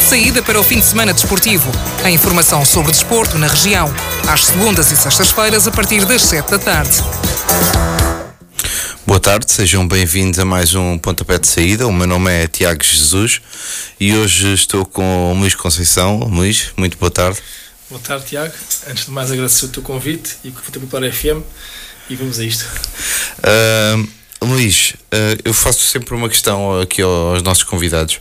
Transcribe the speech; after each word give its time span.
de 0.00 0.06
saída 0.06 0.42
para 0.42 0.58
o 0.58 0.64
fim 0.64 0.78
de 0.80 0.86
semana 0.86 1.12
desportivo. 1.12 1.70
A 2.02 2.10
informação 2.10 2.64
sobre 2.64 2.90
desporto 2.90 3.38
na 3.38 3.46
região, 3.46 3.92
às 4.26 4.46
segundas 4.46 4.90
e 4.90 4.96
sextas-feiras, 4.96 5.68
a 5.68 5.70
partir 5.70 6.06
das 6.06 6.22
7 6.22 6.50
da 6.50 6.58
tarde. 6.58 6.96
Boa 9.06 9.20
tarde, 9.20 9.52
sejam 9.52 9.86
bem-vindos 9.86 10.38
a 10.38 10.44
mais 10.44 10.74
um 10.74 10.96
Pontapé 10.96 11.38
de 11.38 11.46
Saída. 11.46 11.86
O 11.86 11.92
meu 11.92 12.06
nome 12.06 12.30
é 12.30 12.48
Tiago 12.48 12.82
Jesus 12.82 13.42
e 14.00 14.16
hoje 14.16 14.54
estou 14.54 14.86
com 14.86 15.32
o 15.32 15.34
Luís 15.38 15.54
Conceição. 15.54 16.20
Luís, 16.20 16.72
muito 16.78 16.96
boa 16.96 17.10
tarde. 17.10 17.38
Boa 17.90 18.00
tarde, 18.00 18.24
Tiago. 18.24 18.54
Antes 18.88 19.04
de 19.04 19.10
mais, 19.10 19.30
agradecer 19.30 19.66
o 19.66 19.68
teu 19.68 19.82
convite 19.82 20.36
e 20.42 20.48
o 20.48 20.52
convite 20.52 20.78
para 20.86 21.12
FM 21.12 21.44
e 22.08 22.16
vamos 22.16 22.38
a 22.38 22.44
isto. 22.44 22.64
Uh, 23.38 24.46
Luís, 24.46 24.94
uh, 25.12 25.38
eu 25.44 25.52
faço 25.52 25.84
sempre 25.84 26.14
uma 26.14 26.28
questão 26.28 26.80
aqui 26.80 27.02
aos 27.02 27.42
nossos 27.42 27.64
convidados 27.64 28.18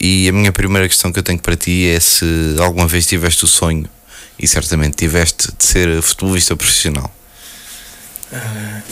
e 0.00 0.28
a 0.28 0.32
minha 0.32 0.52
primeira 0.52 0.88
questão 0.88 1.12
que 1.12 1.18
eu 1.18 1.22
tenho 1.22 1.38
para 1.38 1.56
ti 1.56 1.86
é 1.86 2.00
se 2.00 2.24
alguma 2.58 2.86
vez 2.86 3.06
tiveste 3.06 3.44
o 3.44 3.48
sonho, 3.48 3.88
e 4.38 4.46
certamente 4.46 4.96
tiveste, 4.96 5.52
de 5.56 5.64
ser 5.64 6.02
futebolista 6.02 6.54
profissional. 6.56 7.10
Uh, 8.32 8.82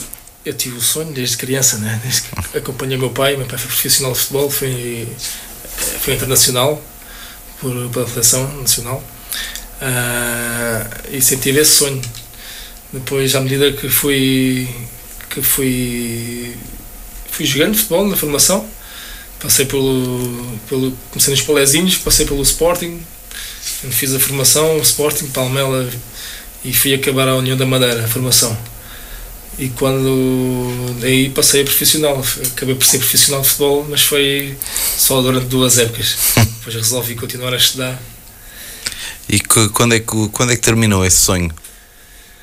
eu 0.45 0.53
tive 0.53 0.77
o 0.77 0.81
sonho 0.81 1.11
desde 1.11 1.37
criança, 1.37 1.77
né? 1.77 1.99
desde 2.03 2.23
que 2.23 2.37
acompanhei 2.57 2.97
meu 2.97 3.09
pai. 3.09 3.35
Meu 3.35 3.45
pai 3.45 3.57
foi 3.57 3.67
profissional 3.67 4.13
de 4.13 4.19
futebol, 4.19 4.49
foi, 4.49 5.07
foi 6.01 6.13
internacional 6.13 6.81
por, 7.59 7.89
pela 7.89 8.07
seleção 8.07 8.61
nacional 8.61 9.03
uh, 9.81 11.11
e 11.11 11.21
sempre 11.21 11.43
tive 11.43 11.59
esse 11.59 11.71
sonho. 11.71 12.01
Depois, 12.93 13.35
à 13.35 13.41
medida 13.41 13.71
que 13.73 13.89
fui, 13.89 14.69
que 15.29 15.41
fui, 15.41 16.55
fui 17.29 17.45
jogando 17.45 17.75
futebol 17.75 18.07
na 18.07 18.15
formação, 18.15 18.65
passei 19.45 19.65
pelo, 19.65 20.57
pelo 20.67 20.91
comecei 21.11 21.33
nos 21.33 21.41
Polezinhos, 21.41 21.97
passei 21.97 22.25
pelo 22.25 22.41
Sporting, 22.41 22.99
fiz 23.91 24.13
a 24.13 24.19
formação, 24.19 24.77
Sporting, 24.79 25.27
Palmela 25.27 25.89
e 26.63 26.73
fui 26.73 26.93
acabar 26.93 27.27
a 27.27 27.35
União 27.35 27.55
da 27.55 27.65
Madeira, 27.65 28.03
a 28.03 28.07
formação. 28.07 28.57
E 29.57 29.69
quando 29.69 30.97
aí 31.01 31.29
passei 31.29 31.61
a 31.61 31.63
profissional, 31.63 32.21
acabei 32.51 32.75
por 32.75 32.85
ser 32.85 32.97
profissional 32.97 33.41
de 33.41 33.47
futebol, 33.47 33.87
mas 33.89 34.01
foi 34.01 34.57
só 34.97 35.21
durante 35.21 35.45
duas 35.45 35.77
épocas. 35.77 36.17
Depois 36.35 36.75
resolvi 36.75 37.15
continuar 37.15 37.53
a 37.53 37.57
estudar. 37.57 38.01
E 39.29 39.39
que, 39.39 39.69
quando, 39.69 39.93
é 39.95 39.99
que, 39.99 40.29
quando 40.29 40.51
é 40.51 40.55
que 40.55 40.61
terminou 40.61 41.05
esse 41.05 41.17
sonho? 41.17 41.53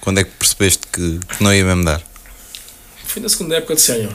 Quando 0.00 0.20
é 0.20 0.24
que 0.24 0.30
percebeste 0.30 0.86
que, 0.90 1.18
que 1.18 1.42
não 1.42 1.52
ia 1.52 1.64
mesmo 1.64 1.84
dar? 1.84 2.02
Foi 3.04 3.20
na 3.20 3.28
segunda 3.28 3.56
época 3.56 3.74
de 3.74 3.82
sénior. 3.82 4.14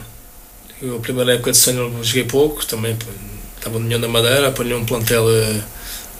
A 0.82 1.00
primeira 1.00 1.34
época 1.34 1.50
de 1.50 1.58
sénior 1.58 1.90
joguei 2.02 2.24
pouco, 2.24 2.64
também 2.64 2.96
estava 3.56 3.78
no 3.78 3.84
União 3.84 4.00
da 4.00 4.08
Madeira, 4.08 4.48
apanhei 4.48 4.74
um 4.74 4.84
plantel 4.84 5.28
eh, 5.28 5.60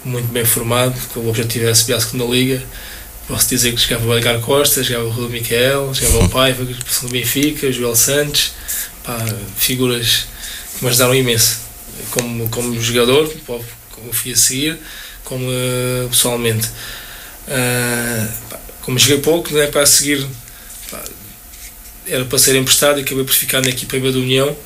muito 0.05 0.27
bem 0.33 0.45
formado, 0.45 0.99
que 1.13 1.19
o 1.19 1.29
objetivo 1.29 1.67
era 1.67 1.75
subir 1.75 1.95
à 1.95 2.01
segunda 2.01 2.25
liga 2.25 2.63
Posso 3.29 3.47
dizer 3.47 3.75
que 3.75 3.83
jogava 3.83 4.07
o 4.07 4.17
Edgar 4.17 4.41
Costa, 4.41 4.83
jogava 4.83 5.05
o 5.05 5.11
Rui 5.11 5.29
Miquel, 5.29 5.93
jogava 5.93 6.25
o 6.25 6.29
Paiva, 6.33 6.65
no 6.65 7.09
Benfica, 7.11 7.67
o 7.67 7.73
Joel 7.73 7.95
Santos, 7.95 8.53
pá, 9.05 9.23
figuras 9.55 10.25
que 10.75 10.83
me 10.83 10.89
ajudaram 10.89 11.15
imenso, 11.15 11.59
como, 12.11 12.49
como 12.49 12.81
jogador, 12.81 13.31
como 13.47 14.13
fui 14.15 14.33
a 14.33 14.37
seguir, 14.37 14.79
como 15.25 15.45
uh, 15.45 16.09
pessoalmente. 16.09 16.67
Uh, 17.47 18.33
pá, 18.49 18.59
como 18.81 18.99
joguei 18.99 19.19
pouco, 19.19 19.53
não 19.53 19.61
é 19.61 19.67
para 19.67 19.85
seguir, 19.85 20.27
pá, 20.91 21.05
era 22.09 22.25
para 22.25 22.39
ser 22.39 22.57
emprestado 22.57 22.99
e 22.99 23.03
acabei 23.03 23.25
por 23.25 23.33
ficar 23.33 23.61
na 23.61 23.69
equipa 23.69 23.99
B 23.99 24.13
da 24.13 24.19
União 24.19 24.57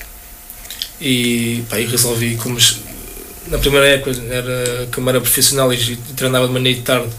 e, 1.00 1.62
pá, 1.68 1.80
e 1.80 1.86
resolvi, 1.86 2.36
como 2.36 2.56
na 3.48 3.58
primeira 3.58 3.86
época 3.86 4.12
era, 4.30 4.88
como 4.94 5.10
era 5.10 5.20
profissional 5.20 5.72
e 5.72 5.96
treinava 6.16 6.46
de 6.46 6.52
manhã 6.52 6.70
e 6.70 6.74
de 6.74 6.82
tarde, 6.82 7.10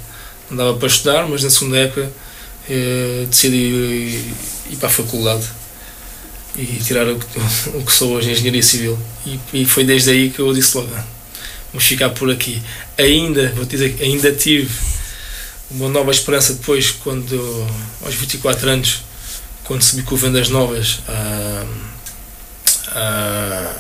não 0.50 0.58
dava 0.58 0.78
para 0.78 0.88
estudar, 0.88 1.28
mas 1.28 1.44
na 1.44 1.50
segunda 1.50 1.78
época 1.78 2.10
eh, 2.70 3.26
decidi 3.28 3.58
ir, 3.58 4.34
ir, 4.72 4.76
para 4.78 4.88
a 4.88 4.92
faculdade 4.92 5.44
e 6.56 6.66
tirar 6.84 7.08
o, 7.08 7.16
o, 7.76 7.86
que 7.86 7.92
sou 7.92 8.14
hoje, 8.14 8.32
Engenharia 8.32 8.64
Civil. 8.64 8.98
E, 9.26 9.40
e, 9.54 9.66
foi 9.66 9.84
desde 9.84 10.12
aí 10.12 10.30
que 10.30 10.40
eu 10.40 10.54
disse 10.54 10.78
logo: 10.78 10.90
ah, 10.96 11.06
vamos 11.72 11.86
ficar 11.86 12.10
por 12.12 12.32
aqui. 12.32 12.62
Ainda, 12.98 13.52
vou 13.56 13.66
dizer 13.66 13.98
ainda 14.00 14.32
tive 14.32 14.70
uma 15.72 15.90
nova 15.90 16.12
esperança 16.12 16.54
depois, 16.54 16.92
quando 16.92 17.68
aos 18.06 18.16
24 18.16 18.70
anos, 18.70 19.02
quando 19.64 19.82
subi 19.82 20.04
com 20.04 20.16
Vendas 20.16 20.50
Novas 20.50 21.00
à, 21.08 21.66
à, 22.92 23.74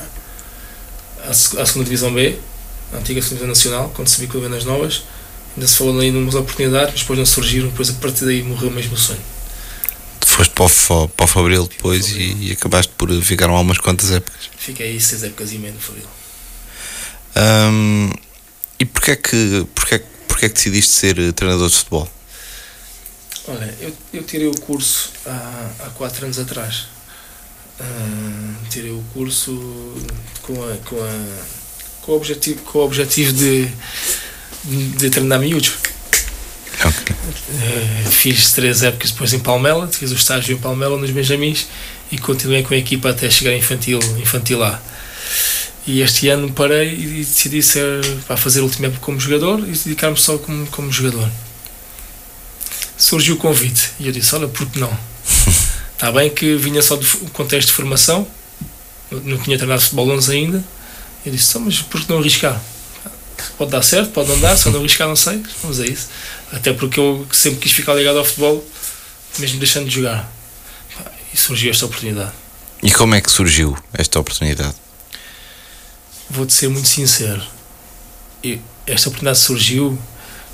à, 1.30 1.34
segunda 1.34 1.84
Divisão 1.86 2.14
B, 2.14 2.38
a 2.94 2.98
antiga 2.98 3.22
segunda 3.22 3.48
Nacional, 3.48 3.92
quando 3.96 4.08
subi 4.08 4.28
com 4.28 4.40
Vendas 4.40 4.66
Novas 4.66 5.04
ainda 5.56 5.68
se 5.68 5.78
falou 5.78 6.00
aí 6.00 6.12
de 6.12 6.18
umas 6.18 6.36
oportunidades, 6.36 6.92
mas 6.94 7.02
depois 7.02 7.20
não 7.20 7.26
surgiram, 7.26 7.70
depois 7.70 7.90
a 7.90 7.94
partir 7.94 8.26
daí 8.26 8.42
morreu 8.44 8.72
mesmo 8.72 8.94
o 8.94 8.98
sonho. 8.98 9.22
Foste 10.26 10.54
para 10.54 10.66
o, 10.66 11.08
para 11.10 11.26
o 11.26 11.28
Fabril 11.28 11.68
depois 11.68 12.08
e, 12.10 12.48
e, 12.48 12.52
acabaste 12.52 12.92
por 12.98 13.12
ficaram 13.22 13.54
algumas 13.54 13.78
quantas 13.78 14.12
épocas. 14.12 14.50
Fiquei 14.58 14.88
aí 14.88 15.00
seis 15.00 15.24
épocas 15.24 15.52
e 15.54 15.60
meio 15.60 15.76
no 15.76 15.80
Fabril. 15.80 16.08
E 18.80 18.86
porquê 18.86 19.12
é 19.12 19.16
que, 19.16 19.68
porquê, 19.76 20.02
porquê 20.28 20.46
é 20.46 20.50
que 20.50 20.56
decidiste 20.56 20.92
ser 20.92 21.20
eh, 21.20 21.32
treinador 21.32 21.70
de 21.70 21.76
futebol? 21.76 22.10
Olha, 23.48 23.76
eu, 23.80 23.94
eu 24.14 24.24
tirei 24.24 24.48
o 24.48 24.56
curso 24.62 25.12
há, 25.26 25.70
há 25.80 25.90
quatro 25.90 26.26
anos 26.26 26.40
atrás. 26.40 26.88
Uh, 27.80 28.70
tirei 28.70 28.92
o 28.92 29.04
curso 29.14 29.52
com, 30.44 30.54
a, 30.54 30.78
com, 30.86 30.96
a, 30.96 32.02
com, 32.02 32.12
o 32.12 32.16
objetivo, 32.16 32.62
com 32.62 32.80
o 32.80 32.86
objetivo 32.86 33.34
de 33.34 33.70
de 34.64 35.10
treinar 35.10 35.40
miúdos. 35.40 35.74
Okay. 36.74 37.16
Uh, 37.16 38.10
fiz 38.10 38.52
três 38.54 38.84
épocas 38.84 39.12
depois 39.12 39.34
em 39.34 39.40
Palmela, 39.40 39.88
fiz 39.88 40.12
o 40.12 40.16
estágio 40.16 40.56
em 40.56 40.60
Palmela 40.60 40.98
nos 40.98 41.12
Benjamins 41.12 41.68
e 42.12 42.18
continuei 42.18 42.64
com 42.64 42.74
a 42.74 42.78
equipa 42.78 43.10
até 43.10 43.30
chegar 43.30 43.56
infantil, 43.56 44.00
infantil 44.20 44.60
lá. 44.60 44.82
E 45.86 46.02
este 46.02 46.30
ano 46.30 46.52
parei 46.52 46.94
e 46.94 47.08
decidi 47.20 47.62
ser, 47.62 48.02
para 48.26 48.38
fazer 48.38 48.62
a 48.62 48.64
última 48.64 48.88
época 48.88 49.02
como 49.02 49.20
jogador 49.20 49.60
e 49.60 49.72
dedicar-me 49.72 50.18
só 50.18 50.38
como, 50.38 50.66
como 50.68 50.92
jogador. 50.92 51.30
Surgiu 52.98 53.36
o 53.36 53.38
convite 53.38 53.92
e 54.00 54.08
eu 54.08 54.12
disse: 54.12 54.34
Olha, 54.36 54.48
por 54.48 54.66
que 54.68 54.80
não? 54.80 54.96
Está 55.94 56.12
bem 56.14 56.30
que 56.30 56.56
vinha 56.56 56.82
só 56.82 56.96
do 56.96 57.06
contexto 57.32 57.70
de 57.70 57.74
formação, 57.74 58.28
não 59.12 59.38
tinha 59.38 59.58
treinado 59.58 59.82
futebol 59.82 60.10
11 60.12 60.32
ainda. 60.32 60.64
Eu 61.26 61.32
disse: 61.32 61.58
Mas 61.60 61.80
por 61.80 62.02
que 62.02 62.10
não 62.10 62.20
arriscar? 62.20 62.62
Pode 63.58 63.72
dar 63.72 63.82
certo, 63.82 64.12
pode 64.12 64.30
não 64.30 64.40
dar, 64.40 64.58
se 64.58 64.70
não 64.70 64.80
arriscar, 64.80 65.08
não 65.08 65.16
sei. 65.16 65.44
Vamos 65.62 65.80
a 65.80 65.86
isso. 65.86 66.08
Até 66.52 66.74
porque 66.74 67.00
eu 67.00 67.28
sempre 67.32 67.60
quis 67.60 67.72
ficar 67.72 67.94
ligado 67.94 68.18
ao 68.18 68.26
futebol, 68.26 68.66
mesmo 69.40 69.60
deixando 69.60 69.88
de 69.88 69.96
jogar. 69.96 70.32
E 71.34 71.38
surgiu 71.38 71.72
esta 71.72 71.86
oportunidade. 71.86 72.32
E 72.82 72.92
como 72.92 73.16
é 73.16 73.22
que 73.22 73.32
surgiu 73.32 73.78
esta 73.94 74.20
oportunidade? 74.20 74.76
Vou-te 76.30 76.54
ser 76.54 76.70
muito 76.70 76.88
sincero. 76.88 77.42
esta 78.86 79.10
oportunidade 79.10 79.40
surgiu 79.40 79.98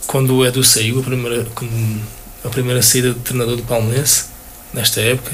quando 0.06 0.36
o 0.36 0.46
Edu 0.46 0.64
saiu, 0.64 1.00
a 1.00 1.04
primeira, 1.04 1.48
a 2.44 2.50
primeira 2.50 2.82
saída 2.82 3.14
de 3.14 3.20
treinador 3.20 3.56
do 3.56 3.64
Palmeirense, 3.64 4.26
nesta 4.74 5.02
época. 5.02 5.32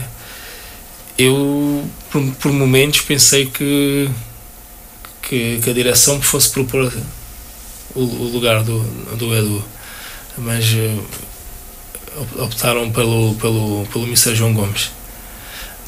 Eu, 1.18 1.84
por, 2.12 2.22
por 2.36 2.52
momentos, 2.52 3.02
pensei 3.02 3.46
que, 3.46 4.10
que, 5.22 5.60
que 5.62 5.70
a 5.70 5.74
direção 5.74 6.22
fosse 6.22 6.50
propor 6.50 6.92
o, 7.94 8.02
o 8.02 8.32
lugar 8.34 8.64
do, 8.64 8.80
do 9.16 9.34
Edu, 9.34 9.64
mas 10.38 10.66
uh, 10.74 12.44
optaram 12.44 12.92
pelo, 12.92 13.36
pelo, 13.36 13.88
pelo 13.92 14.06
Mr. 14.06 14.36
João 14.36 14.54
Gomes. 14.54 14.92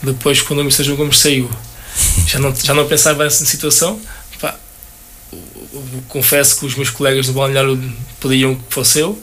Depois, 0.02 0.42
quando 0.42 0.60
o 0.60 0.62
Mr. 0.62 0.84
João 0.84 0.98
Gomes 0.98 1.20
saiu, 1.20 1.50
já 2.26 2.40
não, 2.40 2.56
já 2.56 2.74
não 2.74 2.88
pensava 2.88 3.24
nessa 3.24 3.46
situação. 3.46 4.00
Pá, 4.40 4.56
confesso 6.08 6.60
que 6.60 6.66
os 6.66 6.76
meus 6.76 6.90
colegas 6.90 7.26
do 7.26 7.34
balneário 7.34 7.82
pediam 8.22 8.56
que 8.56 8.74
fosse 8.74 9.00
eu 9.00 9.22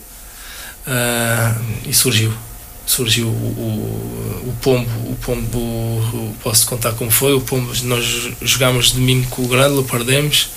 uh, 0.86 1.64
e 1.86 1.92
surgiu 1.92 2.32
surgiu 2.86 3.28
o, 3.28 3.30
o, 3.30 4.48
o 4.48 4.56
pombo 4.60 4.90
o 5.10 5.16
pombo 5.16 6.34
posso 6.42 6.66
contar 6.66 6.92
como 6.92 7.10
foi 7.10 7.32
o 7.32 7.40
pombo 7.40 7.72
nós 7.84 8.30
jogámos 8.42 8.92
domingo 8.92 9.26
com 9.30 9.42
o 9.42 9.48
Grândola 9.48 9.82
perdemos 9.84 10.50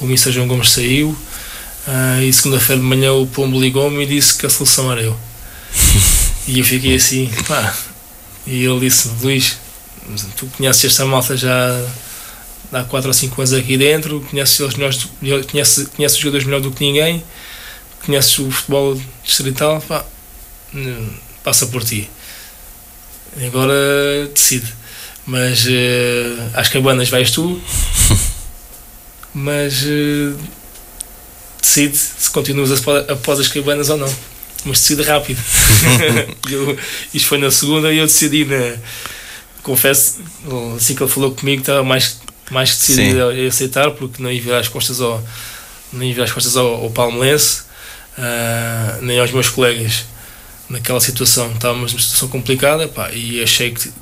o 0.00 0.04
Mr. 0.04 0.32
João 0.32 0.48
Gomes 0.48 0.70
saiu 0.70 1.16
Uh, 1.86 2.22
e 2.22 2.32
segunda-feira 2.32 2.80
de 2.80 2.86
manhã 2.86 3.12
o 3.12 3.26
Pombo 3.26 3.60
ligou-me 3.60 4.04
e 4.04 4.06
disse 4.06 4.38
que 4.38 4.46
a 4.46 4.50
solução 4.50 4.92
era 4.92 5.02
eu. 5.02 5.16
e 6.46 6.60
eu 6.60 6.64
fiquei 6.64 6.94
assim, 6.94 7.28
pá. 7.48 7.74
E 8.46 8.64
ele 8.64 8.80
disse: 8.80 9.10
Luís, 9.20 9.58
tu 10.36 10.46
conheces 10.56 10.84
esta 10.84 11.04
malta 11.04 11.36
já 11.36 11.84
há 12.72 12.84
4 12.84 13.08
ou 13.08 13.12
5 13.12 13.40
anos 13.40 13.52
aqui 13.52 13.76
dentro, 13.76 14.20
conheces, 14.30 14.60
melhores, 14.74 15.08
conheces, 15.50 15.88
conheces 15.88 16.16
os 16.16 16.22
jogadores 16.22 16.46
melhor 16.46 16.60
do 16.60 16.70
que 16.70 16.84
ninguém, 16.84 17.22
conheces 18.04 18.38
o 18.38 18.50
futebol 18.50 19.00
distrital, 19.24 19.80
pá, 19.80 20.04
passa 21.42 21.66
por 21.66 21.84
ti. 21.84 22.10
Agora 23.46 23.74
decide. 24.32 24.66
Mas 25.24 25.64
uh, 25.66 26.50
às 26.54 26.68
cabanas 26.68 27.08
vais 27.08 27.30
tu, 27.30 27.60
mas. 29.32 29.82
Uh, 29.82 30.36
decide 31.60 31.96
se 31.96 32.28
continuas 32.30 32.70
após 33.08 33.40
as 33.40 33.48
cabanas 33.48 33.88
ou 33.88 33.96
não. 33.96 34.14
Mas 34.64 34.80
decide 34.80 35.02
rápido. 35.02 35.40
eu, 36.50 36.78
isto 37.14 37.28
foi 37.28 37.38
na 37.38 37.50
segunda 37.50 37.92
e 37.92 37.98
eu 37.98 38.06
decidi, 38.06 38.44
na, 38.44 38.76
confesso, 39.62 40.20
assim 40.76 40.94
que 40.94 41.02
ele 41.02 41.10
falou 41.10 41.32
comigo, 41.32 41.62
estava 41.62 41.82
mais, 41.82 42.20
mais 42.50 42.72
que 42.72 42.78
decidido 42.78 43.22
a 43.22 43.48
aceitar, 43.48 43.90
porque 43.92 44.22
não 44.22 44.30
ia 44.30 44.40
virar 44.40 44.58
as 44.58 44.68
costas 44.68 45.00
ao, 45.00 45.22
não 45.92 46.04
ia 46.04 46.12
virar 46.12 46.26
as 46.26 46.32
costas 46.32 46.56
ao, 46.56 46.84
ao 46.84 46.90
palmelense, 46.90 47.62
uh, 48.18 49.02
nem 49.02 49.18
aos 49.18 49.30
meus 49.30 49.48
colegas 49.48 50.04
naquela 50.68 51.00
situação. 51.00 51.52
Estávamos 51.52 51.92
numa 51.92 52.02
situação 52.02 52.28
complicada 52.28 52.88
pá, 52.88 53.10
e 53.12 53.42
achei 53.42 53.72
que, 53.72 53.92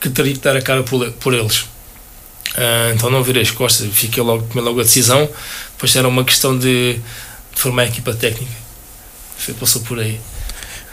que, 0.00 0.10
teria 0.10 0.32
que 0.32 0.40
dar 0.40 0.56
a 0.56 0.62
cara 0.62 0.82
por, 0.82 1.10
por 1.12 1.34
eles. 1.34 1.60
Uh, 1.60 2.92
então 2.94 3.10
não 3.10 3.22
virei 3.22 3.42
as 3.42 3.50
costas, 3.50 3.88
fiquei 3.92 4.22
logo, 4.22 4.46
tomei 4.46 4.64
logo 4.64 4.80
a 4.80 4.84
decisão. 4.84 5.28
Depois 5.72 5.94
era 5.96 6.06
uma 6.06 6.24
questão 6.24 6.56
de, 6.56 6.94
de 6.94 7.60
formar 7.60 7.82
a 7.82 7.86
equipa 7.86 8.14
técnica. 8.14 8.52
Foi, 9.36 9.54
passou 9.54 9.82
por 9.82 9.98
aí. 9.98 10.20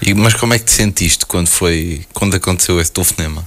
E, 0.02 0.14
mas 0.14 0.34
como 0.34 0.54
é 0.54 0.60
que 0.60 0.66
te 0.66 0.72
sentiste 0.72 1.26
quando 1.26 1.48
foi 1.48 2.06
quando 2.14 2.36
aconteceu 2.36 2.80
esse 2.80 2.92
telefonema? 2.92 3.46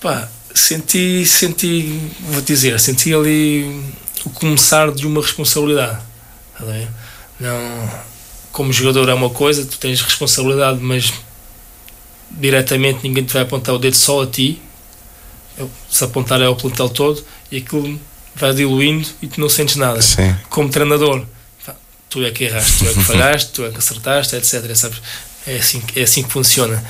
Pá, 0.00 0.28
senti, 0.52 1.24
senti, 1.24 2.00
vou 2.20 2.42
dizer, 2.42 2.78
senti 2.80 3.14
ali 3.14 3.84
o 4.24 4.30
começar 4.30 4.90
de 4.90 5.06
uma 5.06 5.20
responsabilidade. 5.20 6.00
Tá 6.58 6.64
não, 7.42 7.90
como 8.52 8.72
jogador 8.72 9.08
é 9.08 9.14
uma 9.14 9.30
coisa, 9.30 9.66
tu 9.66 9.76
tens 9.76 10.00
responsabilidade, 10.00 10.78
mas 10.80 11.12
diretamente 12.30 13.00
ninguém 13.02 13.24
te 13.24 13.32
vai 13.32 13.42
apontar 13.42 13.74
o 13.74 13.78
dedo 13.78 13.96
só 13.96 14.22
a 14.22 14.26
ti. 14.26 14.62
Se 15.90 16.04
apontar 16.04 16.40
é 16.40 16.46
ao 16.46 16.56
plantel 16.56 16.88
todo 16.88 17.22
e 17.50 17.58
aquilo 17.58 18.00
vai 18.34 18.54
diluindo 18.54 19.06
e 19.20 19.26
tu 19.26 19.40
não 19.40 19.48
sentes 19.48 19.76
nada. 19.76 20.00
Sim. 20.00 20.34
Como 20.48 20.68
treinador, 20.68 21.26
tu 22.08 22.24
é 22.24 22.30
que 22.30 22.44
erraste, 22.44 22.78
tu 22.78 22.88
é 22.88 22.92
que 22.92 23.00
falhaste, 23.04 23.50
tu 23.50 23.64
é 23.64 23.70
que 23.70 23.78
acertaste, 23.78 24.36
etc. 24.36 24.74
Sabes? 24.74 25.02
É, 25.46 25.56
assim, 25.56 25.82
é 25.96 26.02
assim 26.02 26.22
que 26.22 26.30
funciona. 26.30 26.82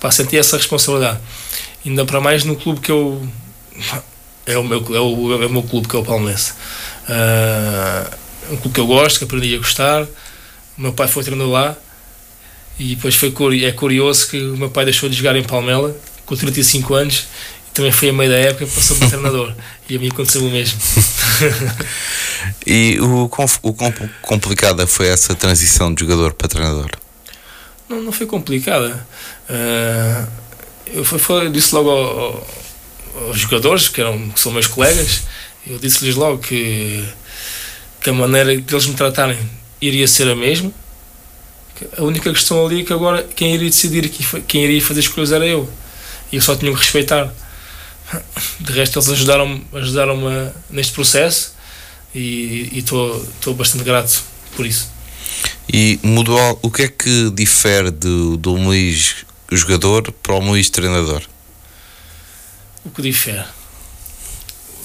Pá, 0.00 0.10
senti 0.10 0.38
essa 0.38 0.56
responsabilidade. 0.56 1.20
Ainda 1.84 2.04
para 2.04 2.20
mais 2.20 2.44
no 2.44 2.56
clube 2.56 2.80
que 2.80 2.90
eu. 2.90 3.28
É 4.46 4.56
o 4.56 4.64
meu, 4.64 4.78
é 4.78 5.00
o, 5.00 5.42
é 5.42 5.46
o 5.46 5.50
meu 5.50 5.62
clube, 5.62 5.86
que 5.86 5.94
é 5.94 5.98
o 5.98 6.04
Palmeiras. 6.04 6.54
Uh, 7.04 8.27
um 8.50 8.56
clube 8.56 8.74
que 8.74 8.80
eu 8.80 8.86
gosto, 8.86 9.18
que 9.18 9.24
aprendi 9.24 9.54
a 9.54 9.58
gostar. 9.58 10.04
O 10.76 10.80
meu 10.80 10.92
pai 10.92 11.08
foi 11.08 11.22
treinador 11.22 11.52
lá. 11.52 11.76
E 12.78 12.94
depois 12.94 13.14
foi, 13.14 13.32
é 13.64 13.72
curioso 13.72 14.28
que 14.28 14.40
o 14.40 14.56
meu 14.56 14.70
pai 14.70 14.84
deixou 14.84 15.08
de 15.08 15.16
jogar 15.16 15.34
em 15.36 15.42
Palmela 15.42 15.96
com 16.24 16.36
35 16.36 16.94
anos 16.94 17.26
também 17.78 17.92
foi 17.92 18.08
a 18.08 18.12
meio 18.12 18.28
da 18.28 18.36
época 18.36 18.66
passou 18.66 18.96
para 18.96 19.08
treinador 19.08 19.54
e 19.88 19.96
a 19.96 19.98
mim 20.00 20.08
aconteceu 20.08 20.44
o 20.44 20.50
mesmo 20.50 20.80
e 22.66 22.98
o, 23.00 23.24
o 23.24 23.72
quão 23.72 23.94
complicada 24.20 24.84
foi 24.84 25.06
essa 25.06 25.32
transição 25.34 25.94
de 25.94 26.00
jogador 26.00 26.32
para 26.32 26.48
treinador? 26.48 26.90
Não, 27.88 28.02
não 28.02 28.10
foi 28.10 28.26
complicada 28.26 29.06
uh, 29.48 30.28
eu, 30.88 31.04
foi, 31.04 31.20
foi, 31.20 31.50
disse 31.50 31.72
logo 31.72 31.88
ao, 31.88 32.18
ao, 32.18 32.48
aos 33.28 33.38
jogadores 33.38 33.88
que, 33.88 34.00
eram, 34.00 34.28
que 34.30 34.40
são 34.40 34.50
meus 34.50 34.66
colegas 34.66 35.22
eu 35.64 35.78
disse-lhes 35.78 36.16
logo 36.16 36.38
que, 36.38 37.08
que 38.00 38.10
a 38.10 38.12
maneira 38.12 38.60
que 38.60 38.74
eles 38.74 38.86
me 38.86 38.94
tratarem 38.94 39.38
iria 39.80 40.06
ser 40.06 40.28
a 40.28 40.34
mesma 40.34 40.72
a 41.96 42.02
única 42.02 42.32
questão 42.32 42.66
ali 42.66 42.80
é 42.80 42.84
que 42.84 42.92
agora 42.92 43.22
quem 43.22 43.54
iria 43.54 43.70
decidir 43.70 44.08
quem 44.08 44.64
iria 44.64 44.82
fazer 44.82 45.00
as 45.00 45.08
coisas 45.08 45.32
era 45.32 45.46
eu 45.46 45.68
e 46.32 46.36
eu 46.36 46.42
só 46.42 46.56
tinha 46.56 46.72
que 46.72 46.78
respeitar 46.78 47.32
de 48.60 48.72
resto, 48.72 48.98
eles 48.98 49.08
ajudaram-me 49.10 49.64
ajudaram 49.74 50.18
neste 50.70 50.92
processo 50.92 51.54
e 52.14 52.70
estou 52.78 53.54
bastante 53.54 53.84
grato 53.84 54.22
por 54.56 54.66
isso. 54.66 54.90
E 55.72 56.00
mudou 56.02 56.58
o 56.62 56.70
que 56.70 56.82
é 56.82 56.88
que 56.88 57.30
difere 57.30 57.90
do, 57.90 58.36
do 58.36 58.54
Luís 58.54 59.26
jogador 59.52 60.10
para 60.10 60.34
o 60.34 60.40
Luís 60.40 60.70
treinador? 60.70 61.22
O 62.84 62.90
que 62.90 63.02
difere? 63.02 63.44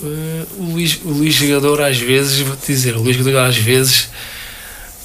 Uh, 0.04 0.48
o, 0.58 0.74
Luís, 0.74 1.00
o 1.04 1.10
Luís 1.10 1.34
jogador 1.34 1.82
às 1.82 1.98
vezes, 1.98 2.40
vou-te 2.40 2.68
dizer, 2.68 2.96
o 2.96 3.02
Luís 3.02 3.16
jogador 3.16 3.48
às 3.48 3.58
vezes 3.58 4.10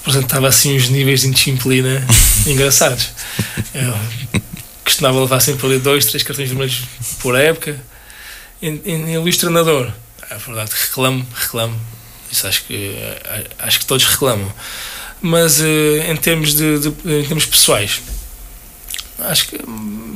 apresentava 0.01 0.49
assim 0.49 0.77
uns 0.77 0.89
níveis 0.89 1.21
de 1.21 1.29
indisciplina 1.29 2.05
engraçados. 2.47 3.11
Eu 3.73 3.95
costumava 4.85 5.21
levar 5.21 5.41
sempre 5.41 5.67
ali 5.67 5.79
dois, 5.79 6.07
três 6.07 6.23
cartões 6.23 6.49
vermelhos 6.49 6.83
por 7.21 7.39
época 7.39 7.79
em, 8.61 8.81
em, 8.85 9.13
em 9.13 9.19
Luís 9.19 9.37
Treinador, 9.37 9.93
é 10.31 10.37
verdade, 10.37 10.71
reclamo, 10.75 11.27
reclamo. 11.35 11.79
Isso 12.31 12.47
acho 12.47 12.65
que, 12.65 12.95
acho 13.59 13.81
que 13.81 13.87
todos 13.87 14.05
reclamam. 14.05 14.53
Mas 15.21 15.61
eh, 15.61 16.11
em 16.11 16.17
termos, 16.17 16.55
de, 16.55 16.79
de, 16.79 16.89
em 16.89 17.25
termos 17.25 17.47
pessoais, 17.47 18.03
acho 19.21 19.49
que 19.49 19.59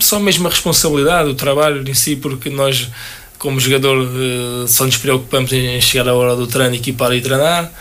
só 0.00 0.18
mesmo 0.20 0.46
a 0.46 0.50
responsabilidade, 0.50 1.30
o 1.30 1.34
trabalho 1.34 1.88
em 1.88 1.94
si, 1.94 2.16
porque 2.16 2.50
nós, 2.50 2.88
como 3.42 3.58
jogador, 3.58 4.06
eh, 4.06 4.68
só 4.68 4.84
nos 4.84 4.96
preocupamos 4.96 5.52
em 5.52 5.80
chegar 5.80 6.08
à 6.08 6.14
hora 6.14 6.36
do 6.36 6.46
treino, 6.46 6.76
equipar 6.76 7.12
e 7.12 7.20
treinar, 7.20 7.72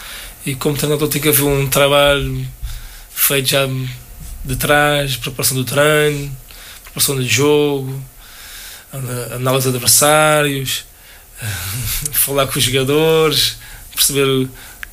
e 0.43 0.55
como 0.55 0.75
treinador 0.75 1.07
tem 1.07 1.21
que 1.21 1.29
haver 1.29 1.43
um 1.43 1.67
trabalho 1.69 2.47
feito 3.13 3.49
já 3.49 3.67
de 4.43 4.55
trás, 4.55 5.17
preparação 5.17 5.55
do 5.55 5.63
treino, 5.63 6.35
preparação 6.85 7.15
do 7.15 7.23
jogo, 7.23 8.03
análise 9.35 9.69
de 9.69 9.75
adversários, 9.75 10.83
falar 12.11 12.47
com 12.47 12.57
os 12.57 12.63
jogadores, 12.63 13.57
perceber 13.93 14.49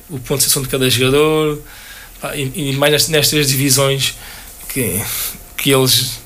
o, 0.07 0.19
ponto 0.19 0.37
de 0.37 0.43
situação 0.43 0.61
de 0.61 0.69
cada 0.69 0.87
jogador 0.87 1.63
e, 2.35 2.73
mais 2.73 3.07
nestas 3.07 3.47
divisões 3.47 4.13
que, 4.71 5.01
que 5.57 5.71
eles 5.71 6.19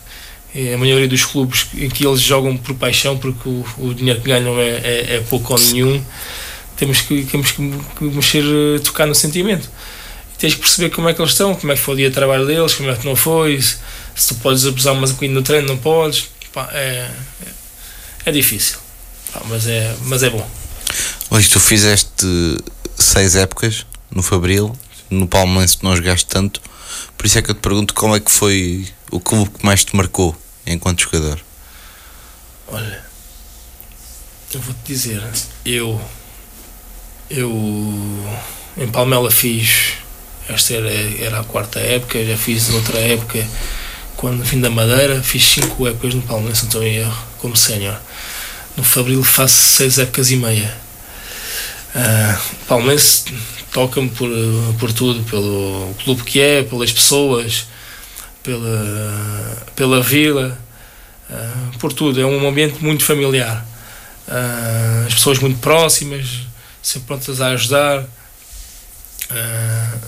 a 0.55 0.77
maioria 0.77 1.07
dos 1.07 1.25
clubes 1.25 1.67
em 1.73 1.89
que 1.89 2.05
eles 2.05 2.21
jogam 2.21 2.55
por 2.55 2.75
paixão 2.75 3.17
porque 3.17 3.49
o, 3.49 3.65
o 3.79 3.93
dinheiro 3.93 4.21
que 4.21 4.27
ganham 4.27 4.59
é, 4.59 4.69
é, 4.69 5.15
é 5.15 5.19
pouco 5.27 5.53
ou 5.53 5.59
nenhum 5.59 6.03
temos 6.75 7.01
que, 7.01 7.23
temos 7.23 7.51
que 7.51 7.61
mexer, 8.01 8.79
tocar 8.81 9.07
no 9.07 9.15
sentimento 9.15 9.69
e 10.33 10.37
tens 10.37 10.53
que 10.53 10.59
perceber 10.59 10.89
como 10.89 11.09
é 11.09 11.13
que 11.13 11.21
eles 11.21 11.31
estão, 11.31 11.55
como 11.55 11.71
é 11.71 11.75
que 11.75 11.81
foi 11.81 11.93
o 11.93 11.97
dia 11.97 12.09
de 12.09 12.15
trabalho 12.15 12.45
deles, 12.45 12.73
como 12.73 12.89
é 12.89 12.95
que 12.95 13.05
não 13.05 13.15
foi, 13.15 13.61
se, 13.61 13.77
se 14.15 14.27
tu 14.29 14.35
podes 14.35 14.65
abusar 14.65 14.93
mais 14.95 15.11
um 15.11 15.13
bocadinho 15.13 15.39
no 15.39 15.43
treino, 15.43 15.67
não 15.67 15.77
podes. 15.77 16.27
Pá, 16.51 16.69
é, 16.71 17.09
é 18.25 18.31
difícil, 18.31 18.77
mas 19.45 19.67
é, 19.67 19.95
mas 20.03 20.21
é 20.23 20.29
bom. 20.29 20.47
Hoje 21.31 21.49
tu 21.49 21.59
fizeste 21.59 22.27
seis 22.95 23.35
épocas 23.35 23.85
no 24.11 24.21
Fabril, 24.21 24.75
no 25.09 25.27
Palmeiras 25.27 25.79
não 25.81 25.95
jogaste 25.95 26.27
tanto, 26.27 26.61
por 27.17 27.25
isso 27.25 27.39
é 27.39 27.41
que 27.41 27.49
eu 27.49 27.55
te 27.55 27.61
pergunto 27.61 27.93
como 27.93 28.15
é 28.15 28.19
que 28.19 28.31
foi 28.31 28.87
o 29.09 29.19
clube 29.19 29.49
que 29.49 29.65
mais 29.65 29.83
te 29.83 29.95
marcou 29.95 30.35
enquanto 30.65 31.01
jogador. 31.01 31.39
Olha, 32.67 33.03
eu 34.53 34.61
vou-te 34.61 34.79
dizer, 34.85 35.23
eu 35.65 36.01
eu 37.29 37.51
em 38.77 38.87
Palmela 38.87 39.31
fiz 39.31 39.93
esta 40.47 40.73
era, 40.73 40.91
era 41.23 41.39
a 41.39 41.43
quarta 41.43 41.79
época, 41.79 42.23
já 42.23 42.37
fiz 42.37 42.69
outra 42.69 42.99
época 42.99 43.45
quando 44.17 44.43
vim 44.43 44.61
da 44.61 44.69
Madeira, 44.69 45.21
fiz 45.21 45.43
cinco 45.43 45.87
épocas 45.87 46.13
no 46.13 46.21
Palmeiras, 46.21 46.63
em 46.75 46.95
erro, 46.97 47.17
como 47.39 47.57
sénior 47.57 47.99
no 48.75 48.83
Fabril 48.83 49.23
faço 49.23 49.55
seis 49.55 49.99
épocas 49.99 50.31
e 50.31 50.35
meia. 50.35 50.75
Uh, 51.95 52.41
Palmeiras 52.67 53.25
toca-me 53.71 54.09
por, 54.09 54.29
por 54.79 54.91
tudo, 54.91 55.23
pelo 55.23 55.93
clube 56.03 56.23
que 56.23 56.39
é, 56.39 56.63
pelas 56.63 56.91
pessoas, 56.91 57.67
pela, 58.43 59.65
pela 59.75 60.01
vila, 60.01 60.57
uh, 61.29 61.77
por 61.79 61.93
tudo. 61.93 62.21
É 62.21 62.25
um 62.25 62.47
ambiente 62.47 62.83
muito 62.83 63.03
familiar. 63.03 63.65
Uh, 64.27 65.07
as 65.07 65.15
pessoas 65.15 65.39
muito 65.39 65.59
próximas, 65.59 66.41
sempre 66.81 67.07
prontas 67.07 67.41
a 67.41 67.47
ajudar. 67.47 68.01
Uh, 69.31 69.99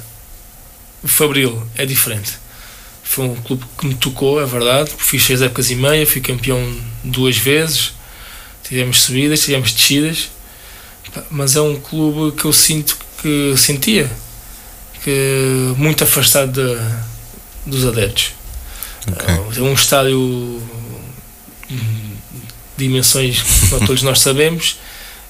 o 1.04 1.08
Fabril 1.08 1.66
é 1.76 1.86
diferente. 1.86 2.34
Foi 3.04 3.26
um 3.26 3.36
clube 3.36 3.64
que 3.78 3.88
me 3.88 3.96
tocou, 3.96 4.42
é 4.42 4.46
verdade. 4.46 4.92
Fiz 4.98 5.24
seis 5.24 5.42
épocas 5.42 5.72
e 5.72 5.76
meia, 5.76 6.06
fui 6.06 6.22
campeão 6.22 6.62
duas 7.04 7.38
vezes 7.38 7.94
tivemos 8.68 9.04
subidas, 9.04 9.42
tivemos 9.42 9.72
descidas, 9.72 10.30
mas 11.30 11.56
é 11.56 11.62
um 11.62 11.80
clube 11.80 12.36
que 12.36 12.46
eu 12.46 12.54
sinto 12.54 12.98
que 13.22 13.56
sentia 13.56 14.10
que 15.04 15.74
muito 15.78 16.04
afastado 16.04 16.62
dos 17.66 17.86
adeptos. 17.86 18.34
Okay. 19.12 19.36
É 19.58 19.62
um 19.62 19.74
estádio 19.74 20.62
de 21.70 21.80
dimensões 22.78 23.42
que 23.42 23.86
todos 23.86 24.02
nós 24.02 24.20
sabemos. 24.20 24.78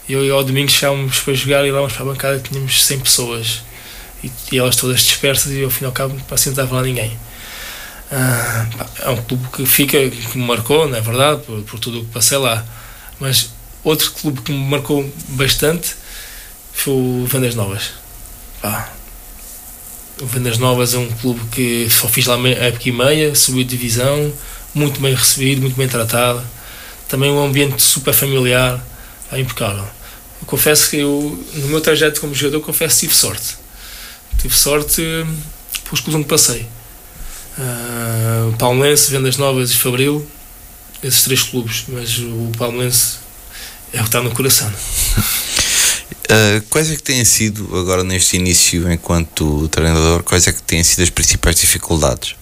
Eu 0.07 0.25
e 0.25 0.29
ao 0.29 0.43
domingo 0.43 0.69
chegávamos 0.69 1.19
para 1.19 1.33
jogar 1.33 1.65
e 1.65 1.71
lá 1.71 1.87
para 1.87 2.01
a 2.01 2.05
bancada 2.05 2.39
tínhamos 2.39 2.83
100 2.85 2.99
pessoas 2.99 3.63
e, 4.23 4.31
e, 4.51 4.57
elas 4.57 4.75
todas 4.75 5.01
dispersas 5.01 5.51
e 5.51 5.63
ao 5.63 5.69
fim 5.69 5.83
e 5.83 5.87
ao 5.87 5.91
cabo 5.91 6.15
assim 6.31 6.49
não 6.49 6.53
estava 6.53 6.75
lá 6.75 6.81
ninguém. 6.83 7.17
Ah, 8.11 8.67
é 8.99 9.09
um 9.09 9.17
clube 9.17 9.47
que 9.51 9.65
fica, 9.65 9.97
que 10.09 10.37
me 10.37 10.45
marcou, 10.45 10.87
não 10.87 10.95
é 10.95 11.01
verdade, 11.01 11.41
por, 11.41 11.61
por 11.63 11.79
tudo 11.79 12.01
o 12.01 12.05
que 12.05 12.11
passei 12.11 12.37
lá 12.37 12.63
mas 13.19 13.49
outro 13.83 14.11
clube 14.11 14.41
que 14.41 14.51
me 14.51 14.69
marcou 14.69 15.09
bastante 15.29 15.95
foi 16.73 16.93
o 16.93 17.25
Vendas 17.25 17.55
Novas. 17.55 17.91
Pá, 18.61 18.91
Vendas 20.22 20.57
Novas 20.57 20.93
é 20.93 20.98
um 20.98 21.12
clube 21.12 21.41
que 21.51 21.89
só 21.89 22.07
fiz 22.07 22.25
lá 22.25 22.36
a 22.36 22.50
época 22.50 22.88
e 22.88 22.91
meia, 22.91 23.36
subiu 23.36 23.63
de 23.63 23.69
divisão, 23.72 24.31
muito 24.74 25.00
bem 25.01 25.13
recebido, 25.13 25.62
muito 25.62 25.75
bem 25.75 25.88
tratado. 25.88 26.41
Também 27.07 27.29
um 27.29 27.43
ambiente 27.43 27.81
super 27.81 28.13
familiar, 28.13 28.84
é 29.31 29.39
impecável. 29.39 29.84
Eu 29.84 30.48
confesso 30.48 30.89
que 30.89 30.98
eu, 30.98 31.45
no 31.55 31.67
meu 31.67 31.81
trajeto 31.81 32.22
como 32.22 32.34
jogador, 32.34 32.62
confesso 32.62 32.95
que 32.95 33.00
tive 33.01 33.15
sorte. 33.15 33.57
Tive 34.39 34.55
sorte 34.55 35.01
pelos 35.84 36.00
clubes 36.00 36.15
onde 36.15 36.27
passei. 36.27 36.67
Uh, 37.57 38.55
Palmeirense, 38.57 39.12
Vendas 39.12 39.38
Novas 39.38 39.72
e 39.72 39.75
Fabril, 39.75 40.25
esses 41.03 41.24
três 41.24 41.43
clubes, 41.43 41.86
mas 41.88 42.17
o 42.19 42.51
Palmeirense 42.57 43.17
é 43.93 43.98
o 43.98 44.01
que 44.01 44.07
está 44.07 44.22
no 44.22 44.31
coração. 44.31 44.72
Uh, 46.25 46.60
quais 46.70 46.89
é 46.89 46.96
que 46.96 47.03
têm 47.03 47.24
sido, 47.24 47.77
agora 47.77 48.03
neste 48.03 48.36
início 48.36 48.91
enquanto 48.91 49.67
treinador, 49.67 50.24
quais 50.24 50.48
é 50.48 50.51
que 50.51 50.62
têm 50.62 50.84
sido 50.84 51.03
as 51.03 51.10
principais 51.12 51.55
dificuldades? 51.58 52.36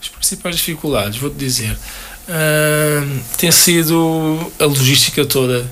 As 0.00 0.08
principais 0.08 0.56
dificuldades, 0.56 1.18
vou-te 1.18 1.36
dizer, 1.36 1.72
uh, 1.72 3.20
tem 3.36 3.50
sido 3.50 4.52
a 4.60 4.64
logística 4.64 5.24
toda 5.24 5.68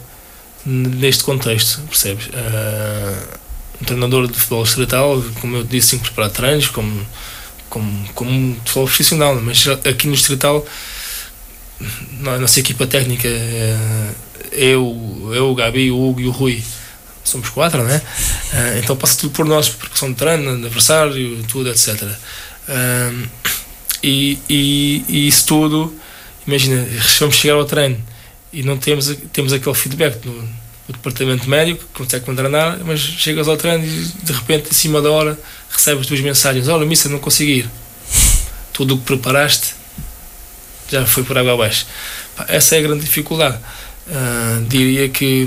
neste 0.67 1.23
contexto, 1.23 1.81
percebes? 1.83 2.27
Uh, 2.27 3.39
um 3.81 3.85
treinador 3.85 4.27
de 4.27 4.35
futebol 4.35 4.65
distrital, 4.65 5.23
como 5.41 5.57
eu 5.57 5.65
disse, 5.65 5.91
tem 5.91 6.01
que 6.01 6.07
preparar 6.07 6.31
treinos, 6.31 6.67
como, 6.67 7.07
como, 7.71 8.09
como 8.15 8.31
um 8.31 8.57
futebol 8.57 8.85
profissional, 8.85 9.41
mas 9.41 9.65
aqui 9.69 10.09
no 10.09 10.15
distrital, 10.15 10.67
na 12.19 12.39
nossa 12.39 12.59
equipa 12.59 12.85
técnica, 12.85 13.29
eu, 14.53 15.33
eu, 15.35 15.51
o 15.51 15.55
Gabi, 15.55 15.91
o 15.91 16.09
Hugo 16.09 16.21
e 16.21 16.27
o 16.27 16.31
Rui, 16.31 16.63
somos 17.25 17.49
quatro, 17.51 17.83
né? 17.83 18.01
Uh, 18.53 18.79
então 18.79 18.97
passa 18.97 19.19
tudo 19.19 19.33
por 19.33 19.45
nós, 19.45 19.69
preparação 19.69 20.11
de 20.11 20.17
treino, 20.17 20.51
aniversário, 20.51 21.43
tudo, 21.49 21.71
etc. 21.71 22.03
Uh, 22.03 23.29
e, 24.03 24.39
e, 24.49 25.05
e, 25.09 25.29
isso 25.29 25.47
tudo, 25.47 25.95
imagina, 26.47 26.87
vamos 27.19 27.37
chegar 27.37 27.55
ao 27.55 27.65
treino 27.65 28.03
e 28.53 28.63
não 28.63 28.77
temos, 28.77 29.15
temos 29.33 29.53
aquele 29.53 29.75
feedback 29.75 30.19
do, 30.21 30.33
do 30.33 30.93
departamento 30.93 31.49
médico 31.49 31.85
que 31.85 31.99
consegue 31.99 32.25
contranar, 32.25 32.79
mas 32.85 33.01
chegas 33.01 33.49
ao 33.49 33.57
treino 33.57 33.85
e 33.85 34.05
de 34.23 34.33
repente, 34.33 34.71
em 34.71 34.75
cima 34.75 35.03
da 35.03 35.11
hora, 35.11 35.39
recebes 35.71 36.07
duas 36.07 36.21
mensagens: 36.21 36.69
Olha, 36.69 36.87
missa, 36.87 37.09
não 37.09 37.19
consegui. 37.19 37.67
Tudo 38.73 38.95
o 38.95 38.99
que 38.99 39.05
preparaste 39.05 39.75
já 40.91 41.05
foi 41.05 41.25
por 41.25 41.37
água 41.37 41.55
abaixo. 41.55 41.87
Essa 42.47 42.77
é 42.77 42.79
a 42.79 42.83
grande 42.83 43.05
dificuldade. 43.05 43.59
Uh, 44.09 44.65
diria 44.67 45.09
que 45.09 45.47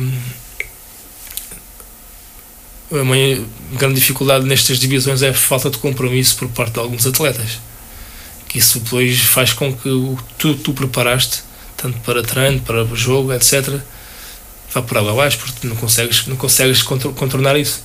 a 2.99 3.03
maior, 3.03 3.43
grande 3.73 3.95
dificuldade 3.95 4.45
nestas 4.45 4.77
divisões 4.77 5.21
é 5.21 5.29
a 5.29 5.33
falta 5.33 5.69
de 5.69 5.77
compromisso 5.77 6.35
por 6.35 6.49
parte 6.49 6.73
de 6.73 6.79
alguns 6.79 7.05
atletas. 7.07 7.59
Que 8.47 8.59
isso 8.59 8.79
depois 8.79 9.19
faz 9.21 9.53
com 9.53 9.73
que 9.73 9.89
o 9.89 10.17
que 10.37 10.53
tu, 10.55 10.73
preparaste, 10.73 11.41
tanto 11.77 11.97
para 11.99 12.21
treino, 12.21 12.59
para 12.59 12.83
jogo, 12.93 13.33
etc., 13.33 13.79
vá 14.73 14.81
por 14.81 14.97
água 14.97 15.11
abaixo, 15.11 15.37
porque 15.37 15.67
não 15.67 15.75
consegues, 15.75 16.27
não 16.27 16.35
consegues 16.35 16.83
contornar 16.83 17.57
isso. 17.57 17.81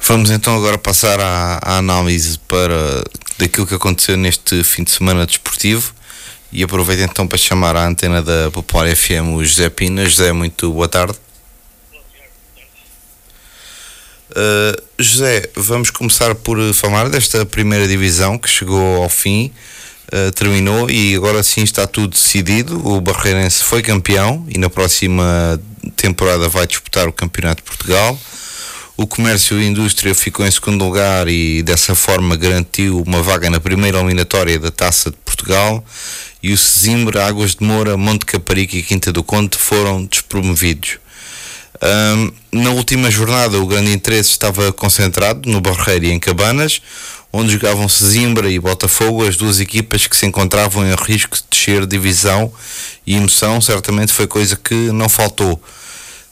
Vamos 0.00 0.30
então 0.30 0.56
agora 0.56 0.78
passar 0.78 1.20
à, 1.20 1.58
à 1.62 1.76
análise 1.76 2.38
para 2.48 3.04
daquilo 3.38 3.66
que 3.66 3.74
aconteceu 3.74 4.16
neste 4.16 4.64
fim 4.64 4.82
de 4.82 4.90
semana 4.90 5.26
desportivo. 5.26 5.92
E 6.50 6.62
aproveito 6.62 7.00
então 7.00 7.26
para 7.26 7.36
chamar 7.36 7.76
à 7.76 7.86
antena 7.86 8.22
da 8.22 8.50
Popular 8.50 8.94
FM 8.94 9.34
o 9.34 9.44
José 9.44 9.68
Pina. 9.68 10.04
José, 10.06 10.32
muito 10.32 10.72
boa 10.72 10.88
tarde. 10.88 11.14
Uh, 14.30 14.82
José, 14.98 15.50
vamos 15.54 15.90
começar 15.90 16.34
por 16.34 16.58
falar 16.72 17.10
desta 17.10 17.44
primeira 17.44 17.86
divisão 17.86 18.38
que 18.38 18.48
chegou 18.48 19.02
ao 19.02 19.08
fim, 19.10 19.52
uh, 20.12 20.32
terminou 20.32 20.90
e 20.90 21.14
agora 21.14 21.42
sim 21.42 21.62
está 21.62 21.86
tudo 21.86 22.14
decidido. 22.14 22.80
O 22.86 22.98
Barreirense 23.00 23.62
foi 23.62 23.82
campeão 23.82 24.46
e 24.48 24.56
na 24.56 24.70
próxima 24.70 25.60
temporada 25.96 26.48
vai 26.48 26.66
disputar 26.66 27.08
o 27.08 27.12
Campeonato 27.12 27.62
de 27.62 27.68
Portugal. 27.68 28.18
O 28.96 29.06
Comércio 29.06 29.60
e 29.60 29.66
Indústria 29.66 30.14
ficou 30.14 30.44
em 30.46 30.50
segundo 30.50 30.84
lugar 30.84 31.28
e 31.28 31.62
dessa 31.62 31.94
forma 31.94 32.34
garantiu 32.36 33.00
uma 33.06 33.22
vaga 33.22 33.48
na 33.48 33.60
primeira 33.60 33.98
eliminatória 33.98 34.58
da 34.58 34.70
Taça 34.70 35.10
de 35.10 35.16
Portugal 35.18 35.84
e 36.42 36.52
o 36.52 36.58
Sesimbra, 36.58 37.26
Águas 37.26 37.56
de 37.56 37.64
Moura, 37.64 37.96
Monte 37.96 38.24
Caparica 38.24 38.76
e 38.76 38.82
Quinta 38.82 39.12
do 39.12 39.22
Conde 39.22 39.56
foram 39.56 40.04
despromovidos. 40.04 40.98
Um, 41.80 42.32
na 42.52 42.70
última 42.70 43.10
jornada, 43.10 43.58
o 43.58 43.66
grande 43.66 43.92
interesse 43.92 44.30
estava 44.30 44.72
concentrado 44.72 45.48
no 45.48 45.60
Barreiro 45.60 46.06
e 46.06 46.10
em 46.10 46.18
Cabanas, 46.18 46.80
onde 47.32 47.52
jogavam 47.52 47.88
Sesimbra 47.88 48.50
e 48.50 48.58
Botafogo, 48.58 49.26
as 49.26 49.36
duas 49.36 49.60
equipas 49.60 50.06
que 50.06 50.16
se 50.16 50.26
encontravam 50.26 50.84
em 50.84 50.94
risco 50.94 51.36
de 51.36 51.44
descer 51.50 51.86
divisão 51.86 52.52
e 53.06 53.14
emoção, 53.14 53.60
certamente 53.60 54.12
foi 54.12 54.26
coisa 54.26 54.56
que 54.56 54.74
não 54.74 55.08
faltou. 55.08 55.60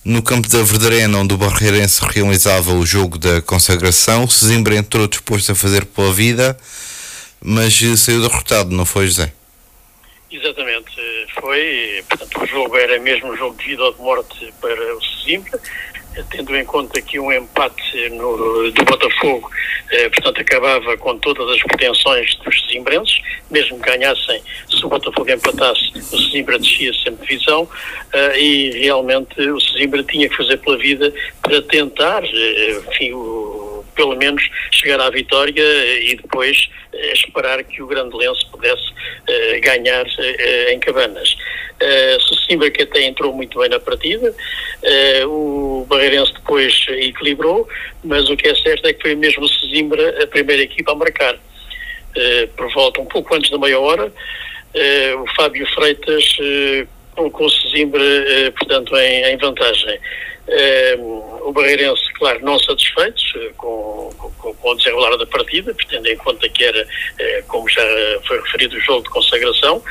No 0.05 0.23
campo 0.23 0.49
da 0.49 0.63
Verdarena, 0.63 1.19
onde 1.19 1.35
o 1.35 1.37
Barreirense 1.37 2.01
realizava 2.09 2.73
o 2.73 2.87
jogo 2.87 3.19
da 3.19 3.43
consagração, 3.43 4.29
Sesimbra 4.29 4.77
entrou 4.77 5.07
disposto 5.07 5.53
a 5.53 5.55
fazer 5.55 5.85
pela 5.85 6.13
vida, 6.13 6.57
mas 7.45 7.79
saiu 7.99 8.23
derrotado, 8.23 8.75
não 8.75 8.87
foi, 8.87 9.07
José? 9.07 9.33
Exatamente, 10.37 10.95
foi. 11.41 12.05
Portanto, 12.09 12.43
o 12.43 12.47
jogo 12.47 12.77
era 12.77 12.99
mesmo 13.01 13.33
um 13.33 13.37
jogo 13.37 13.57
de 13.57 13.69
vida 13.69 13.83
ou 13.85 13.93
de 13.93 14.01
morte 14.01 14.53
para 14.61 14.95
o 14.95 15.03
Sesimbra, 15.03 15.59
tendo 16.31 16.55
em 16.55 16.65
conta 16.65 17.01
que 17.01 17.19
um 17.19 17.33
empate 17.33 18.09
no, 18.11 18.71
do 18.71 18.85
Botafogo, 18.85 19.51
eh, 19.91 20.09
portanto, 20.11 20.41
acabava 20.41 20.97
com 20.99 21.19
todas 21.19 21.49
as 21.57 21.63
pretensões 21.63 22.35
dos 22.37 22.67
Sesimbrenses, 22.67 23.19
mesmo 23.51 23.81
que 23.81 23.91
ganhassem, 23.91 24.43
se 24.69 24.85
o 24.85 24.89
Botafogo 24.89 25.31
empatasse, 25.31 25.91
o 25.97 26.19
Sesimbra 26.19 26.59
descia 26.59 26.93
sempre 26.93 27.27
divisão, 27.27 27.69
eh, 28.13 28.41
e 28.41 28.71
realmente 28.81 29.41
o 29.41 29.61
Sesimbra 29.61 30.03
tinha 30.05 30.29
que 30.29 30.37
fazer 30.37 30.59
pela 30.59 30.77
vida 30.77 31.13
para 31.41 31.63
tentar, 31.63 32.25
eh, 32.25 32.83
enfim, 32.89 33.13
o, 33.13 33.56
pelo 33.97 34.15
menos 34.15 34.49
chegar 34.71 35.01
à 35.01 35.11
vitória 35.11 35.65
e 36.01 36.15
depois 36.15 36.69
eh, 36.97 37.13
esperar 37.13 37.63
que 37.65 37.83
o 37.83 37.87
Grande 37.87 38.17
Lenço 38.17 38.47
pudesse 38.51 38.89
uh, 38.91 39.61
ganhar 39.61 40.05
uh, 40.07 40.71
em 40.71 40.79
Cabanas. 40.79 41.37
Uh, 41.83 42.71
que 42.71 42.83
até 42.83 43.03
entrou 43.03 43.35
muito 43.35 43.59
bem 43.59 43.69
na 43.69 43.79
partida, 43.79 44.35
o 45.27 45.85
Barreirense 45.89 46.33
depois 46.33 46.87
equilibrou, 46.89 47.69
mas 48.03 48.31
o 48.31 48.37
que 48.37 48.49
é 48.49 48.55
certo 48.55 48.87
é 48.87 48.93
que 48.93 49.03
foi 49.03 49.15
mesmo 49.15 49.45
o 49.45 49.49
Sesimbra 49.49 50.23
a 50.23 50.27
primeira 50.27 50.63
equipa 50.63 50.93
a 50.93 50.95
marcar. 50.95 51.37
Por 52.57 52.73
volta 52.73 53.01
um 53.01 53.05
pouco 53.05 53.35
antes 53.35 53.51
da 53.51 53.59
meia 53.59 53.79
hora, 53.79 54.11
o 55.23 55.35
Fábio 55.35 55.67
Freitas 55.75 56.39
colocou 57.15 57.47
o 57.47 57.51
Sesimbra, 57.51 58.03
portanto, 58.59 58.97
em 58.97 59.37
vantagem. 59.37 59.99
O 61.43 61.53
Barreirense, 61.53 62.13
claro, 62.15 62.39
não 62.43 62.59
satisfeitos 62.59 63.33
com, 63.57 64.11
com, 64.17 64.55
com, 64.55 64.71
o 64.71 64.75
desenrolar 64.77 65.17
da 65.17 65.27
partida, 65.27 65.75
tendo 65.89 66.07
em 66.07 66.17
conta 66.17 66.49
que 66.49 66.65
era, 66.65 66.87
como 67.49 67.69
já 67.69 67.83
foi 68.27 68.41
referido, 68.41 68.77
o 68.77 68.81
jogo 68.81 69.03
de 69.03 69.11
consagração, 69.11 69.83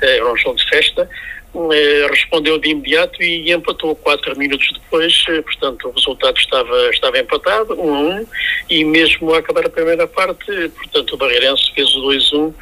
era 0.00 0.30
um 0.30 0.36
jogo 0.36 0.56
de 0.56 0.68
festa, 0.68 1.08
eh, 1.54 2.06
respondeu 2.08 2.58
de 2.58 2.70
imediato 2.70 3.22
e 3.22 3.52
empatou 3.52 3.94
quatro 3.96 4.38
minutos 4.38 4.66
depois, 4.72 5.22
eh, 5.28 5.42
portanto 5.42 5.86
o 5.86 5.92
resultado 5.92 6.38
estava, 6.38 6.88
estava 6.88 7.18
empatado, 7.18 7.74
1 7.74 7.84
um 7.84 7.94
a 7.94 7.98
1, 7.98 8.20
um, 8.20 8.26
e 8.70 8.84
mesmo 8.84 9.34
a 9.34 9.38
acabar 9.38 9.66
a 9.66 9.68
primeira 9.68 10.06
parte, 10.06 10.46
portanto 10.70 11.12
o 11.12 11.16
Barreirense 11.18 11.70
fez 11.74 11.94
o 11.94 12.00
2 12.00 12.32
1 12.32 12.38
um, 12.38 12.54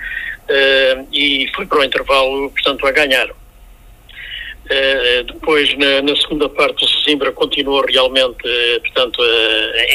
e 1.13 1.49
foi 1.55 1.67
para 1.67 1.79
o 1.79 1.85
intervalo, 1.85 2.51
portanto, 2.51 2.85
a 2.85 2.91
ganhar. 2.91 3.31
Uh, 4.71 5.25
depois, 5.25 5.77
na, 5.77 6.01
na, 6.01 6.15
segunda 6.15 6.49
parte, 6.49 6.85
o 6.85 6.89
Sesimbra 6.89 7.33
continuou 7.33 7.85
realmente, 7.85 8.39
uh, 8.47 8.81
portanto, 8.83 9.21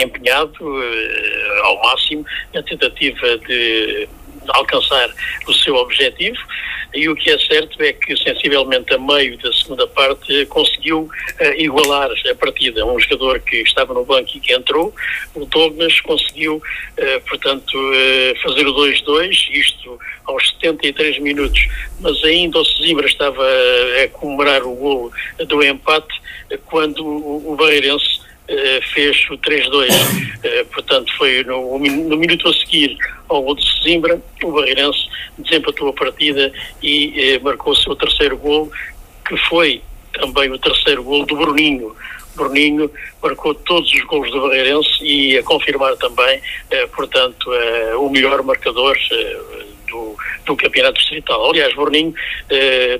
empenhado 0.01 0.53
ao 1.63 1.81
máximo 1.81 2.25
na 2.53 2.61
tentativa 2.61 3.37
de 3.47 4.09
alcançar 4.53 5.09
o 5.47 5.53
seu 5.53 5.75
objetivo 5.75 6.37
e 6.95 7.09
o 7.09 7.15
que 7.15 7.29
é 7.29 7.37
certo 7.37 7.81
é 7.83 7.91
que 7.91 8.15
sensivelmente 8.15 8.93
a 8.93 8.97
meio 8.97 9.37
da 9.39 9.51
segunda 9.51 9.85
parte 9.85 10.45
conseguiu 10.45 11.01
uh, 11.01 11.43
igualar 11.57 12.09
a 12.09 12.35
partida. 12.35 12.85
Um 12.85 12.97
jogador 12.99 13.41
que 13.41 13.57
estava 13.57 13.93
no 13.93 14.05
banco 14.05 14.31
e 14.33 14.39
que 14.39 14.53
entrou, 14.53 14.93
o 15.35 15.45
Douglas, 15.45 15.99
conseguiu, 15.99 16.55
uh, 16.55 17.21
portanto, 17.27 17.73
uh, 17.75 18.41
fazer 18.41 18.65
o 18.65 18.73
2-2, 18.73 19.29
isto 19.51 19.99
aos 20.25 20.49
73 20.61 21.19
minutos, 21.19 21.67
mas 21.99 22.23
ainda 22.23 22.59
o 22.59 22.65
Sesimbra 22.65 23.05
estava 23.05 23.45
a 24.03 24.07
comemorar 24.07 24.63
o 24.63 24.73
gol 24.73 25.11
do 25.47 25.63
empate 25.63 26.21
quando 26.65 27.05
o, 27.05 27.55
Barreirense 27.57 28.21
fez 28.93 29.17
o 29.29 29.37
3-2, 29.37 29.89
uh, 29.89 30.65
portanto 30.67 31.11
foi 31.17 31.43
no, 31.43 31.79
no, 31.79 32.17
minuto 32.17 32.47
a 32.47 32.53
seguir 32.53 32.97
ao 33.27 33.41
gol 33.41 33.55
de 33.55 33.65
Sesimbra, 33.77 34.21
o 34.43 34.51
Barreirense 34.51 35.07
desempatou 35.37 35.89
a 35.89 35.93
partida 35.93 36.51
e 36.81 37.37
uh, 37.37 37.43
marcou 37.43 37.73
o 37.73 37.75
seu 37.75 37.95
terceiro 37.95 38.37
gol, 38.37 38.71
que 39.27 39.35
foi 39.37 39.81
também 40.13 40.51
o 40.51 40.59
terceiro 40.59 41.03
gol 41.03 41.25
do 41.25 41.35
Bruninho. 41.35 41.95
Bruninho 42.35 42.91
marcou 43.23 43.55
todos 43.55 43.91
os 43.91 44.01
gols 44.01 44.29
do 44.29 44.41
Barreirense 44.41 45.03
e 45.03 45.37
a 45.37 45.43
confirmar 45.43 45.95
também, 45.95 46.41
portanto, 46.93 47.49
o 47.97 48.09
melhor 48.09 48.43
marcador 48.43 48.97
do, 49.95 50.15
do 50.45 50.55
campeonato 50.55 50.99
distrital. 50.99 51.49
Aliás, 51.49 51.73
Borninho, 51.73 52.13
eh, 52.49 52.99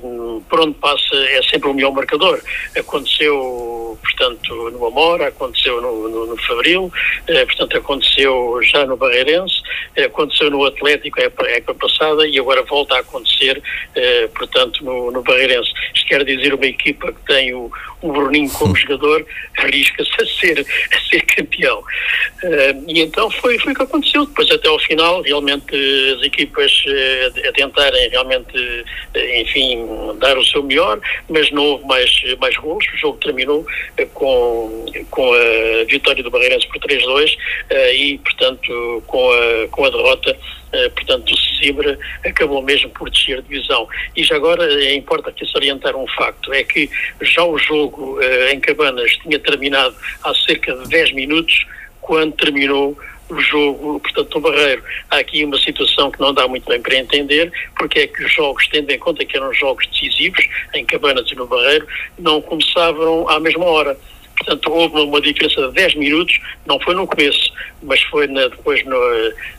por 0.49 0.59
onde 0.61 0.75
passa, 0.75 1.15
é 1.15 1.41
sempre 1.43 1.69
o 1.69 1.73
melhor 1.73 1.91
marcador. 1.91 2.41
Aconteceu, 2.77 3.97
portanto, 4.01 4.71
no 4.71 4.85
Amora, 4.85 5.27
aconteceu 5.27 5.81
no, 5.81 6.09
no, 6.09 6.25
no 6.27 6.37
Fabril, 6.43 6.91
eh, 7.27 7.45
portanto, 7.45 7.77
aconteceu 7.77 8.59
já 8.63 8.85
no 8.85 8.97
Barreirense, 8.97 9.61
eh, 9.95 10.05
aconteceu 10.05 10.49
no 10.49 10.65
Atlético 10.65 11.19
a 11.19 11.23
época 11.23 11.73
passada 11.75 12.27
e 12.27 12.39
agora 12.39 12.63
volta 12.63 12.95
a 12.95 12.99
acontecer, 12.99 13.61
eh, 13.95 14.27
portanto, 14.35 14.83
no, 14.83 15.11
no 15.11 15.21
Barreirense. 15.21 15.71
Isto 15.93 16.07
quer 16.07 16.23
dizer 16.23 16.53
uma 16.53 16.65
equipa 16.65 17.11
que 17.11 17.25
tem 17.25 17.53
o, 17.53 17.71
o 18.05 18.11
Bruninho 18.11 18.49
como 18.51 18.75
jogador, 18.75 19.25
arrisca-se 19.57 20.21
a 20.21 20.25
ser, 20.25 20.65
a 20.93 21.09
ser 21.09 21.21
campeão. 21.21 21.79
Uh, 21.79 22.83
e 22.87 23.01
então 23.01 23.29
foi, 23.31 23.57
foi 23.59 23.73
o 23.73 23.75
que 23.75 23.83
aconteceu. 23.83 24.25
Depois, 24.25 24.49
até 24.51 24.67
ao 24.67 24.79
final, 24.79 25.21
realmente 25.21 25.75
as 26.17 26.25
equipas 26.25 26.71
uh, 26.85 27.49
a 27.49 27.51
tentarem 27.53 28.09
realmente, 28.09 28.57
uh, 28.57 29.19
enfim, 29.41 29.85
dar 30.19 30.37
o 30.37 30.45
seu 30.45 30.61
melhor, 30.63 30.99
mas 31.29 31.49
não 31.51 31.63
houve 31.63 31.85
mais, 31.85 32.11
mais 32.39 32.55
gols. 32.57 32.85
O 32.93 32.97
jogo 32.97 33.17
terminou 33.17 33.65
com, 34.13 34.85
com 35.09 35.33
a 35.33 35.83
vitória 35.85 36.23
do 36.23 36.29
Barreirense 36.29 36.67
por 36.67 36.79
3-2 36.79 37.35
e, 37.93 38.17
portanto, 38.19 39.03
com 39.07 39.31
a, 39.31 39.67
com 39.69 39.85
a 39.85 39.89
derrota 39.89 40.37
eh, 40.64 40.64
portanto, 40.89 41.33
o 41.33 41.37
Sesimbra 41.37 41.97
acabou 42.25 42.61
mesmo 42.61 42.89
por 42.89 43.09
descer 43.09 43.41
de 43.41 43.49
divisão. 43.49 43.87
E 44.15 44.23
já 44.23 44.35
agora 44.35 44.63
é 44.83 44.93
importa 44.93 45.29
aqui 45.29 45.45
se 45.45 45.55
orientar 45.55 45.95
um 45.95 46.07
facto, 46.07 46.53
é 46.53 46.63
que 46.63 46.89
já 47.21 47.43
o 47.43 47.57
jogo 47.57 48.19
uh, 48.19 48.49
em 48.51 48.59
Cabanas 48.59 49.11
tinha 49.17 49.39
terminado 49.39 49.95
há 50.23 50.33
cerca 50.33 50.73
de 50.73 50.87
10 50.89 51.13
minutos 51.13 51.65
quando 52.01 52.33
terminou 52.33 52.97
o 53.29 53.39
jogo, 53.39 53.99
portanto, 53.99 54.35
no 54.35 54.41
Barreiro. 54.41 54.83
Há 55.09 55.17
aqui 55.17 55.43
uma 55.43 55.57
situação 55.57 56.11
que 56.11 56.19
não 56.19 56.33
dá 56.33 56.47
muito 56.47 56.69
bem 56.69 56.81
para 56.81 56.95
entender, 56.95 57.51
porque 57.77 57.99
é 57.99 58.07
que 58.07 58.23
os 58.23 58.33
jogos, 58.33 58.67
tendo 58.67 58.91
em 58.91 58.99
conta 58.99 59.25
que 59.25 59.35
eram 59.35 59.53
jogos 59.53 59.87
decisivos, 59.87 60.47
em 60.73 60.85
Cabanas 60.85 61.29
e 61.31 61.35
no 61.35 61.47
Barreiro, 61.47 61.87
não 62.19 62.41
começavam 62.41 63.27
à 63.27 63.39
mesma 63.39 63.65
hora. 63.65 63.97
Portanto, 64.37 64.71
houve 64.71 64.99
uma 64.99 65.21
diferença 65.21 65.67
de 65.67 65.73
10 65.73 65.95
minutos, 65.95 66.39
não 66.65 66.79
foi 66.79 66.93
no 66.93 67.07
começo, 67.07 67.53
mas 67.81 68.01
foi 68.03 68.27
na, 68.27 68.47
depois 68.47 68.83
no, 68.85 68.99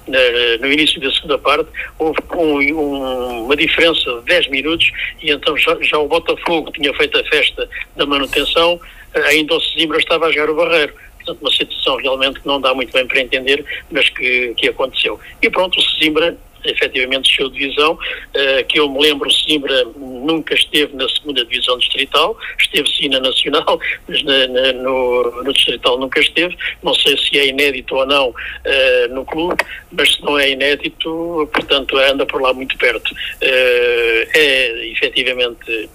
na, 0.06 0.18
no 0.60 0.72
início 0.72 1.00
da 1.00 1.10
segunda 1.12 1.38
parte, 1.38 1.68
houve 1.98 2.18
um, 2.34 2.58
um, 2.58 3.44
uma 3.44 3.56
diferença 3.56 4.20
de 4.20 4.26
10 4.26 4.48
minutos 4.48 4.90
e 5.22 5.30
então 5.30 5.56
já, 5.56 5.76
já, 5.80 5.98
o 5.98 6.08
Botafogo 6.08 6.70
tinha 6.72 6.92
feito 6.94 7.18
a 7.18 7.24
festa 7.24 7.68
da 7.96 8.04
manutenção, 8.04 8.78
ainda 9.14 9.54
o 9.54 9.60
Sesimbra 9.60 9.98
estava 9.98 10.26
a 10.26 10.32
jogar 10.32 10.50
o 10.50 10.56
Barreiro. 10.56 10.92
Portanto, 11.16 11.40
uma 11.40 11.50
situação 11.50 11.96
realmente 11.96 12.40
que 12.40 12.46
não 12.46 12.60
dá 12.60 12.72
muito 12.72 12.92
bem 12.92 13.04
para 13.04 13.20
entender, 13.20 13.64
mas 13.90 14.08
que, 14.10 14.54
que 14.56 14.68
aconteceu. 14.68 15.18
E 15.42 15.50
pronto, 15.50 15.76
o 15.76 15.82
Sesimbra 15.82 16.36
efetivamente 16.70 17.28
desceu 17.28 17.48
divisão, 17.48 17.92
uh, 17.94 18.64
que 18.68 18.78
eu 18.78 18.88
me 18.90 19.00
lembro, 19.00 19.30
Simbra 19.30 19.84
nunca 19.96 20.54
esteve 20.54 20.94
na 20.96 21.08
segunda 21.08 21.44
divisão 21.44 21.78
distrital, 21.78 22.36
esteve 22.58 22.88
sim 22.88 23.08
na 23.08 23.20
nacional, 23.20 23.78
mas 24.08 24.22
na, 24.24 24.46
na, 24.48 24.72
no, 24.72 25.42
no, 25.42 25.52
distrital 25.52 25.98
nunca 25.98 26.20
esteve, 26.20 26.56
não 26.82 26.94
sei 26.94 27.16
se 27.16 27.38
é 27.38 27.46
inédito 27.46 27.94
ou 27.94 28.06
não 28.06 28.28
uh, 28.30 29.14
no 29.14 29.24
clube, 29.24 29.56
mas 29.92 30.14
se 30.14 30.22
não 30.22 30.38
é 30.38 30.50
inédito, 30.50 31.48
portanto 31.52 31.96
anda 31.98 32.26
por 32.26 32.40
lá 32.40 32.52
muito 32.52 32.76
perto. 32.78 33.10
Uh, 33.12 34.28
é 34.34 34.88
efetivamente 34.88 35.88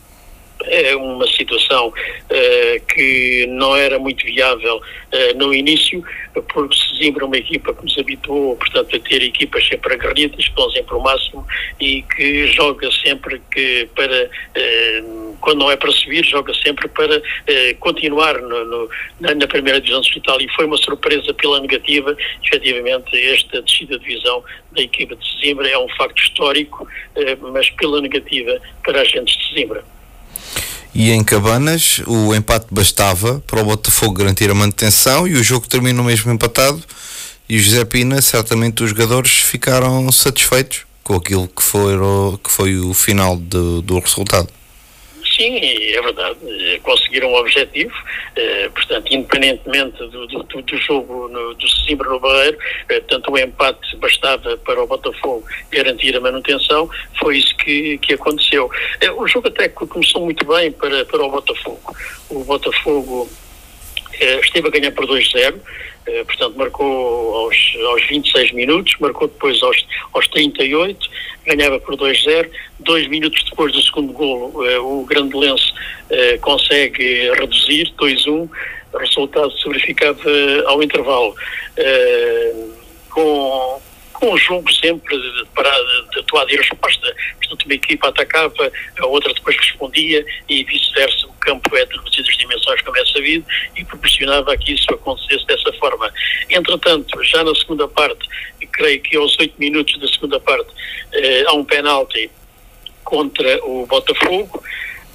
é 0.66 0.96
uma 0.96 1.28
situação 1.28 1.88
uh, 1.90 2.86
que 2.94 3.46
não 3.50 3.76
era 3.76 4.00
muito 4.00 4.26
viável 4.26 4.78
uh, 4.78 5.38
no 5.38 5.54
início, 5.54 6.04
porque 6.54 6.76
Sesimbra 6.76 7.24
é 7.24 7.28
uma 7.28 7.38
equipa 7.38 7.74
que 7.74 7.84
nos 7.84 7.98
habituou, 7.98 8.56
portanto, 8.56 8.96
a 8.96 9.00
ter 9.00 9.22
equipas 9.22 9.68
sempre 9.68 9.94
aguerridas, 9.94 10.48
que 10.48 10.56
vão 10.56 10.70
sempre 10.72 10.96
o 10.96 11.00
máximo 11.00 11.46
e 11.80 12.02
que 12.04 12.48
joga 12.48 12.90
sempre 12.92 13.42
que 13.52 13.90
para, 13.96 14.26
uh, 14.26 15.38
quando 15.42 15.60
não 15.60 15.72
é 15.72 15.76
para 15.76 15.92
subir, 15.92 16.24
joga 16.26 16.54
sempre 16.54 16.88
para 16.88 17.22
continuar 17.80 18.40
no, 18.40 18.66
no, 18.66 18.90
na, 19.20 19.34
na, 19.34 19.48
primeira 19.48 19.80
divisão 19.80 20.02
distrital 20.02 20.40
e 20.40 20.48
foi 20.54 20.66
uma 20.66 20.78
surpresa 20.78 21.34
pela 21.34 21.60
negativa, 21.60 22.16
efetivamente, 22.44 23.18
esta 23.34 23.62
descida 23.62 23.98
de 23.98 24.06
divisão 24.06 24.44
da 24.72 24.82
equipa 24.82 25.16
de 25.16 25.28
Sesimbra 25.32 25.68
é 25.68 25.78
um 25.78 25.90
facto 25.90 26.22
histórico, 26.22 26.88
mas 27.52 27.70
pela 27.72 28.02
negativa 28.02 28.60
para 28.84 29.02
a 29.02 29.04
gente 29.04 29.38
de 29.38 29.48
Sesimbra. 29.50 29.84
E 30.94 31.12
em 31.12 31.24
Cabanas 31.24 32.02
o 32.06 32.36
empate 32.36 32.68
bastava 32.70 33.42
para 33.48 33.62
o 33.62 33.66
Botafogo 33.66 34.14
garantir 34.14 34.50
a 34.50 34.54
manutenção 34.54 35.28
e 35.28 35.34
o 35.34 35.44
jogo 35.44 35.68
terminou 35.68 36.04
mesmo 36.04 36.32
empatado 36.32 36.84
e 37.48 37.58
o 37.58 37.60
José 37.60 37.84
Pina, 37.84 38.22
certamente 38.22 38.82
os 38.82 38.92
jogadores 38.92 39.32
ficaram 39.32 40.10
satisfeitos 40.12 40.86
com 41.04 41.16
aquilo 41.16 41.48
que 41.50 41.62
foi, 41.62 41.94
que 42.42 42.50
foi 42.50 42.80
o 42.80 42.94
final 42.94 43.36
do, 43.36 43.82
do 43.82 44.00
resultado. 44.00 44.48
Sim, 45.36 45.58
é 45.58 46.02
verdade. 46.02 46.38
Conseguiram 46.84 47.32
o 47.32 47.40
objetivo, 47.40 47.94
eh, 48.36 48.70
portanto, 48.70 49.14
independentemente 49.14 49.98
do, 49.98 50.28
do, 50.28 50.44
do 50.44 50.78
jogo 50.78 51.28
no, 51.30 51.54
do 51.54 51.70
Sesimbra 51.70 52.10
no 52.10 52.20
Barreiro, 52.20 52.58
eh, 52.90 53.00
portanto, 53.00 53.32
o 53.32 53.38
empate 53.38 53.96
bastava 53.98 54.58
para 54.58 54.84
o 54.84 54.88
Botafogo 54.88 55.46
garantir 55.70 56.16
a 56.16 56.20
manutenção, 56.20 56.90
foi 57.20 57.38
isso 57.38 57.56
que, 57.58 57.98
que 58.00 58.14
aconteceu. 58.14 58.70
Eh, 59.00 59.12
o 59.12 59.26
jogo 59.28 59.48
até 59.48 59.70
começou 59.70 60.26
muito 60.26 60.46
bem 60.46 60.72
para, 60.72 61.06
para 61.06 61.24
o 61.24 61.32
Botafogo. 61.32 61.96
O 62.30 62.44
Botafogo 62.44 63.30
esteve 64.44 64.68
a 64.68 64.72
ganhar 64.72 64.92
por 64.92 65.08
2-0, 65.08 65.56
portanto 66.26 66.58
marcou 66.58 67.36
aos, 67.36 67.56
aos 67.88 68.04
26 68.08 68.52
minutos, 68.52 68.96
marcou 69.00 69.28
depois 69.28 69.62
aos, 69.64 69.86
aos 70.14 70.28
38, 70.28 71.10
ganhava 71.46 71.80
por 71.80 71.96
2-0. 71.96 72.50
Dois 72.80 73.08
minutos 73.08 73.44
depois 73.50 73.72
do 73.74 73.82
segundo 73.82 74.14
golo, 74.14 74.66
eh, 74.66 74.80
o 74.80 75.06
Grande 75.06 75.38
eh, 76.10 76.38
consegue 76.38 77.32
reduzir 77.32 77.94
2-1. 78.00 78.50
O 78.94 78.98
resultado 78.98 79.52
se 79.52 79.68
verificava 79.68 80.20
ao 80.66 80.82
intervalo. 80.82 81.36
Eh, 81.78 82.54
com, 83.10 83.82
com 84.22 84.34
o 84.34 84.38
jogo 84.38 84.72
sempre 84.72 85.20
para 85.56 85.72
de 86.12 86.20
atuada 86.20 86.54
e 86.54 86.56
resposta. 86.56 87.16
Portanto, 87.40 87.66
uma 87.66 87.74
equipa 87.74 88.08
atacava, 88.08 88.72
a 89.00 89.06
outra 89.08 89.34
depois 89.34 89.58
respondia 89.58 90.24
e 90.48 90.64
vice-versa. 90.64 91.26
O 91.26 91.34
campo 91.40 91.76
é 91.76 91.84
de 91.84 91.98
reduzidas 91.98 92.38
dimensões, 92.38 92.82
como 92.84 92.98
é 93.00 93.06
sabido, 93.08 93.44
e 93.76 93.84
proporcionava 93.84 94.56
que 94.58 94.74
isso 94.74 94.94
acontecesse 94.94 95.44
dessa 95.48 95.74
forma. 95.74 96.14
Entretanto, 96.52 97.24
já 97.24 97.44
na 97.44 97.56
segunda 97.56 97.88
parte, 97.88 98.30
creio 98.72 99.02
que 99.02 99.18
aos 99.18 99.36
oito 99.40 99.56
minutos 99.58 100.00
da 100.00 100.08
segunda 100.08 100.40
parte, 100.40 100.70
eh, 101.14 101.44
há 101.48 101.54
um 101.54 101.66
penalti 101.66 102.30
contra 103.04 103.60
o 103.66 103.88
Botafogo 103.88 104.64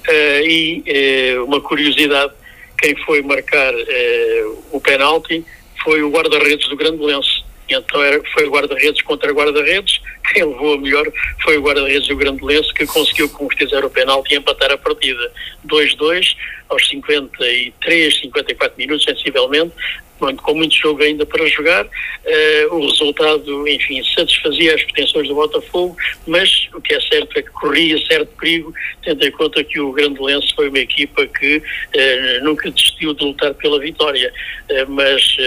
eh, 0.05 0.41
e 0.45 0.83
eh, 0.85 1.39
uma 1.39 1.61
curiosidade, 1.61 2.33
quem 2.77 2.93
foi 3.05 3.21
marcar 3.21 3.73
eh, 3.73 4.45
o 4.73 4.81
penalti 4.81 5.45
foi 5.81 6.03
o 6.03 6.11
guarda-redes 6.11 6.67
do 6.67 6.75
Grande 6.75 7.01
Lenço. 7.01 7.46
Então 7.69 8.01
era, 8.01 8.21
foi 8.33 8.47
o 8.47 8.51
guarda-redes 8.51 9.01
contra 9.01 9.31
guarda-redes, 9.31 9.99
quem 10.33 10.43
levou 10.43 10.73
a 10.73 10.77
melhor 10.77 11.05
foi 11.43 11.57
o 11.57 11.61
guarda-redes 11.61 12.07
do 12.07 12.15
Grande 12.15 12.43
Lenço, 12.43 12.73
que 12.73 12.85
conseguiu 12.85 13.29
concretizar 13.29 13.85
o 13.85 13.89
penalti 13.89 14.33
e 14.33 14.37
empatar 14.37 14.71
a 14.71 14.77
partida. 14.77 15.31
2-2 15.67 16.35
aos 16.69 16.87
53, 16.87 18.19
54 18.19 18.77
minutos, 18.77 19.03
sensivelmente, 19.05 19.73
com 20.17 20.53
muito 20.55 20.75
jogo 20.75 21.03
ainda 21.03 21.25
para 21.25 21.45
jogar. 21.47 21.85
Uh, 21.85 22.75
o 22.75 22.87
resultado, 22.87 23.67
enfim, 23.67 24.03
satisfazia 24.03 24.75
as 24.75 24.83
pretensões 24.83 25.27
do 25.27 25.35
Botafogo, 25.35 25.95
mas 26.25 26.67
o 26.73 26.81
que 26.81 26.93
é 26.93 26.99
certo 26.99 27.37
é 27.37 27.41
que 27.41 27.51
corria 27.51 27.97
certo 28.05 28.29
perigo, 28.39 28.73
tendo 29.03 29.25
em 29.25 29.31
conta 29.31 29.63
que 29.63 29.79
o 29.79 29.91
Grande 29.91 30.19
Lenço 30.21 30.53
foi 30.55 30.69
uma 30.69 30.79
equipa 30.79 31.25
que 31.27 31.57
uh, 31.57 32.43
nunca 32.43 32.69
desistiu 32.71 33.13
de 33.13 33.23
lutar 33.23 33.53
pela 33.53 33.79
vitória. 33.79 34.33
Uh, 34.69 34.91
mas, 34.91 35.37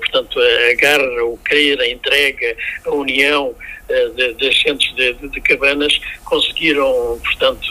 portanto, 0.00 0.38
a 0.38 0.74
garra, 0.74 1.24
o 1.24 1.38
querer, 1.38 1.80
a 1.80 1.88
entrega, 1.88 2.56
a 2.86 2.90
união 2.90 3.54
das 4.40 4.62
centros 4.62 4.94
de, 4.94 5.12
de, 5.14 5.28
de, 5.28 5.40
cabanas 5.42 6.00
conseguiram, 6.24 7.20
portanto, 7.22 7.70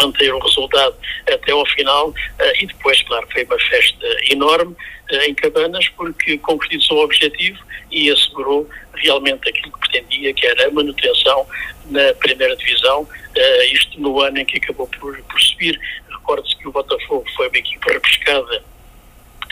manter 0.00 0.32
o 0.34 0.38
resultado 0.38 0.94
até 1.32 1.52
ao 1.52 1.66
final 1.66 2.08
uh, 2.08 2.14
e 2.60 2.66
depois, 2.66 3.00
claro, 3.02 3.26
foi 3.32 3.44
uma 3.44 3.58
festa 3.58 4.06
enorme 4.30 4.74
uh, 5.10 5.16
em 5.26 5.34
Cabanas 5.34 5.88
porque 5.90 6.38
concretizou 6.38 6.98
o 6.98 7.04
objetivo 7.04 7.58
e 7.90 8.10
assegurou 8.10 8.68
realmente 8.94 9.48
aquilo 9.48 9.72
que 9.72 9.78
pretendia, 9.80 10.34
que 10.34 10.46
era 10.46 10.68
a 10.68 10.70
manutenção 10.70 11.46
na 11.86 12.14
primeira 12.14 12.56
divisão, 12.56 13.02
uh, 13.02 13.62
isto 13.72 14.00
no 14.00 14.20
ano 14.20 14.38
em 14.38 14.44
que 14.44 14.58
acabou 14.58 14.86
por, 14.86 15.16
por 15.22 15.40
subir. 15.40 15.78
Recorde-se 16.10 16.56
que 16.56 16.68
o 16.68 16.72
Botafogo 16.72 17.24
foi 17.36 17.48
uma 17.48 17.58
equipa 17.58 17.92
repescada 17.92 18.64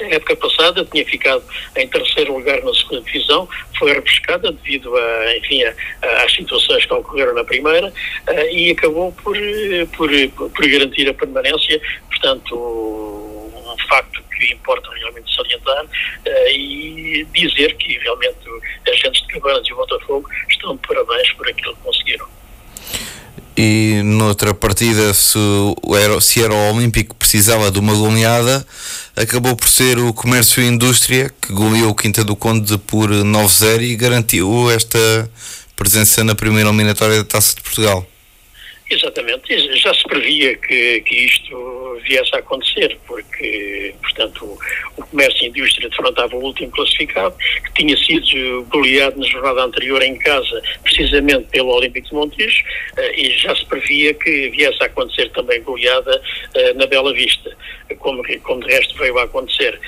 época 0.05 0.37
passada 0.37 0.85
tinha 0.85 1.05
ficado 1.05 1.43
em 1.77 1.89
terceiro 1.89 2.35
lugar 2.35 2.63
na 2.63 2.75
segunda 2.75 3.03
divisão, 3.03 3.49
foi 3.79 3.93
repescada 3.93 4.53
devido 4.53 4.95
a, 4.97 5.37
enfim, 5.37 5.63
a, 5.65 5.75
a, 6.03 6.25
às 6.25 6.33
situações 6.33 6.85
que 6.85 6.95
ocorreram 6.95 7.35
na 7.35 7.45
primeira 7.45 7.89
uh, 7.89 8.53
e 8.53 8.71
acabou 8.71 9.13
por, 9.13 9.37
por, 9.97 10.11
por 10.51 10.69
garantir 10.69 11.09
a 11.09 11.15
permanência. 11.15 11.81
Portanto, 12.09 12.55
um 12.57 13.89
facto 13.89 14.23
que 14.37 14.53
importa 14.53 14.91
realmente 14.95 15.35
salientar 15.35 15.87
e 16.53 17.27
dizer 17.33 17.77
que 17.77 17.99
realmente 17.99 18.39
as 18.89 18.99
gentes 18.99 19.23
de 19.23 19.29
Cabanas 19.29 19.67
e 19.67 19.73
o 19.73 19.77
Botafogo 19.77 20.29
estão 20.49 20.77
de 20.77 20.87
parabéns 20.87 21.33
por 21.33 21.49
aquilo 21.49 21.75
que 21.77 21.83
conseguiram. 21.83 22.27
E 23.57 24.01
noutra 24.05 24.55
partida, 24.55 25.13
se 25.13 25.39
era, 25.95 26.21
se 26.21 26.43
era 26.43 26.55
o 26.55 26.75
Olímpico 26.75 27.15
precisava 27.15 27.71
de 27.71 27.79
uma 27.79 27.95
goleada, 27.95 28.67
acabou 29.15 29.55
por 29.55 29.69
ser 29.69 29.99
o 29.99 30.15
Comércio 30.15 30.63
e 30.63 30.67
Indústria 30.67 31.31
que 31.43 31.53
goleou 31.53 31.91
o 31.91 31.95
Quinta 31.95 32.25
do 32.25 32.35
Conde 32.35 32.79
por 32.79 33.11
9-0 33.11 33.83
e 33.83 33.97
garantiu 33.97 34.71
esta 34.71 35.31
presença 35.77 36.25
na 36.25 36.35
primeira 36.35 36.71
eliminatória 36.71 37.19
da 37.19 37.25
Taça 37.25 37.55
de 37.55 37.61
Portugal. 37.61 38.07
Exatamente, 38.91 39.79
já 39.79 39.95
se 39.95 40.03
previa 40.03 40.57
que, 40.57 41.01
que 41.03 41.15
isto 41.15 42.01
viesse 42.03 42.35
a 42.35 42.41
acontecer, 42.41 42.99
porque, 43.07 43.95
portanto, 44.03 44.45
o, 44.45 44.59
o 44.97 45.07
comércio 45.07 45.45
e 45.45 45.47
a 45.47 45.49
indústria 45.49 45.89
defrontava 45.89 46.35
o 46.35 46.43
último 46.43 46.73
classificado, 46.73 47.33
que 47.65 47.73
tinha 47.75 47.97
sido 47.97 48.65
goleado 48.65 49.21
na 49.21 49.27
jornada 49.29 49.63
anterior 49.63 50.03
em 50.03 50.19
casa, 50.19 50.61
precisamente 50.83 51.47
pelo 51.53 51.69
Olímpico 51.69 52.09
de 52.09 52.15
Montijo, 52.15 52.65
uh, 52.99 53.15
e 53.17 53.31
já 53.39 53.55
se 53.55 53.65
previa 53.67 54.13
que 54.13 54.51
viesse 54.51 54.83
a 54.83 54.87
acontecer 54.87 55.31
também 55.31 55.63
goleada 55.63 56.21
uh, 56.57 56.77
na 56.77 56.87
Bela 56.87 57.13
Vista, 57.13 57.57
como, 58.01 58.25
como 58.43 58.67
de 58.67 58.75
resto 58.75 58.99
veio 58.99 59.17
a 59.19 59.23
acontecer. 59.23 59.79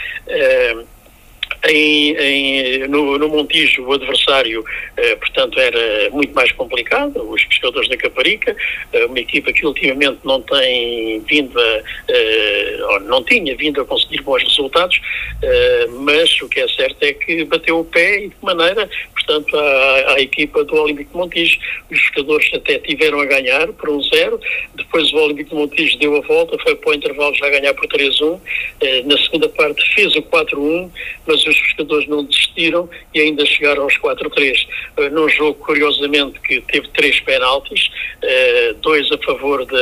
Em, 1.69 2.17
em, 2.17 2.89
no, 2.89 3.19
no, 3.19 3.29
Montijo, 3.29 3.85
o 3.85 3.93
adversário, 3.93 4.65
eh, 4.97 5.15
portanto, 5.17 5.61
era 5.61 6.11
muito 6.11 6.35
mais 6.35 6.51
complicado, 6.53 7.23
os 7.31 7.45
pescadores 7.45 7.89
da 7.89 7.97
Caparica, 7.97 8.57
eh, 8.93 9.07
uma 9.07 9.21
equipa 9.21 9.53
que 9.53 9.65
ultimamente 9.65 10.19
não 10.25 10.43
tem 10.43 11.21
vindo 11.21 11.59
a, 11.59 11.83
eh, 12.09 12.79
não 13.05 13.23
tinha 13.23 13.55
vindo 13.57 13.81
a 13.81 13.85
conseguir 13.85 14.23
bons 14.23 14.43
resultados, 14.43 15.01
eh, 15.43 15.87
mas 15.91 16.41
o 16.41 16.49
que 16.49 16.61
é 16.61 16.69
certo 16.69 17.03
é 17.03 17.13
que 17.13 17.45
bateu 17.45 17.81
o 17.81 17.85
pé 17.85 18.25
e 18.25 18.29
de 18.29 18.37
maneira, 18.43 18.89
portanto, 19.15 19.57
à, 19.57 20.21
equipa 20.21 20.65
do 20.65 20.75
Olímpico 20.75 21.11
de 21.11 21.17
Montijo. 21.17 21.59
Os 21.91 22.01
pescadores 22.01 22.51
até 22.55 22.79
tiveram 22.79 23.21
a 23.21 23.27
ganhar 23.27 23.69
por 23.69 23.89
um 23.91 24.03
zero, 24.03 24.41
depois 24.75 25.13
o 25.13 25.17
Olímpico 25.17 25.51
de 25.51 25.57
Montijo 25.57 25.99
deu 25.99 26.17
a 26.17 26.21
volta, 26.21 26.57
foi 26.63 26.75
para 26.75 26.91
o 26.91 26.95
intervalo 26.95 27.35
já 27.35 27.47
a 27.47 27.51
ganhar 27.51 27.75
por 27.75 27.87
3-1, 27.87 28.41
eh, 28.81 29.03
na 29.05 29.17
segunda 29.19 29.49
parte 29.49 29.95
fez 29.95 30.15
o 30.17 30.23
4-1, 30.23 30.91
mas 31.27 31.45
os 31.47 31.52
pescadores 31.59 32.09
não 32.09 32.25
desistiram 32.25 32.89
e 33.15 33.21
ainda 33.21 33.45
chegaram 33.47 33.83
aos 33.83 33.97
4-3. 33.99 34.67
Uh, 34.97 35.11
num 35.11 35.29
jogo, 35.29 35.55
curiosamente, 35.55 36.41
que 36.41 36.61
teve 36.63 36.89
três 36.89 37.21
penaltis, 37.21 37.91
uh, 38.23 38.75
dois 38.81 39.11
a 39.11 39.19
favor 39.19 39.65
da 39.65 39.79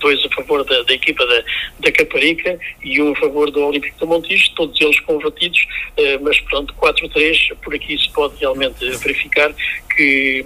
dois 0.00 0.18
a 0.24 0.28
favor 0.34 0.64
da, 0.64 0.82
da 0.82 0.94
equipa 0.94 1.24
da, 1.24 1.44
da 1.78 1.92
Caparica 1.92 2.58
e 2.82 3.00
um 3.00 3.12
a 3.12 3.16
favor 3.16 3.48
do 3.52 3.64
Olímpico 3.64 3.96
de 4.00 4.04
Montijo, 4.04 4.52
todos 4.56 4.80
eles 4.80 4.98
convertidos, 4.98 5.60
uh, 5.60 6.22
mas 6.22 6.40
pronto, 6.40 6.74
4-3, 6.74 7.54
por 7.62 7.72
aqui 7.72 7.96
se 7.96 8.10
pode 8.10 8.34
realmente 8.40 8.84
verificar 8.98 9.54
que 9.94 10.44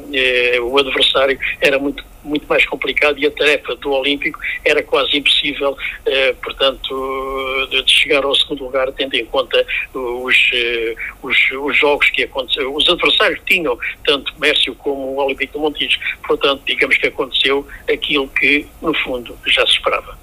o 0.61 0.77
adversário 0.77 1.39
era 1.61 1.79
muito 1.79 2.05
muito 2.27 2.47
mais 2.47 2.67
complicado 2.67 3.19
e 3.19 3.27
a 3.27 3.31
tarefa 3.31 3.75
do 3.77 3.93
Olímpico 3.93 4.39
era 4.65 4.83
quase 4.83 5.17
impossível, 5.17 5.77
eh, 6.05 6.35
portanto, 6.43 7.69
de, 7.71 7.85
chegar 7.91 8.25
ao 8.25 8.35
segundo 8.35 8.65
lugar, 8.65 8.91
tendo 8.93 9.15
em 9.15 9.25
conta 9.25 9.65
os, 9.95 10.51
eh, 10.53 10.95
os, 11.23 11.37
os, 11.51 11.77
jogos 11.77 12.11
que 12.11 12.25
aconteceram, 12.25 12.75
os 12.75 12.89
adversários 12.89 13.41
tinham, 13.47 13.79
tanto 14.05 14.33
Mércio 14.39 14.75
como 14.75 15.15
o 15.15 15.25
Olímpico 15.25 15.55
de 15.55 15.59
Montijo. 15.59 15.99
Portanto, 16.27 16.63
digamos 16.67 16.97
que 16.99 17.07
aconteceu 17.07 17.67
aquilo 17.91 18.29
que, 18.29 18.67
no 18.83 18.93
fundo, 18.95 19.39
já 19.47 19.65
se 19.67 19.73
esperava. 19.73 20.19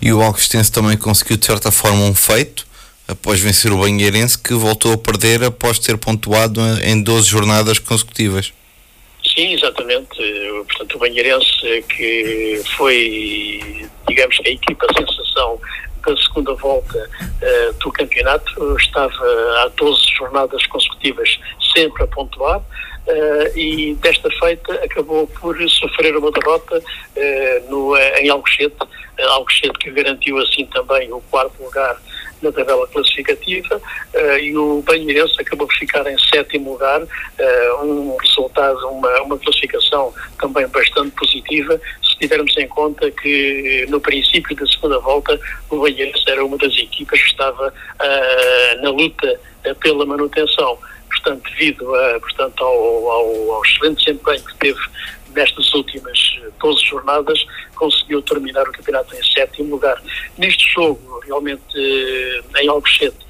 E 0.00 0.12
o 0.12 0.22
Alcostense 0.22 0.70
também 0.70 0.96
conseguiu, 0.96 1.36
de 1.36 1.44
certa 1.44 1.70
forma, 1.70 2.04
um 2.04 2.14
feito 2.14 2.66
após 3.06 3.40
vencer 3.40 3.72
o 3.72 3.78
Banheirense, 3.78 4.38
que 4.38 4.52
voltou 4.54 4.92
a 4.92 4.98
perder 4.98 5.42
após 5.42 5.78
ter 5.78 5.96
pontuado 5.96 6.60
em 6.82 7.02
12 7.02 7.26
jornadas 7.26 7.78
consecutivas. 7.78 8.52
Sim, 9.38 9.52
exatamente. 9.52 10.18
Portanto, 10.66 10.96
o 10.96 10.98
Banheirense 10.98 11.84
que 11.88 12.60
foi, 12.76 13.88
digamos 14.08 14.36
a 14.44 14.48
equipa 14.48 14.84
sensação 14.98 15.60
da 16.04 16.16
segunda 16.16 16.54
volta 16.54 17.08
uh, 17.22 17.72
do 17.74 17.92
campeonato, 17.92 18.76
estava 18.78 19.24
há 19.62 19.70
12 19.76 20.00
jornadas 20.16 20.66
consecutivas 20.66 21.38
sempre 21.72 22.02
a 22.02 22.06
pontuar 22.08 22.58
uh, 22.58 23.56
e 23.56 23.94
desta 24.02 24.28
feita 24.40 24.72
acabou 24.74 25.28
por 25.28 25.56
sofrer 25.70 26.16
uma 26.16 26.32
derrota 26.32 26.78
uh, 26.78 27.70
no, 27.70 27.96
em 27.96 28.28
Alcochete, 28.30 28.76
Alcochete 29.20 29.78
que 29.78 29.92
garantiu 29.92 30.36
assim 30.38 30.66
também 30.66 31.12
o 31.12 31.20
quarto 31.30 31.62
lugar 31.62 31.96
na 32.42 32.52
tabela 32.52 32.86
classificativa 32.88 33.76
uh, 33.76 34.38
e 34.38 34.56
o 34.56 34.82
Banheirense 34.82 35.40
acabou 35.40 35.66
por 35.66 35.76
ficar 35.76 36.06
em 36.06 36.18
sétimo 36.18 36.72
lugar, 36.72 37.02
uh, 37.02 37.84
um 37.84 38.16
resultado, 38.16 38.78
uma, 38.88 39.22
uma 39.22 39.38
classificação 39.38 40.12
também 40.40 40.66
bastante 40.68 41.10
positiva, 41.12 41.80
se 42.02 42.18
tivermos 42.18 42.56
em 42.56 42.68
conta 42.68 43.10
que 43.10 43.86
no 43.88 44.00
princípio 44.00 44.56
da 44.56 44.66
segunda 44.66 44.98
volta 45.00 45.38
o 45.70 45.80
Banheirense 45.80 46.24
era 46.28 46.44
uma 46.44 46.56
das 46.56 46.76
equipas 46.76 47.20
que 47.20 47.30
estava 47.30 47.68
uh, 47.68 48.82
na 48.82 48.90
luta 48.90 49.40
pela 49.80 50.06
manutenção. 50.06 50.78
Portanto, 51.08 51.50
devido 51.50 51.94
a, 51.94 52.20
portanto, 52.20 52.62
ao, 52.62 53.10
ao, 53.10 53.52
ao 53.52 53.64
excelente 53.64 54.04
desempenho 54.04 54.44
que 54.44 54.56
teve 54.58 54.80
nestas 55.38 55.72
últimas 55.72 56.18
12 56.60 56.84
jornadas, 56.84 57.38
conseguiu 57.76 58.20
terminar 58.22 58.68
o 58.68 58.72
campeonato 58.72 59.14
em 59.14 59.22
sétimo 59.22 59.70
lugar. 59.70 60.02
Neste 60.36 60.68
jogo, 60.74 61.20
realmente, 61.20 61.62
eh, 61.76 62.62
em 62.62 62.68
Alcochete, 62.68 63.28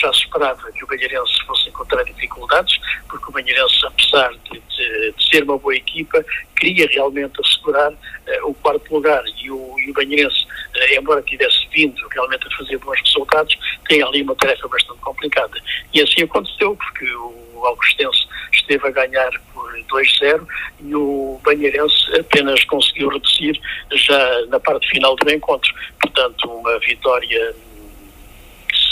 já 0.00 0.12
se 0.12 0.20
esperava 0.20 0.70
que 0.72 0.84
o 0.84 0.86
Banheirense 0.86 1.44
fosse 1.46 1.68
encontrar 1.68 2.02
dificuldades, 2.04 2.78
porque 3.08 3.24
o 3.28 3.32
Banheirense, 3.32 3.86
apesar 3.86 4.30
de, 4.30 4.60
de, 4.60 5.12
de 5.12 5.30
ser 5.30 5.42
uma 5.44 5.58
boa 5.58 5.74
equipa, 5.74 6.24
queria 6.58 6.86
realmente 6.86 7.34
assegurar 7.40 7.92
uh, 7.92 7.96
o 8.44 8.54
quarto 8.54 8.94
lugar 8.94 9.22
e 9.42 9.50
o, 9.50 9.76
e 9.78 9.90
o 9.90 9.94
Banheirense, 9.94 10.44
uh, 10.44 10.94
embora 10.94 11.22
tivesse 11.22 11.66
vindo 11.72 12.00
realmente 12.08 12.46
a 12.46 12.56
fazer 12.56 12.78
bons 12.78 13.00
resultados, 13.00 13.56
tem 13.88 14.02
ali 14.02 14.22
uma 14.22 14.36
tarefa 14.36 14.68
bastante 14.68 15.00
complicada. 15.00 15.60
E 15.92 16.02
assim 16.02 16.22
aconteceu, 16.22 16.76
porque 16.76 17.12
o 17.14 17.49
Alcostense 17.66 18.26
esteve 18.52 18.88
a 18.88 18.90
ganhar 18.90 19.30
por 19.52 19.72
2-0 19.92 20.46
e 20.80 20.94
o 20.94 21.40
Banheirense 21.44 22.18
apenas 22.18 22.64
conseguiu 22.64 23.08
reduzir 23.08 23.60
já 23.92 24.46
na 24.48 24.60
parte 24.60 24.88
final 24.88 25.16
do 25.16 25.30
encontro. 25.30 25.72
Portanto, 26.00 26.48
uma 26.48 26.78
vitória 26.80 27.54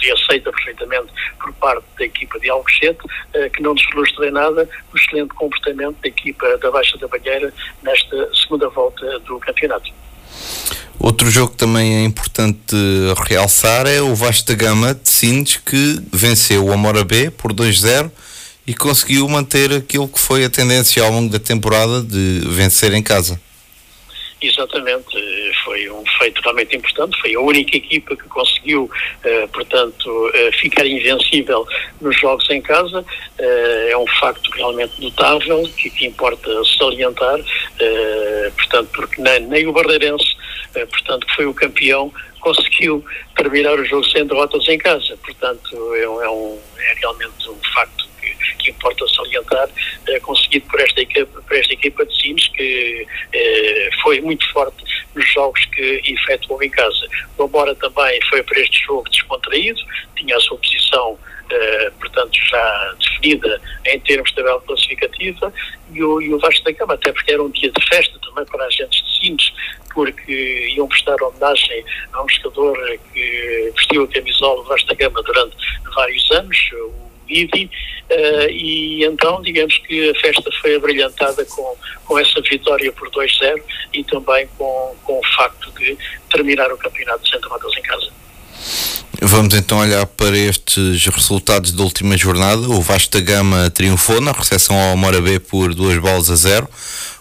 se 0.01 0.11
aceita 0.13 0.53
perfeitamente 0.53 1.13
por 1.41 1.53
parte 1.55 1.85
da 1.99 2.05
equipa 2.05 2.39
de 2.39 2.49
Alcochete, 2.51 3.01
eh, 3.35 3.49
que 3.49 3.63
não 3.63 3.75
desfrustra 3.75 4.29
em 4.29 4.31
nada 4.31 4.69
o 4.93 4.97
excelente 4.97 5.35
comportamento 5.35 5.97
da 6.01 6.09
equipa 6.09 6.57
da 6.59 6.71
Baixa 6.71 6.97
da 6.99 7.09
Banheira 7.09 7.53
nesta 7.83 8.35
segunda 8.35 8.69
volta 8.69 9.19
do 9.21 9.39
campeonato. 9.41 9.91
Outro 10.99 11.31
jogo 11.31 11.53
que 11.53 11.59
também 11.59 11.97
é 11.97 12.05
importante 12.05 12.77
realçar 13.29 13.87
é 13.87 14.01
o 14.01 14.15
Vasta 14.15 14.55
Gama 14.55 14.95
de 14.95 15.09
Sines, 15.09 15.57
que 15.57 16.01
venceu 16.13 16.67
o 16.67 16.73
Amora 16.73 17.05
B 17.05 17.31
por 17.31 17.53
2-0 17.53 18.11
e 18.69 18.75
conseguiu 18.75 19.27
manter 19.27 19.73
aquilo 19.73 20.07
que 20.07 20.21
foi 20.21 20.45
a 20.45 20.51
tendência 20.51 21.03
ao 21.03 21.11
longo 21.11 21.33
da 21.33 21.39
temporada 21.39 22.03
de 22.03 22.43
vencer 22.45 22.93
em 22.93 23.03
casa. 23.03 23.41
Exatamente, 24.43 25.07
foi 25.65 25.91
um 25.91 26.05
feito 26.19 26.41
realmente 26.43 26.77
importante, 26.77 27.19
foi 27.19 27.35
a 27.35 27.41
única 27.41 27.77
equipa 27.77 28.15
que 28.15 28.25
conseguiu, 28.29 28.89
eh, 29.25 29.49
portanto, 29.49 30.31
eh, 30.33 30.53
ficar 30.53 30.87
invencível 30.87 31.67
nos 32.01 32.21
jogos 32.21 32.49
em 32.51 32.61
casa, 32.61 33.05
eh, 33.39 33.89
é 33.91 33.97
um 33.97 34.07
facto 34.21 34.49
realmente 34.51 35.01
notável, 35.01 35.69
que, 35.77 35.91
que 35.91 36.07
importa 36.07 36.49
salientar, 36.79 37.41
portanto, 38.55 38.91
porque 38.95 39.21
nem, 39.21 39.41
nem 39.41 39.67
o 39.67 39.73
Barreirense, 39.73 40.37
portanto, 40.73 41.27
que 41.27 41.35
foi 41.35 41.47
o 41.47 41.55
campeão, 41.55 42.13
conseguiu 42.41 43.05
terminar 43.35 43.75
o 43.75 43.85
jogo 43.85 44.05
sem 44.05 44.25
derrotas 44.27 44.69
em 44.69 44.79
casa, 44.79 45.17
portanto, 45.25 45.95
é, 45.95 46.03
é, 46.03 46.31
um, 46.31 46.59
é 46.79 46.95
realmente 47.01 47.49
um 47.49 47.59
facto 47.75 48.09
que 48.57 48.71
importa 48.71 49.07
salientar, 49.09 49.69
eh, 50.09 50.21
conseguido 50.21 50.67
por 50.67 50.81
esta, 50.81 51.01
equipa, 51.01 51.41
por 51.41 51.57
esta 51.57 51.73
equipa 51.73 52.07
de 52.07 52.17
Sines, 52.21 52.49
que 52.49 53.07
eh, 53.33 53.91
foi 54.03 54.21
muito 54.21 54.51
forte 54.53 54.85
nos 55.15 55.33
jogos 55.33 55.65
que 55.67 56.03
efetuou 56.07 56.63
em 56.63 56.71
casa. 56.71 57.07
O 57.37 57.45
Amora 57.45 57.75
também 57.75 58.21
foi 58.29 58.43
para 58.43 58.61
este 58.61 58.85
jogo 58.85 59.09
descontraído, 59.11 59.81
tinha 60.17 60.37
a 60.37 60.41
sua 60.41 60.59
posição 60.59 61.19
Uh, 61.49 61.91
portanto, 61.99 62.39
já 62.51 62.95
definida 63.01 63.59
em 63.87 63.99
termos 64.01 64.29
de 64.29 64.37
tabela 64.37 64.61
classificativa, 64.61 65.51
e 65.91 66.03
o, 66.03 66.21
e 66.21 66.35
o 66.35 66.39
Vasco 66.39 66.63
da 66.63 66.73
Gama, 66.73 66.93
até 66.93 67.11
porque 67.11 67.33
era 67.33 67.43
um 67.43 67.49
dia 67.49 67.73
de 67.73 67.89
festa 67.89 68.19
também 68.19 68.45
para 68.45 68.67
agentes 68.67 69.03
de 69.03 69.19
Sines, 69.19 69.53
porque 69.95 70.73
iam 70.77 70.87
prestar 70.87 71.17
homenagem 71.23 71.85
a 72.13 72.23
um 72.23 72.29
jogador 72.29 72.99
que 73.13 73.73
vestiu 73.77 74.05
a 74.05 74.09
camisola 74.09 74.63
do 74.63 74.69
Vasco 74.69 74.89
da 74.89 74.95
Gama 74.95 75.23
durante 75.23 75.57
vários 75.95 76.31
anos, 76.33 76.59
o 76.73 77.08
Vivi, 77.29 77.71
uh, 78.11 78.51
e 78.51 79.05
então 79.05 79.41
digamos 79.43 79.77
que 79.79 80.11
a 80.11 80.15
festa 80.21 80.51
foi 80.61 80.75
abrilhantada 80.77 81.45
com, 81.45 81.77
com 82.05 82.19
essa 82.19 82.41
vitória 82.41 82.91
por 82.93 83.11
2-0 83.11 83.63
e 83.93 84.03
também 84.05 84.49
com, 84.57 84.97
com 85.05 85.19
o 85.19 85.27
facto 85.37 85.71
de 85.79 85.97
terminar 86.31 86.73
o 86.73 86.79
campeonato 86.79 87.23
de 87.23 87.31
Santa 87.31 87.49
Matheus 87.49 87.77
em 87.77 87.83
casa. 87.83 88.19
Vamos 89.21 89.53
então 89.55 89.79
olhar 89.79 90.07
para 90.07 90.39
estes 90.39 91.05
resultados 91.07 91.73
da 91.73 91.83
última 91.83 92.17
jornada. 92.17 92.63
O 92.63 92.81
Vasco 92.81 93.13
da 93.13 93.21
Gama 93.21 93.69
triunfou 93.69 94.21
na 94.21 94.31
recepção 94.31 94.79
ao 94.79 94.97
Morabé 94.97 95.41
por 95.41 95.75
duas 95.75 95.99
bolas 95.99 96.31
a 96.31 96.37
zero. 96.37 96.69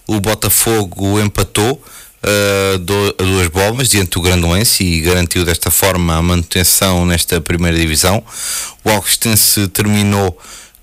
O 0.05 0.19
Botafogo 0.19 1.19
empatou 1.19 1.81
a 2.27 2.77
duas 2.77 3.47
bolas 3.47 3.89
diante 3.89 4.11
do 4.11 4.21
Grandoense 4.21 4.83
e 4.83 5.01
garantiu 5.01 5.45
desta 5.45 5.71
forma 5.71 6.15
a 6.15 6.21
manutenção 6.21 7.05
nesta 7.05 7.39
primeira 7.39 7.77
divisão. 7.77 8.23
O 8.83 8.89
Alcostense 8.89 9.67
terminou 9.69 10.37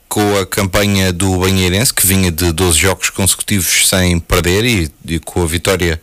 com 0.08 0.38
a 0.38 0.46
campanha 0.46 1.12
do 1.12 1.38
Banheirense, 1.38 1.92
que 1.92 2.06
vinha 2.06 2.30
de 2.30 2.52
12 2.52 2.78
jogos 2.78 3.10
consecutivos 3.10 3.88
sem 3.88 4.18
perder 4.20 4.64
e, 4.64 4.90
e 5.06 5.18
com 5.18 5.42
a 5.42 5.46
vitória 5.46 6.00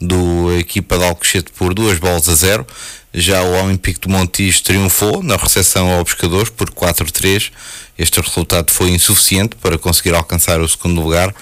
do 0.00 0.52
equipa 0.58 0.98
de 0.98 1.04
Alcochete 1.04 1.50
por 1.52 1.72
duas 1.72 1.98
bolas 1.98 2.28
a 2.28 2.34
zero. 2.34 2.66
Já 3.14 3.42
o 3.42 3.64
Olympique 3.64 4.00
do 4.00 4.10
Montijo 4.10 4.62
triunfou 4.62 5.22
na 5.22 5.36
recepção 5.36 5.90
ao 5.90 6.04
Pescadores 6.04 6.50
por 6.50 6.70
4-3. 6.70 7.50
Este 7.98 8.20
resultado 8.20 8.70
foi 8.70 8.90
insuficiente 8.90 9.56
para 9.56 9.78
conseguir 9.78 10.14
alcançar 10.14 10.60
o 10.60 10.68
segundo 10.68 11.00
lugar, 11.00 11.34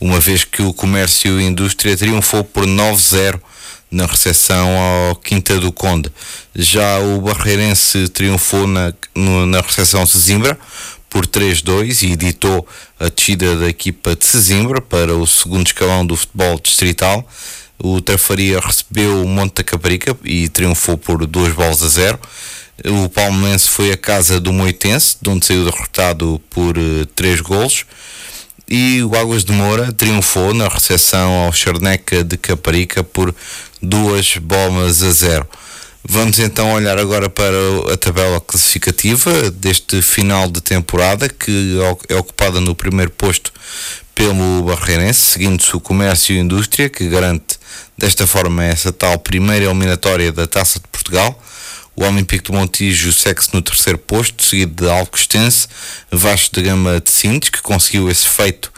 uma 0.00 0.20
vez 0.20 0.44
que 0.44 0.62
o 0.62 0.72
Comércio 0.72 1.40
e 1.40 1.44
Indústria 1.44 1.96
triunfou 1.96 2.44
por 2.44 2.66
9-0 2.66 3.40
na 3.90 4.06
recepção 4.06 4.76
ao 4.76 5.16
Quinta 5.16 5.58
do 5.58 5.72
Conde. 5.72 6.10
Já 6.54 6.98
o 6.98 7.20
Barreirense 7.20 8.08
triunfou 8.08 8.66
na, 8.66 8.92
na 9.14 9.60
recepção 9.60 10.00
ao 10.00 10.06
Sesimbra 10.06 10.58
por 11.08 11.26
3-2 11.26 12.02
e 12.02 12.12
editou 12.12 12.66
a 12.98 13.08
descida 13.08 13.56
da 13.56 13.68
equipa 13.68 14.14
de 14.14 14.26
Sesimbra 14.26 14.80
para 14.80 15.14
o 15.14 15.26
segundo 15.26 15.66
escalão 15.66 16.04
do 16.04 16.16
futebol 16.16 16.60
distrital. 16.60 17.26
O 17.78 18.00
Trafaria 18.00 18.58
recebeu 18.60 19.22
o 19.22 19.28
Monte 19.28 19.56
da 19.56 19.64
Caparica 19.64 20.16
e 20.24 20.48
triunfou 20.48 20.96
por 20.96 21.26
duas 21.26 21.52
bolas 21.52 21.82
a 21.82 21.88
zero. 21.88 22.18
O 22.84 23.08
Palmeirense 23.08 23.68
foi 23.68 23.92
a 23.92 23.96
casa 23.96 24.38
do 24.38 24.52
Moitense, 24.52 25.16
de 25.20 25.30
onde 25.30 25.46
saiu 25.46 25.64
derrotado 25.64 26.40
por 26.50 26.76
uh, 26.76 27.06
três 27.14 27.40
golos. 27.40 27.86
E 28.68 29.00
o 29.04 29.14
Águas 29.16 29.44
de 29.44 29.52
Moura 29.52 29.92
triunfou 29.92 30.52
na 30.52 30.66
recepção 30.66 31.30
ao 31.44 31.52
Charneca 31.52 32.24
de 32.24 32.36
Caparica 32.36 33.04
por 33.04 33.32
duas 33.80 34.36
bolas 34.38 35.04
a 35.04 35.12
zero. 35.12 35.48
Vamos 36.08 36.40
então 36.40 36.72
olhar 36.72 36.98
agora 36.98 37.30
para 37.30 37.56
a 37.92 37.96
tabela 37.96 38.40
classificativa 38.40 39.50
deste 39.52 40.02
final 40.02 40.50
de 40.50 40.60
temporada, 40.60 41.28
que 41.28 41.78
é 42.08 42.16
ocupada 42.16 42.60
no 42.60 42.74
primeiro 42.74 43.10
posto 43.12 43.52
pelo 44.14 44.64
Barreirense, 44.64 45.20
seguindo-se 45.20 45.76
o 45.76 45.80
Comércio 45.80 46.34
e 46.34 46.38
Indústria, 46.38 46.88
que 46.88 47.08
garante 47.08 47.58
desta 47.96 48.26
forma 48.26 48.64
essa 48.64 48.92
tal 48.92 49.16
primeira 49.18 49.66
eliminatória 49.66 50.32
da 50.32 50.46
Taça 50.46 50.80
de 50.80 50.88
Portugal. 50.88 51.40
O 51.96 52.04
Olympique 52.04 52.50
de 52.50 52.52
Montijo 52.52 53.10
segue-se 53.10 53.54
no 53.54 53.62
terceiro 53.62 53.98
posto, 53.98 54.44
seguido 54.44 54.84
de 54.84 54.90
Alcostense, 54.90 55.66
Vasco 56.12 56.54
de 56.54 56.62
Gama 56.62 57.00
de 57.00 57.10
Sintes, 57.10 57.48
que 57.48 57.62
conseguiu 57.62 58.10
esse 58.10 58.28
feito 58.28 58.70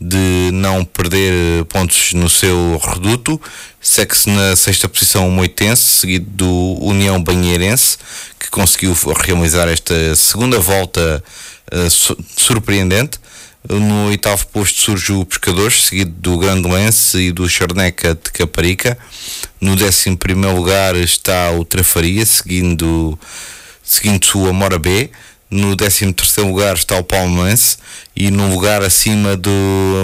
de 0.00 0.50
não 0.54 0.82
perder 0.82 1.66
pontos 1.66 2.14
no 2.14 2.30
seu 2.30 2.80
reduto. 2.82 3.38
Segue-se 3.78 4.30
na 4.30 4.56
sexta 4.56 4.88
posição 4.88 5.28
o 5.28 5.30
Moitense, 5.30 5.82
seguido 5.82 6.26
do 6.30 6.78
União 6.80 7.22
Banheirense, 7.22 7.98
que 8.40 8.48
conseguiu 8.48 8.96
realizar 9.22 9.68
esta 9.68 10.16
segunda 10.16 10.58
volta 10.58 11.22
uh, 11.70 12.16
surpreendente. 12.36 13.18
No 13.68 14.08
oitavo 14.08 14.44
posto 14.48 14.80
surge 14.80 15.12
o 15.12 15.24
Pescadores, 15.24 15.84
seguido 15.84 16.10
do 16.18 16.36
Grande 16.36 16.68
Lance 16.68 17.16
e 17.16 17.32
do 17.32 17.48
Charneca 17.48 18.12
de 18.12 18.32
Caparica. 18.32 18.98
No 19.60 19.76
décimo 19.76 20.16
primeiro 20.16 20.56
lugar 20.56 20.96
está 20.96 21.52
o 21.52 21.64
Trafaria, 21.64 22.26
seguindo, 22.26 23.16
seguindo 23.84 24.26
o 24.34 24.48
Amora 24.48 24.80
B. 24.80 25.10
No 25.48 25.76
13 25.76 26.14
terceiro 26.14 26.48
lugar 26.48 26.74
está 26.74 26.96
o 26.96 27.04
Palmeirense 27.04 27.76
e 28.16 28.30
no 28.30 28.48
lugar 28.48 28.82
acima 28.82 29.36
da 29.36 29.50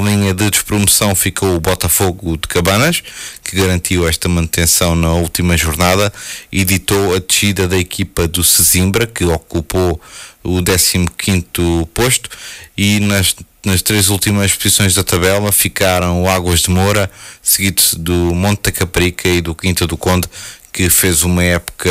linha 0.04 0.34
de 0.34 0.50
despromoção 0.50 1.14
ficou 1.14 1.56
o 1.56 1.60
Botafogo 1.60 2.36
de 2.36 2.46
Cabanas, 2.46 3.02
que 3.42 3.56
garantiu 3.56 4.06
esta 4.06 4.28
manutenção 4.28 4.94
na 4.94 5.10
última 5.14 5.56
jornada 5.56 6.12
e 6.52 6.60
editou 6.60 7.14
a 7.14 7.18
descida 7.18 7.66
da 7.66 7.78
equipa 7.78 8.28
do 8.28 8.44
Sesimbra, 8.44 9.06
que 9.06 9.24
ocupou 9.24 9.98
o 10.44 10.60
15º 10.60 11.86
posto 11.94 12.28
e 12.76 13.00
nas, 13.00 13.34
nas 13.64 13.82
três 13.82 14.08
últimas 14.08 14.54
posições 14.54 14.94
da 14.94 15.02
tabela 15.02 15.50
ficaram 15.52 16.22
o 16.22 16.28
Águas 16.28 16.60
de 16.60 16.70
Moura, 16.70 17.10
seguido 17.42 17.82
do 17.98 18.34
Monte 18.34 18.64
da 18.64 18.72
Caprica 18.72 19.28
e 19.28 19.40
do 19.40 19.54
Quinta 19.54 19.86
do 19.86 19.96
Conde, 19.96 20.28
que 20.72 20.88
fez 20.88 21.22
uma 21.22 21.42
época 21.42 21.90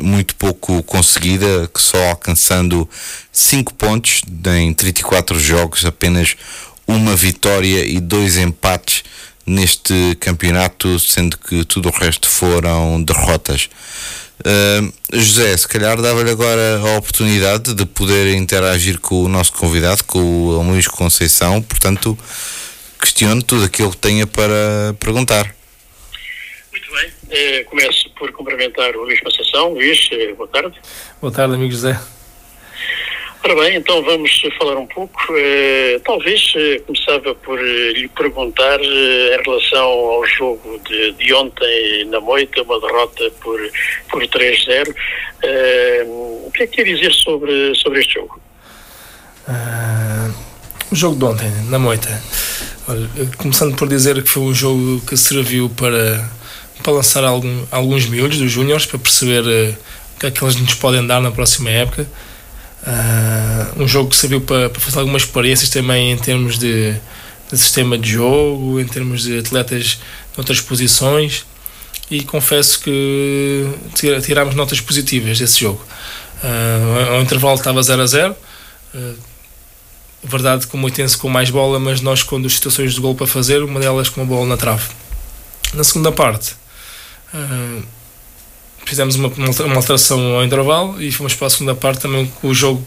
muito 0.00 0.34
pouco 0.36 0.82
conseguida, 0.84 1.68
que 1.72 1.82
só 1.82 2.10
alcançando 2.10 2.88
5 3.32 3.74
pontos 3.74 4.22
em 4.56 4.72
34 4.72 5.38
jogos, 5.38 5.84
apenas 5.84 6.36
uma 6.86 7.14
vitória 7.14 7.84
e 7.84 8.00
dois 8.00 8.36
empates 8.36 9.02
neste 9.44 10.14
campeonato, 10.20 10.98
sendo 11.00 11.36
que 11.38 11.64
tudo 11.64 11.88
o 11.88 11.92
resto 11.92 12.28
foram 12.28 13.02
derrotas. 13.02 13.68
Uh, 14.40 14.92
José, 15.12 15.56
se 15.56 15.66
calhar 15.66 16.00
dava-lhe 16.00 16.30
agora 16.30 16.78
a 16.78 16.98
oportunidade 16.98 17.74
de 17.74 17.84
poder 17.84 18.34
interagir 18.36 19.00
com 19.00 19.24
o 19.24 19.28
nosso 19.28 19.52
convidado, 19.52 20.04
com 20.04 20.18
o 20.18 20.62
Luís 20.62 20.86
Conceição, 20.86 21.60
portanto, 21.60 22.16
questiono 23.00 23.42
tudo 23.42 23.64
aquilo 23.64 23.90
que 23.90 23.96
tenha 23.96 24.26
para 24.26 24.94
perguntar. 25.00 25.54
Muito 26.70 26.92
bem, 26.92 27.12
eh, 27.30 27.64
começo 27.64 28.10
por 28.10 28.30
cumprimentar 28.32 28.94
o 28.96 29.02
Luís 29.02 29.20
Conceição. 29.20 29.72
Luís, 29.72 30.08
eh, 30.12 30.32
boa 30.34 30.48
tarde. 30.48 30.74
Boa 31.20 31.32
tarde, 31.32 31.54
amigo 31.54 31.72
José. 31.72 31.98
Ora 33.44 33.54
bem, 33.54 33.76
então 33.76 34.02
vamos 34.02 34.40
falar 34.58 34.76
um 34.76 34.86
pouco. 34.86 35.18
Eh, 35.30 36.00
talvez 36.04 36.52
eh, 36.56 36.80
começava 36.80 37.34
por 37.36 37.58
eh, 37.58 37.92
lhe 37.92 38.08
perguntar 38.08 38.80
em 38.82 39.42
relação 39.44 39.86
ao 39.86 40.26
jogo 40.26 40.80
de, 40.86 41.12
de 41.12 41.32
ontem 41.32 42.04
na 42.06 42.20
Moita, 42.20 42.62
uma 42.62 42.80
derrota 42.80 43.30
por, 43.40 43.58
por 44.10 44.22
3-0. 44.22 44.94
Eh, 45.42 46.04
o 46.08 46.50
que 46.52 46.64
é 46.64 46.66
que 46.66 46.76
quer 46.76 46.84
dizer 46.84 47.12
sobre, 47.12 47.74
sobre 47.76 48.00
este 48.00 48.14
jogo? 48.14 48.40
Uh, 49.48 50.34
o 50.90 50.96
jogo 50.96 51.16
de 51.16 51.24
ontem, 51.24 51.50
na 51.70 51.78
Moita. 51.78 52.22
Olha, 52.88 53.08
começando 53.36 53.76
por 53.76 53.88
dizer 53.88 54.22
que 54.22 54.28
foi 54.28 54.42
um 54.42 54.54
jogo 54.54 55.00
que 55.06 55.16
serviu 55.16 55.70
para, 55.70 56.28
para 56.82 56.92
lançar 56.92 57.22
algum, 57.24 57.64
alguns 57.70 58.06
miúdos 58.06 58.38
dos 58.38 58.50
Júniors, 58.50 58.84
para 58.84 58.98
perceber 58.98 59.42
uh, 59.42 59.76
o 60.16 60.20
que 60.20 60.26
é 60.26 60.30
que 60.30 60.42
eles 60.42 60.56
nos 60.56 60.74
podem 60.74 61.06
dar 61.06 61.20
na 61.20 61.30
próxima 61.30 61.70
época. 61.70 62.06
Uh, 62.82 63.82
um 63.82 63.88
jogo 63.88 64.10
que 64.10 64.16
serviu 64.16 64.40
para, 64.40 64.70
para, 64.70 64.80
fazer 64.80 65.00
algumas 65.00 65.22
experiências 65.22 65.68
também 65.68 66.12
em 66.12 66.16
termos 66.16 66.58
de, 66.58 66.92
de, 67.50 67.58
sistema 67.58 67.98
de 67.98 68.10
jogo, 68.12 68.80
em 68.80 68.86
termos 68.86 69.22
de 69.22 69.40
atletas 69.40 69.98
de 70.32 70.38
outras 70.38 70.60
posições 70.60 71.44
e 72.10 72.22
confesso 72.22 72.80
que 72.80 73.66
tirámos 74.22 74.54
notas 74.54 74.80
positivas 74.80 75.38
desse 75.38 75.60
jogo. 75.60 75.84
Uh, 76.42 77.14
ao 77.14 77.20
intervalo 77.20 77.56
estava 77.56 77.82
0 77.82 78.02
a 78.02 78.06
0. 78.06 78.36
Uh, 78.94 79.14
verdade 80.24 80.66
que 80.66 80.74
o 80.74 80.78
Moitense 80.78 81.16
com 81.16 81.28
mais 81.28 81.50
bola, 81.50 81.78
mas 81.78 82.00
nós 82.00 82.22
com 82.22 82.40
duas 82.40 82.54
situações 82.54 82.94
de 82.94 83.00
gol 83.00 83.14
para 83.14 83.26
fazer, 83.26 83.62
uma 83.62 83.80
delas 83.80 84.08
com 84.08 84.22
a 84.22 84.24
bola 84.24 84.46
na 84.46 84.56
trave. 84.56 84.88
Na 85.74 85.84
segunda 85.84 86.10
parte, 86.10 86.54
uh, 87.34 87.82
fizemos 88.88 89.16
uma, 89.16 89.28
uma 89.28 89.76
alteração 89.76 90.36
ao 90.36 90.44
intervalo 90.44 91.00
e 91.00 91.12
fomos 91.12 91.34
para 91.34 91.46
a 91.46 91.50
segunda 91.50 91.74
parte 91.74 92.00
também 92.00 92.26
com 92.40 92.48
o 92.48 92.54
jogo 92.54 92.82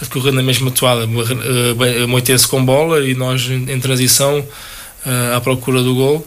a 0.00 0.04
decorrer 0.04 0.32
na 0.32 0.42
mesma 0.42 0.70
toada, 0.70 1.06
uh, 1.06 2.08
Moitense 2.08 2.48
com 2.48 2.64
bola 2.64 3.04
e 3.04 3.14
nós 3.14 3.42
em 3.48 3.78
transição 3.78 4.40
uh, 4.40 5.36
à 5.36 5.40
procura 5.40 5.82
do 5.82 5.94
gol. 5.94 6.26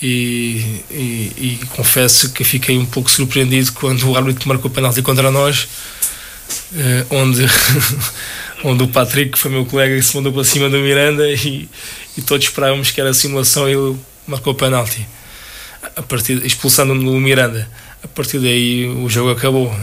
E, 0.00 0.82
e, 0.90 1.58
e, 1.60 1.66
confesso 1.70 2.32
que 2.32 2.44
fiquei 2.44 2.78
um 2.78 2.86
pouco 2.86 3.10
surpreendido 3.10 3.72
quando 3.72 4.08
o 4.08 4.16
árbitro 4.16 4.48
marcou 4.48 4.70
o 4.70 4.74
penalti 4.74 5.02
contra 5.02 5.28
nós, 5.28 5.66
onde, 7.10 7.44
onde 8.62 8.84
o 8.84 8.88
Patrick, 8.88 9.32
que 9.32 9.38
foi 9.38 9.50
meu 9.50 9.66
colega, 9.66 10.00
se 10.00 10.14
mandou 10.14 10.32
para 10.32 10.44
cima 10.44 10.70
do 10.70 10.78
Miranda 10.78 11.28
e, 11.28 11.68
e 12.16 12.22
todos 12.22 12.46
esperávamos 12.46 12.92
que 12.92 13.00
era 13.00 13.12
simulação 13.12 13.68
e 13.68 13.72
ele 13.72 13.96
marcou 14.24 14.52
o 14.52 14.56
penalti, 14.56 15.04
a 15.96 16.02
partir, 16.02 16.46
expulsando 16.46 16.92
o 16.92 17.20
Miranda 17.20 17.68
a 18.02 18.08
partir 18.08 18.38
daí 18.38 18.86
o 18.86 19.08
jogo 19.08 19.30
acabou. 19.30 19.74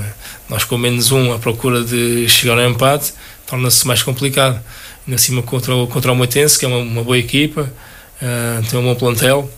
Nós 0.50 0.64
com 0.64 0.78
menos 0.78 1.12
um 1.12 1.34
à 1.34 1.40
procura 1.40 1.84
de 1.84 2.28
chegar 2.30 2.58
ao 2.58 2.70
empate 2.70 3.14
torna-se 3.46 3.86
mais 3.88 4.04
complicado. 4.04 4.60
Ainda 5.08 5.18
cima 5.18 5.44
contra, 5.44 5.74
contra 5.88 6.12
o 6.12 6.16
Moitense, 6.16 6.58
que 6.58 6.66
é 6.66 6.68
uma, 6.68 6.80
uma 6.80 7.04
boa 7.04 7.18
equipa, 7.18 7.62
uh, 7.62 8.66
tem 8.70 8.80
um 8.80 8.84
bom 8.84 8.96
plantel 8.96 9.50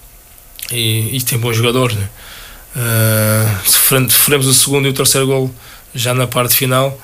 e, 0.71 1.15
e 1.15 1.21
tem 1.21 1.37
bons 1.37 1.55
jogadores. 1.55 1.95
Né? 1.95 2.09
Uh, 2.75 3.69
sofremos 3.69 4.45
o 4.45 4.53
segundo 4.53 4.87
e 4.87 4.89
o 4.89 4.93
terceiro 4.93 5.25
gol 5.25 5.51
já 5.95 6.13
na 6.13 6.27
parte 6.27 6.55
final, 6.55 6.99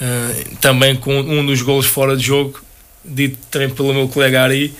uh, 0.00 0.56
também 0.56 0.96
com 0.96 1.16
um 1.20 1.46
dos 1.46 1.62
golos 1.62 1.86
fora 1.86 2.16
de 2.16 2.24
jogo, 2.24 2.60
dito 3.04 3.38
também 3.50 3.70
pelo 3.70 3.94
meu 3.94 4.08
colega 4.08 4.42
Ari, 4.42 4.74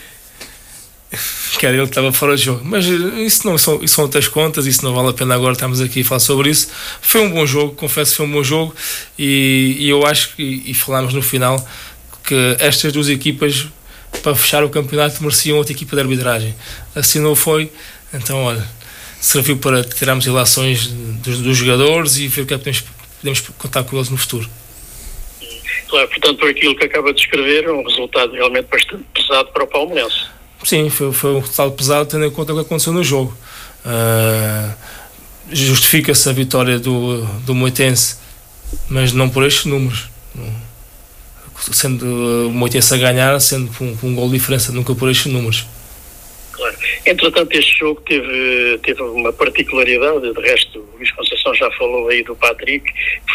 que 1.59 1.64
era 1.64 1.77
ele 1.77 1.85
que 1.85 1.90
estava 1.90 2.12
fora 2.12 2.37
de 2.37 2.42
jogo. 2.42 2.62
Mas 2.64 2.87
isso 2.87 3.47
não 3.47 3.57
são, 3.57 3.83
isso 3.83 3.95
são 3.95 4.05
outras 4.05 4.29
contas, 4.29 4.66
isso 4.66 4.85
não 4.85 4.95
vale 4.95 5.11
a 5.11 5.12
pena 5.12 5.35
agora 5.35 5.53
estarmos 5.53 5.81
aqui 5.81 6.01
a 6.01 6.05
falar 6.05 6.21
sobre 6.21 6.51
isso. 6.51 6.69
Foi 7.01 7.21
um 7.21 7.31
bom 7.31 7.47
jogo, 7.47 7.75
confesso 7.75 8.12
que 8.12 8.16
foi 8.19 8.27
um 8.27 8.33
bom 8.33 8.42
jogo 8.42 8.75
e, 9.19 9.77
e 9.79 9.88
eu 9.88 10.05
acho 10.07 10.35
que, 10.35 10.62
e 10.66 10.75
falámos 10.75 11.14
no 11.14 11.23
final, 11.23 11.64
que 12.25 12.57
estas 12.59 12.92
duas 12.92 13.09
equipas 13.09 13.66
para 14.23 14.35
fechar 14.35 14.64
o 14.64 14.71
campeonato 14.71 15.23
mereciam 15.23 15.59
outra 15.59 15.73
equipa 15.73 15.95
de 15.95 16.03
arbitragem. 16.03 16.55
Assim 16.95 17.21
não 17.21 17.37
foi, 17.37 17.71
então 18.12 18.42
olha, 18.45 18.66
serviu 19.21 19.57
para 19.57 19.85
tirarmos 19.85 20.25
relações 20.27 20.88
dos, 20.88 21.40
dos 21.40 21.57
jogadores 21.57 22.16
e 22.16 22.29
ver 22.29 22.42
o 22.42 22.47
que 22.47 22.55
é 22.55 22.59
que 22.59 22.64
podemos, 22.64 22.85
podemos 23.21 23.40
contar 23.59 23.85
com 23.85 23.97
eles 23.97 24.11
no 24.11 24.16
futuro. 24.16 24.49
Claro, 25.88 26.09
portanto, 26.09 26.38
por 26.38 26.51
aquilo 26.51 26.75
que 26.77 26.85
acaba 26.85 27.12
de 27.12 27.21
escrever, 27.21 27.64
é 27.64 27.73
um 27.73 27.85
resultado 27.85 28.33
realmente 28.33 28.66
bastante 28.69 29.05
pesado 29.14 29.51
para 29.53 29.62
o 29.62 29.66
Palmeirense. 29.69 30.36
Sim, 30.66 30.90
foi, 30.90 31.12
foi 31.12 31.31
um 31.31 31.38
resultado 31.38 31.70
pesado 31.70 32.07
tendo 32.07 32.24
em 32.24 32.31
conta 32.31 32.52
o 32.52 32.57
que 32.57 32.62
aconteceu 32.62 32.92
no 32.92 33.05
jogo. 33.05 33.33
Uh, 33.85 34.74
Justifica-se 35.48 36.29
a 36.29 36.33
vitória 36.33 36.76
do, 36.76 37.24
do 37.44 37.55
Moitense, 37.55 38.16
mas 38.88 39.12
não 39.12 39.29
por 39.29 39.44
estes 39.46 39.66
números. 39.66 40.09
Sendo 41.70 42.48
o 42.48 42.50
Moitense 42.50 42.92
a 42.92 42.96
ganhar, 42.96 43.40
sendo 43.40 43.70
por 43.70 43.85
um, 43.85 43.96
um 44.02 44.14
gol 44.16 44.26
de 44.26 44.35
diferença, 44.35 44.72
nunca 44.72 44.92
por 44.92 45.09
estes 45.09 45.33
números. 45.33 45.64
Entretanto, 47.07 47.57
este 47.57 47.79
jogo 47.79 48.01
teve, 48.01 48.79
teve 48.83 49.01
uma 49.01 49.33
particularidade, 49.33 50.35
de 50.35 50.40
resto, 50.40 50.81
o 50.81 50.97
Luís 50.97 51.09
Conceição 51.12 51.55
já 51.55 51.71
falou 51.79 52.09
aí 52.09 52.25
do 52.25 52.35
Patrick, 52.35 52.85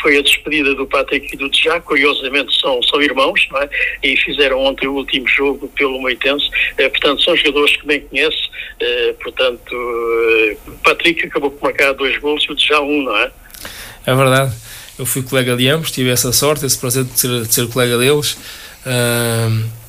foi 0.01 0.17
a 0.17 0.21
despedida 0.21 0.75
do 0.75 0.85
Patrick 0.85 1.33
e 1.33 1.37
do 1.37 1.49
Tjá, 1.49 1.79
curiosamente 1.79 2.53
são, 2.59 2.83
são 2.83 3.01
irmãos, 3.01 3.47
não 3.49 3.61
é? 3.61 3.69
E 4.03 4.17
fizeram 4.17 4.59
ontem 4.59 4.87
o 4.87 4.95
último 4.95 5.25
jogo 5.25 5.69
pelo 5.69 6.01
Moitense, 6.01 6.49
eh, 6.77 6.89
portanto, 6.89 7.23
são 7.23 7.33
jogadores 7.37 7.77
que 7.77 7.87
bem 7.87 8.01
conhece, 8.01 8.41
eh, 8.81 9.15
portanto, 9.23 9.73
eh, 9.73 10.57
Patrick 10.83 11.25
acabou 11.25 11.51
por 11.51 11.63
marcar 11.63 11.93
dois 11.93 12.17
gols 12.17 12.43
e 12.43 12.51
o 12.51 12.55
Tjá 12.57 12.81
um, 12.81 13.03
não 13.03 13.15
é? 13.15 13.31
É 14.05 14.13
verdade, 14.13 14.53
eu 14.99 15.05
fui 15.05 15.23
colega 15.23 15.55
de 15.55 15.69
ambos, 15.69 15.91
tive 15.91 16.09
essa 16.09 16.33
sorte, 16.33 16.65
esse 16.65 16.77
prazer 16.77 17.05
de 17.05 17.17
ser, 17.17 17.43
de 17.43 17.53
ser 17.53 17.69
colega 17.69 17.97
deles. 17.97 18.37
Uh 18.85 19.80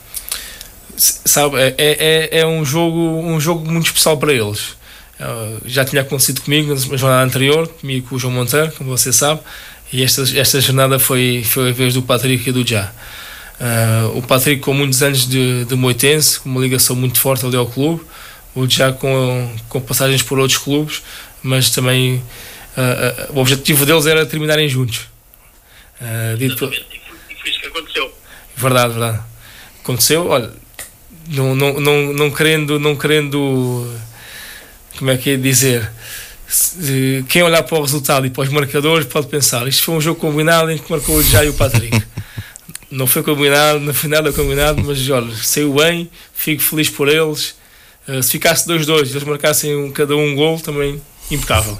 sabe, 1.02 1.56
é, 1.56 1.74
é, 1.78 2.28
é, 2.38 2.40
é 2.40 2.46
um 2.46 2.64
jogo 2.64 2.98
um 2.98 3.40
jogo 3.40 3.70
muito 3.70 3.86
especial 3.86 4.16
para 4.16 4.32
eles. 4.32 4.76
Uh, 5.20 5.60
já 5.66 5.84
tinha 5.84 6.02
acontecido 6.02 6.40
comigo 6.40 6.74
na 6.74 6.96
jornada 6.96 7.24
anterior, 7.24 7.68
comigo 7.68 8.08
com 8.08 8.16
o 8.16 8.18
João 8.18 8.32
Monteiro, 8.32 8.72
como 8.72 8.90
você 8.90 9.12
sabe, 9.12 9.40
e 9.92 10.02
esta, 10.02 10.22
esta 10.36 10.60
jornada 10.60 10.98
foi, 10.98 11.44
foi 11.44 11.70
a 11.70 11.72
vez 11.72 11.94
do 11.94 12.02
Patrick 12.02 12.48
e 12.48 12.52
do 12.52 12.66
Já. 12.66 12.90
Uh, 13.60 14.18
o 14.18 14.22
Patrick 14.22 14.60
com 14.60 14.74
muitos 14.74 15.00
anos 15.02 15.28
de, 15.28 15.64
de 15.64 15.74
Moitense, 15.76 16.40
com 16.40 16.48
uma 16.48 16.60
ligação 16.60 16.96
muito 16.96 17.20
forte 17.20 17.46
ali 17.46 17.56
ao 17.56 17.66
clube, 17.66 18.02
o 18.54 18.68
Já 18.68 18.92
com, 18.92 19.54
com 19.68 19.80
passagens 19.80 20.22
por 20.22 20.38
outros 20.38 20.58
clubes, 20.58 21.02
mas 21.42 21.70
também 21.70 22.16
uh, 22.16 23.32
o 23.32 23.38
objetivo 23.38 23.86
deles 23.86 24.06
era 24.06 24.26
terminarem 24.26 24.68
juntos. 24.68 25.02
dito, 26.36 26.64
e 26.64 27.34
foi 27.36 27.50
isso 27.50 27.60
que 27.60 27.66
aconteceu. 27.68 28.12
Verdade, 28.56 28.92
verdade. 28.94 29.20
Aconteceu, 29.82 30.26
olha, 30.26 30.50
não, 31.32 31.54
não, 31.54 31.80
não, 31.80 32.12
não 32.12 32.30
querendo, 32.30 32.78
não 32.78 32.94
querendo, 32.94 33.90
como 34.98 35.10
é 35.10 35.16
que 35.16 35.30
é 35.30 35.36
dizer, 35.36 35.90
quem 37.28 37.42
olhar 37.42 37.62
para 37.62 37.78
o 37.78 37.82
resultado 37.82 38.26
e 38.26 38.30
para 38.30 38.42
os 38.42 38.48
marcadores 38.50 39.06
pode 39.06 39.26
pensar, 39.26 39.66
isto 39.66 39.82
foi 39.82 39.94
um 39.94 40.00
jogo 40.00 40.20
combinado 40.20 40.70
em 40.70 40.78
que 40.78 40.90
marcou 40.90 41.16
o 41.16 41.22
Jai 41.22 41.46
e 41.46 41.48
o 41.48 41.54
Patrick. 41.54 42.00
não 42.90 43.06
foi 43.06 43.22
combinado, 43.22 43.80
não 43.80 43.94
foi 43.94 44.10
nada 44.10 44.32
combinado, 44.32 44.82
mas 44.84 45.08
olha, 45.08 45.34
saiu 45.36 45.74
bem, 45.74 46.10
fico 46.34 46.62
feliz 46.62 46.90
por 46.90 47.08
eles. 47.08 47.54
Uh, 48.06 48.22
se 48.22 48.32
ficasse 48.32 48.68
2-2 48.68 49.10
eles 49.10 49.24
marcassem 49.24 49.74
um, 49.74 49.90
cada 49.90 50.14
um 50.14 50.32
um 50.32 50.36
gol, 50.36 50.60
também 50.60 51.00
impecável. 51.30 51.78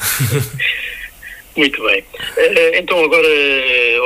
Muito 1.56 1.82
bem. 1.82 2.04
Eh, 2.36 2.78
então, 2.78 3.02
agora, 3.02 3.28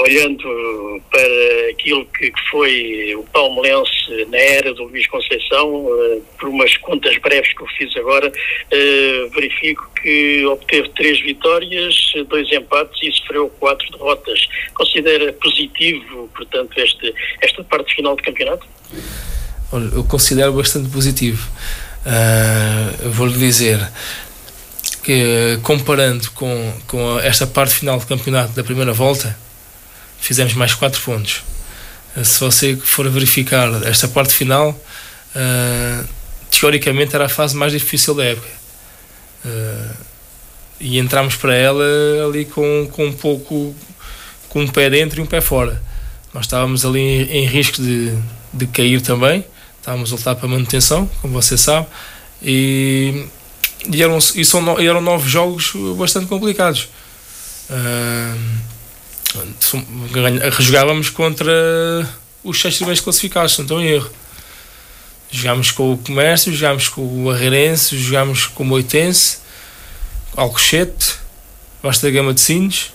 olhando 0.02 1.02
para 1.10 1.70
aquilo 1.70 2.06
que 2.06 2.32
foi 2.50 3.14
o 3.16 3.22
Palmeirense 3.24 4.26
na 4.30 4.38
era 4.38 4.72
do 4.72 4.84
Luís 4.84 5.06
Conceição, 5.08 5.86
eh, 5.88 6.18
por 6.38 6.48
umas 6.48 6.74
contas 6.78 7.16
breves 7.18 7.52
que 7.52 7.62
eu 7.62 7.66
fiz 7.76 7.94
agora, 7.96 8.32
eh, 8.70 9.28
verifico 9.34 9.90
que 10.00 10.44
obteve 10.46 10.88
três 10.90 11.20
vitórias, 11.20 11.94
dois 12.28 12.50
empates 12.50 12.98
e 13.02 13.12
sofreu 13.12 13.48
quatro 13.60 13.90
derrotas. 13.90 14.48
Considera 14.74 15.32
positivo, 15.34 16.30
portanto, 16.34 16.78
este, 16.78 17.14
esta 17.42 17.62
parte 17.62 17.94
final 17.94 18.16
do 18.16 18.22
campeonato? 18.22 18.66
Eu 19.94 20.04
considero 20.04 20.52
bastante 20.52 20.88
positivo. 20.90 21.50
Uh, 22.06 23.08
Vou-lhe 23.10 23.32
dizer, 23.32 23.78
que 25.04 25.58
comparando 25.62 26.30
com, 26.30 26.72
com 26.86 27.20
esta 27.20 27.46
parte 27.46 27.74
final 27.74 27.98
do 27.98 28.06
campeonato 28.06 28.54
da 28.54 28.64
primeira 28.64 28.92
volta, 28.92 29.38
fizemos 30.18 30.54
mais 30.54 30.74
4 30.74 31.00
pontos. 31.02 31.42
Se 32.22 32.40
você 32.40 32.74
for 32.76 33.08
verificar 33.10 33.68
esta 33.84 34.08
parte 34.08 34.32
final, 34.32 34.70
uh, 34.70 36.08
teoricamente 36.50 37.14
era 37.14 37.26
a 37.26 37.28
fase 37.28 37.54
mais 37.54 37.72
difícil 37.72 38.14
da 38.14 38.24
época. 38.24 38.48
Uh, 39.44 39.94
e 40.80 40.98
entramos 40.98 41.36
para 41.36 41.54
ela 41.54 41.84
ali 42.26 42.46
com, 42.46 42.88
com 42.90 43.06
um 43.06 43.12
pouco 43.12 43.74
com 44.48 44.60
um 44.60 44.68
pé 44.68 44.88
dentro 44.88 45.20
e 45.20 45.22
um 45.22 45.26
pé 45.26 45.40
fora. 45.40 45.82
Nós 46.32 46.46
estávamos 46.46 46.84
ali 46.84 47.00
em, 47.00 47.42
em 47.42 47.46
risco 47.46 47.82
de, 47.82 48.16
de 48.52 48.66
cair 48.68 49.00
também, 49.02 49.44
estávamos 49.78 50.12
a 50.12 50.16
lutar 50.16 50.36
para 50.36 50.46
a 50.46 50.48
manutenção, 50.48 51.10
como 51.20 51.34
você 51.34 51.58
sabe, 51.58 51.88
e 52.42 53.26
e 53.92 54.02
eram, 54.02 54.18
e 54.18 54.44
são, 54.44 54.80
eram 54.80 55.00
nove 55.00 55.28
jogos 55.28 55.72
bastante 55.96 56.26
complicados. 56.26 56.88
Uh, 57.70 58.38
jogávamos 60.60 61.10
contra 61.10 61.52
os 62.42 62.60
seis 62.60 62.76
primeiros 62.76 63.02
classificados, 63.02 63.52
se 63.52 63.58
não 63.58 63.64
estou 63.64 63.80
em 63.80 63.86
erro. 63.86 64.10
Jogámos 65.30 65.70
com 65.72 65.94
o 65.94 65.98
Comércio, 65.98 66.52
jogámos 66.52 66.88
com 66.88 67.24
o 67.24 67.30
Arreirense, 67.30 67.98
jogámos 67.98 68.46
com 68.46 68.62
o 68.62 68.66
Moitense, 68.66 69.38
Alcochete, 70.36 71.16
Vasta 71.82 72.10
Gama 72.10 72.32
de 72.32 72.40
Sines. 72.40 72.92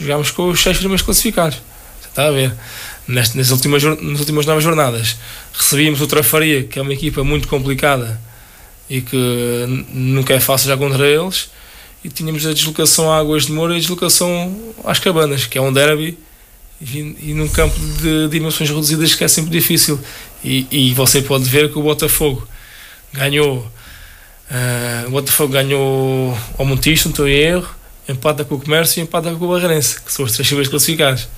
Jogámos 0.00 0.30
com 0.30 0.48
os 0.48 0.60
seis 0.60 0.76
primeiros 0.78 1.02
classificados. 1.02 1.58
Você 2.00 2.08
está 2.08 2.26
a 2.26 2.30
ver? 2.30 2.52
Nestas, 3.06 3.50
últimas, 3.50 3.82
nas 3.82 4.20
últimas 4.20 4.46
nove 4.46 4.60
jornadas 4.60 5.16
recebíamos 5.52 6.00
o 6.00 6.06
Trafaria, 6.06 6.62
que 6.62 6.78
é 6.78 6.82
uma 6.82 6.92
equipa 6.92 7.24
muito 7.24 7.48
complicada 7.48 8.20
e 8.88 9.00
que 9.00 9.86
nunca 9.92 10.34
é 10.34 10.40
fácil 10.40 10.68
já 10.68 10.76
contra 10.76 11.06
eles. 11.06 11.50
E 12.04 12.08
tínhamos 12.08 12.44
a 12.46 12.52
deslocação 12.52 13.12
a 13.12 13.18
Águas 13.18 13.46
de 13.46 13.52
Moura 13.52 13.74
e 13.74 13.76
a 13.76 13.80
deslocação 13.80 14.74
às 14.84 14.98
Cabanas, 14.98 15.46
que 15.46 15.56
é 15.56 15.60
um 15.60 15.72
derby 15.72 16.18
e, 16.80 17.16
e 17.20 17.34
num 17.34 17.48
campo 17.48 17.78
de 17.78 18.28
dimensões 18.28 18.68
reduzidas 18.68 19.14
que 19.14 19.22
é 19.22 19.28
sempre 19.28 19.50
difícil. 19.50 20.00
E, 20.44 20.66
e 20.70 20.94
você 20.94 21.22
pode 21.22 21.44
ver 21.44 21.70
que 21.70 21.78
o 21.78 21.82
Botafogo 21.82 22.46
ganhou. 23.12 23.58
Uh, 24.50 25.08
o 25.08 25.10
Botafogo 25.12 25.52
ganhou 25.52 26.36
ao 26.58 26.66
Montijo, 26.66 27.04
não 27.04 27.10
estou 27.10 27.28
em 27.28 27.34
erro, 27.34 27.68
empata 28.08 28.44
com 28.44 28.56
o 28.56 28.60
Comércio 28.60 29.00
e 29.00 29.02
empata 29.02 29.32
com 29.34 29.44
o 29.44 29.48
Barreirense, 29.48 30.00
que 30.00 30.12
são 30.12 30.24
os 30.24 30.32
três 30.32 30.46
primeiros 30.48 30.70
classificados. 30.70 31.28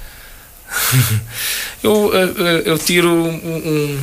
eu, 1.82 2.12
eu, 2.12 2.58
eu, 2.60 2.78
tiro 2.78 3.08
um, 3.08 3.28
um, 3.28 4.00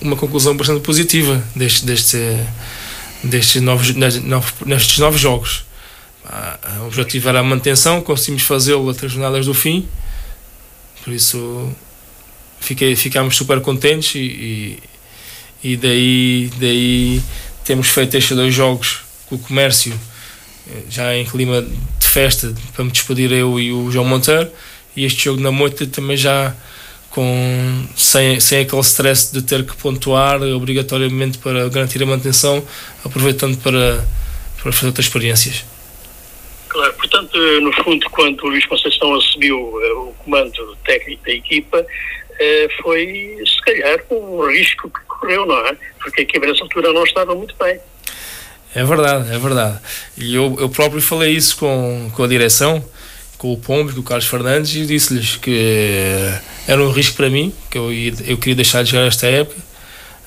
uma 0.00 0.16
conclusão 0.16 0.56
bastante 0.56 0.80
positiva 0.80 1.42
deste, 1.54 1.84
deste, 1.84 2.18
destes 3.22 3.62
novos, 3.62 3.94
nestes 3.94 4.98
novos 4.98 5.20
jogos. 5.20 5.64
Ah, 6.24 6.58
o 6.82 6.86
objetivo 6.86 7.28
era 7.28 7.40
a 7.40 7.42
manutenção, 7.42 8.00
conseguimos 8.00 8.42
fazê-lo 8.42 8.90
até 8.90 9.06
as 9.06 9.12
jornadas 9.12 9.46
do 9.46 9.54
fim, 9.54 9.88
por 11.04 11.12
isso 11.12 11.72
fiquei, 12.60 12.96
ficámos 12.96 13.36
super 13.36 13.60
contentes 13.60 14.16
e, 14.16 14.18
e, 14.18 14.82
e, 15.62 15.76
daí, 15.76 16.50
daí 16.58 17.22
temos 17.64 17.88
feito 17.88 18.16
estes 18.16 18.36
dois 18.36 18.52
jogos 18.52 19.00
com 19.28 19.36
o 19.36 19.38
comércio 19.38 19.98
eh, 20.68 20.82
já 20.90 21.14
em 21.16 21.24
clima 21.24 21.62
de 21.62 22.06
festa 22.06 22.52
para 22.74 22.84
me 22.84 22.90
despedir 22.90 23.30
eu 23.30 23.58
e 23.60 23.72
o 23.72 23.90
João 23.90 24.04
Monteiro 24.04 24.50
e 24.96 25.04
este 25.04 25.24
jogo 25.24 25.40
na 25.40 25.52
moita 25.52 25.86
também 25.86 26.16
já 26.16 26.54
com, 27.16 27.88
sem, 27.96 28.38
sem 28.40 28.60
aquele 28.60 28.82
stress 28.82 29.32
de 29.32 29.40
ter 29.40 29.64
que 29.64 29.74
pontuar 29.74 30.42
obrigatoriamente 30.42 31.38
para 31.38 31.66
garantir 31.70 32.02
a 32.02 32.06
manutenção, 32.06 32.62
aproveitando 33.02 33.56
para, 33.56 34.04
para 34.62 34.70
fazer 34.70 34.88
outras 34.88 35.06
experiências. 35.06 35.64
Claro, 36.68 36.92
portanto, 36.92 37.38
no 37.62 37.72
fundo, 37.72 38.10
quando 38.10 38.42
o 38.42 38.48
Luís 38.48 38.66
Conceição 38.66 39.14
assumiu 39.14 39.56
uh, 39.56 40.10
o 40.10 40.14
comando 40.22 40.76
técnico 40.84 41.24
da 41.24 41.32
equipa, 41.32 41.80
uh, 41.80 42.82
foi 42.82 43.38
se 43.46 43.62
calhar 43.62 43.98
um 44.10 44.46
risco 44.48 44.90
que 44.90 45.00
correu, 45.08 45.46
não 45.46 45.66
é? 45.68 45.74
Porque 45.98 46.20
a 46.20 46.24
equipa 46.24 46.46
nessa 46.46 46.64
altura 46.64 46.92
não 46.92 47.02
estava 47.02 47.34
muito 47.34 47.54
bem. 47.58 47.80
É 48.74 48.84
verdade, 48.84 49.34
é 49.34 49.38
verdade. 49.38 49.78
E 50.18 50.34
eu, 50.34 50.54
eu 50.60 50.68
próprio 50.68 51.00
falei 51.00 51.32
isso 51.32 51.56
com, 51.56 52.10
com 52.14 52.22
a 52.22 52.28
direção 52.28 52.84
com 53.46 53.52
o 53.52 53.56
Pombo, 53.58 53.92
com 53.92 54.00
o 54.00 54.02
Carlos 54.02 54.26
Fernandes, 54.26 54.74
e 54.74 54.86
disse-lhes 54.86 55.36
que 55.36 56.18
era 56.66 56.82
um 56.82 56.90
risco 56.90 57.16
para 57.16 57.30
mim, 57.30 57.52
que 57.70 57.78
eu, 57.78 57.92
eu 57.92 58.36
queria 58.38 58.56
deixar 58.56 58.82
de 58.82 58.90
jogar 58.90 59.06
esta 59.06 59.26
época, 59.26 59.66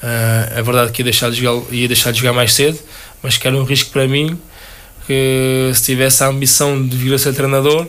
Uh, 0.02 0.58
é 0.58 0.62
verdade 0.62 0.94
que 0.94 1.02
ia 1.02 1.04
deixar, 1.04 1.30
de 1.30 1.42
jogar, 1.42 1.74
ia 1.74 1.86
deixar 1.86 2.12
de 2.12 2.20
jogar 2.20 2.32
mais 2.32 2.54
cedo, 2.54 2.80
mas 3.22 3.38
que 3.38 3.46
era 3.46 3.58
um 3.58 3.66
risco 3.66 3.92
para 3.92 4.08
mim 4.08 4.40
que 5.06 5.72
se 5.76 5.84
tivesse 5.84 6.24
a 6.24 6.28
ambição 6.28 6.88
de 6.88 6.96
vir 6.96 7.14
a 7.14 7.18
ser 7.18 7.34
treinador, 7.34 7.86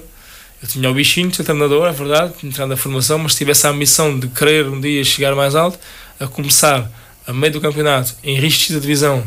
eu 0.60 0.68
tinha 0.68 0.90
o 0.90 0.94
bichinho 0.94 1.28
de 1.28 1.36
ser 1.36 1.44
treinador, 1.44 1.86
é 1.86 1.92
verdade, 1.92 2.34
entrar 2.42 2.66
na 2.66 2.76
formação, 2.76 3.16
mas 3.18 3.32
se 3.32 3.38
tivesse 3.38 3.64
a 3.66 3.70
ambição 3.70 4.18
de 4.18 4.26
querer 4.26 4.66
um 4.66 4.80
dia 4.80 5.04
chegar 5.04 5.36
mais 5.36 5.54
alto, 5.54 5.78
a 6.18 6.26
começar 6.26 6.90
a 7.26 7.32
meio 7.32 7.52
do 7.52 7.60
campeonato, 7.60 8.16
em 8.24 8.36
risco 8.40 8.72
de 8.72 8.80
divisão, 8.80 9.22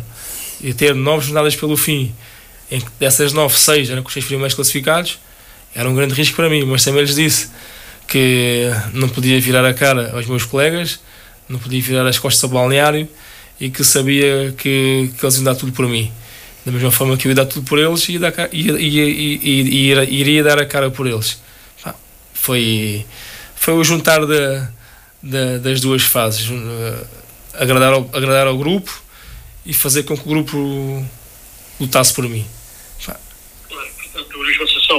e 0.59 0.73
ter 0.73 0.93
nove 0.93 1.25
jornadas 1.25 1.55
pelo 1.55 1.77
fim, 1.77 2.13
em 2.69 2.81
que 2.81 2.89
dessas 2.99 3.31
nove, 3.31 3.57
seis 3.57 3.89
eram 3.89 4.03
com 4.03 4.09
os 4.09 4.13
seis 4.13 4.25
primeiros 4.25 4.55
classificados, 4.55 5.19
era 5.75 5.89
um 5.89 5.95
grande 5.95 6.13
risco 6.13 6.35
para 6.35 6.49
mim, 6.49 6.63
mas 6.65 6.83
também 6.83 7.01
lhes 7.01 7.15
disse 7.15 7.49
que 8.07 8.69
não 8.93 9.09
podia 9.09 9.39
virar 9.39 9.65
a 9.65 9.73
cara 9.73 10.11
aos 10.13 10.27
meus 10.27 10.45
colegas, 10.45 10.99
não 11.49 11.59
podia 11.59 11.81
virar 11.81 12.05
as 12.07 12.19
costas 12.19 12.43
ao 12.43 12.49
balneário 12.49 13.07
e 13.59 13.69
que 13.69 13.83
sabia 13.83 14.53
que, 14.57 15.11
que 15.17 15.25
eles 15.25 15.35
iam 15.35 15.43
dar 15.43 15.55
tudo 15.55 15.71
por 15.71 15.87
mim. 15.87 16.11
Da 16.65 16.71
mesma 16.71 16.91
forma 16.91 17.17
que 17.17 17.27
eu 17.27 17.31
ia 17.31 17.35
dar 17.35 17.45
tudo 17.45 17.65
por 17.65 17.77
eles, 17.77 18.07
ia, 18.07 18.19
iria 20.03 20.43
dar 20.43 20.59
a 20.59 20.65
cara 20.65 20.89
por 20.89 21.07
eles. 21.07 21.41
Foi, 22.33 23.05
foi 23.55 23.73
o 23.73 23.83
juntar 23.83 24.25
da, 24.25 24.69
da, 25.21 25.57
das 25.57 25.81
duas 25.81 26.03
fases. 26.03 26.47
Agradar 27.53 27.93
ao, 27.93 28.09
agradar 28.13 28.47
ao 28.47 28.57
grupo 28.57 29.01
e 29.65 29.73
fazer 29.73 30.03
com 30.03 30.15
que 30.15 30.23
o 30.23 30.29
grupo 30.29 31.05
lutasse 31.79 32.13
por 32.13 32.27
mim. 32.27 32.45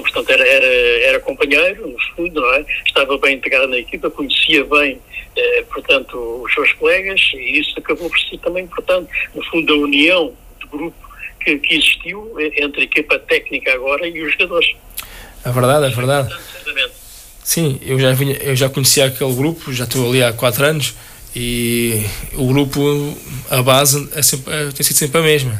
Portanto, 0.02 0.28
o 0.28 0.30
Luís 0.30 0.30
Conceição 0.30 0.30
portanto, 0.30 0.30
era, 0.30 0.46
era, 0.46 0.66
era 1.04 1.20
companheiro, 1.20 1.86
no 1.88 1.98
fundo, 2.14 2.40
não 2.40 2.54
é? 2.54 2.64
estava 2.86 3.18
bem 3.18 3.36
integrado 3.36 3.68
na 3.68 3.78
equipa, 3.78 4.10
conhecia 4.10 4.64
bem 4.64 5.00
eh, 5.36 5.64
portanto, 5.72 6.42
os 6.44 6.52
seus 6.52 6.72
colegas, 6.74 7.20
e 7.34 7.60
isso 7.60 7.78
acabou 7.78 8.08
por 8.08 8.18
ser 8.18 8.38
também 8.38 8.64
importante. 8.64 9.10
No 9.34 9.44
fundo, 9.46 9.72
a 9.72 9.76
união 9.76 10.32
do 10.60 10.68
grupo 10.68 10.96
que, 11.40 11.58
que 11.58 11.74
existiu 11.74 12.36
entre 12.56 12.82
a 12.82 12.84
equipa 12.84 13.18
técnica 13.18 13.72
agora 13.72 14.06
e 14.06 14.22
os 14.22 14.32
jogadores. 14.32 14.74
É 15.44 15.50
verdade, 15.50 15.86
é 15.86 15.90
verdade. 15.90 16.34
Sim, 17.42 17.78
eu 17.84 17.98
já, 17.98 18.12
vinha, 18.12 18.36
eu 18.36 18.56
já 18.56 18.70
conhecia 18.70 19.04
aquele 19.04 19.34
grupo, 19.34 19.70
já 19.72 19.84
estou 19.84 20.08
ali 20.08 20.22
há 20.22 20.32
quatro 20.32 20.64
anos 20.64 20.94
e 21.36 22.02
o 22.32 22.46
grupo, 22.46 22.80
a 23.50 23.60
base 23.62 24.08
é 24.14 24.22
sempre, 24.22 24.54
é, 24.54 24.70
tem 24.70 24.82
sido 24.82 24.96
sempre 24.96 25.20
a 25.20 25.22
mesma. 25.22 25.52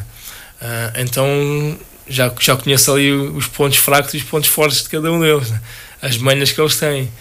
Uh, 0.55 0.99
então 1.01 1.77
já, 2.07 2.31
já 2.39 2.55
conheço 2.55 2.91
ali 2.91 3.11
os 3.11 3.47
pontos 3.47 3.77
fracos 3.77 4.13
e 4.13 4.17
os 4.17 4.23
pontos 4.23 4.49
fortes 4.49 4.83
de 4.83 4.89
cada 4.89 5.11
um 5.11 5.19
deles, 5.19 5.49
né? 5.49 5.61
as 6.01 6.17
manhas 6.17 6.51
que 6.51 6.61
eles 6.61 6.77
têm. 6.77 7.11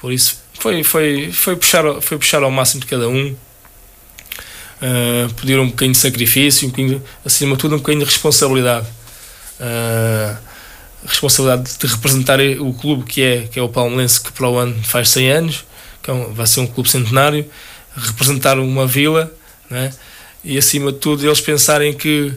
Por 0.00 0.12
isso 0.12 0.42
foi, 0.54 0.82
foi, 0.82 1.30
foi, 1.32 1.56
puxar, 1.56 1.84
foi 2.00 2.18
puxar 2.18 2.42
ao 2.42 2.50
máximo 2.50 2.80
de 2.80 2.86
cada 2.86 3.08
um, 3.08 3.28
uh, 3.28 5.34
pedir 5.34 5.58
um 5.58 5.66
bocadinho 5.66 5.92
de 5.92 5.98
sacrifício, 5.98 6.66
um 6.66 6.70
bocadinho, 6.70 7.02
acima 7.24 7.54
de 7.54 7.60
tudo, 7.60 7.74
um 7.74 7.78
bocadinho 7.78 8.04
de 8.04 8.10
responsabilidade. 8.10 8.86
Uh, 9.60 10.50
responsabilidade 11.06 11.78
de 11.78 11.86
representar 11.86 12.40
o 12.40 12.74
clube 12.74 13.04
que 13.04 13.22
é, 13.22 13.48
que 13.50 13.58
é 13.58 13.62
o 13.62 13.68
Palmeirense, 13.68 14.20
que 14.20 14.32
para 14.32 14.48
o 14.48 14.56
ano 14.56 14.82
faz 14.82 15.10
100 15.10 15.30
anos, 15.30 15.64
que 16.02 16.10
é 16.10 16.14
um, 16.14 16.32
vai 16.32 16.46
ser 16.46 16.60
um 16.60 16.66
clube 16.66 16.90
centenário, 16.90 17.46
representar 17.96 18.58
uma 18.58 18.86
vila, 18.86 19.32
né? 19.68 19.90
e 20.44 20.56
acima 20.56 20.92
de 20.92 20.98
tudo, 20.98 21.26
eles 21.26 21.40
pensarem 21.40 21.92
que 21.92 22.32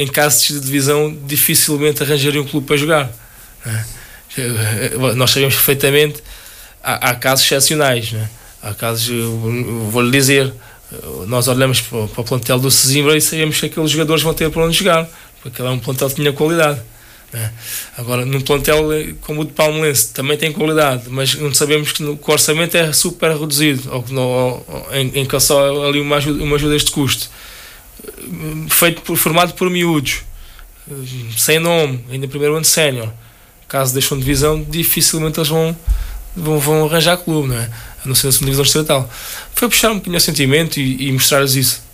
em 0.00 0.06
casos 0.06 0.48
de 0.48 0.60
divisão 0.60 1.14
dificilmente 1.26 2.02
arranjariam 2.02 2.42
um 2.42 2.46
clube 2.46 2.66
para 2.66 2.76
jogar. 2.78 3.12
Né? 3.66 3.84
Nós 5.14 5.30
sabemos 5.30 5.54
perfeitamente 5.54 6.22
há, 6.82 7.10
há 7.10 7.14
casos 7.14 7.44
excepcionais, 7.44 8.10
né? 8.12 8.30
há 8.62 8.72
casos, 8.72 9.14
vou-lhe 9.90 10.10
dizer, 10.10 10.54
nós 11.26 11.48
olhamos 11.48 11.82
para, 11.82 12.06
para 12.08 12.20
o 12.22 12.24
plantel 12.24 12.58
do 12.58 12.70
Sesimbra 12.70 13.14
e 13.14 13.20
sabemos 13.20 13.60
que 13.60 13.66
aqueles 13.66 13.90
jogadores 13.90 14.22
vão 14.22 14.32
ter 14.32 14.50
para 14.50 14.64
onde 14.64 14.78
jogar, 14.78 15.06
porque 15.42 15.48
aquele 15.48 15.68
é 15.68 15.70
um 15.70 15.78
plantel 15.78 16.08
que 16.08 16.14
tinha 16.14 16.32
qualidade. 16.32 16.80
Né? 17.30 17.52
Agora, 17.98 18.24
num 18.24 18.40
plantel 18.40 18.90
eh, 18.94 19.12
como 19.20 19.42
o 19.42 19.44
de 19.44 19.52
Palmeirense 19.52 20.14
também 20.14 20.38
tem 20.38 20.50
qualidade, 20.50 21.04
mas 21.08 21.34
não 21.34 21.52
sabemos 21.52 21.92
que, 21.92 22.02
o 22.02 22.18
orçamento 22.26 22.74
é 22.74 22.90
super 22.94 23.36
reduzido, 23.36 23.82
ou, 23.92 24.04
ou, 24.18 24.86
em, 24.92 25.20
em 25.20 25.26
que 25.26 25.36
é 25.36 25.40
só 25.40 25.86
ali 25.86 26.00
uma 26.00 26.16
ajuda, 26.16 26.42
uma 26.42 26.56
ajuda 26.56 26.74
este 26.74 26.90
custo. 26.90 27.28
Feito 28.70 29.02
por, 29.02 29.16
formado 29.16 29.54
por 29.54 29.68
miúdos, 29.70 30.22
sem 31.36 31.58
nome, 31.58 32.04
ainda 32.10 32.28
primeiro 32.28 32.56
ano 32.56 32.64
sénior. 32.64 33.12
Caso 33.68 33.92
deixam 33.92 34.18
de 34.18 34.24
divisão, 34.24 34.62
dificilmente 34.62 35.38
eles 35.38 35.48
vão 35.48 35.76
vão, 36.34 36.58
vão 36.58 36.84
arranjar 36.84 37.16
clube, 37.18 37.48
não 37.48 37.58
é? 37.58 37.70
A 38.04 38.08
não 38.08 38.14
ser 38.14 38.26
na 38.26 38.32
segunda 38.32 38.52
divisão 38.52 38.64
estatal. 38.64 39.10
Foi 39.54 39.68
puxar 39.68 39.90
um 39.90 39.94
bocadinho 39.96 40.16
o 40.16 40.20
sentimento 40.20 40.78
e, 40.78 41.08
e 41.08 41.12
mostrar-lhes 41.12 41.54
isso. 41.54 41.90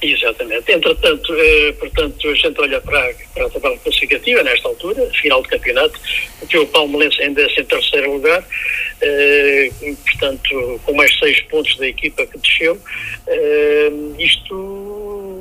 Exatamente. 0.00 0.70
Entretanto, 0.70 1.34
eh, 1.34 1.72
portanto, 1.72 2.28
a 2.28 2.34
gente 2.34 2.60
olha 2.60 2.80
para, 2.80 3.14
para 3.34 3.46
a 3.46 3.50
tabela 3.50 3.76
classificativa 3.78 4.42
nesta 4.42 4.68
altura, 4.68 5.10
final 5.20 5.42
do 5.42 5.48
campeonato, 5.48 5.98
que 6.48 6.58
o 6.58 6.66
Palmeirense 6.66 7.20
ainda 7.22 7.42
é 7.42 7.46
em 7.46 7.64
terceiro 7.64 8.12
lugar, 8.12 8.44
portanto, 10.04 10.80
com 10.84 10.94
mais 10.94 11.16
seis 11.18 11.40
pontos 11.42 11.76
da 11.76 11.86
equipa 11.86 12.26
que 12.26 12.38
desceu. 12.38 12.78
Eh, 13.26 13.90
isto 14.18 14.54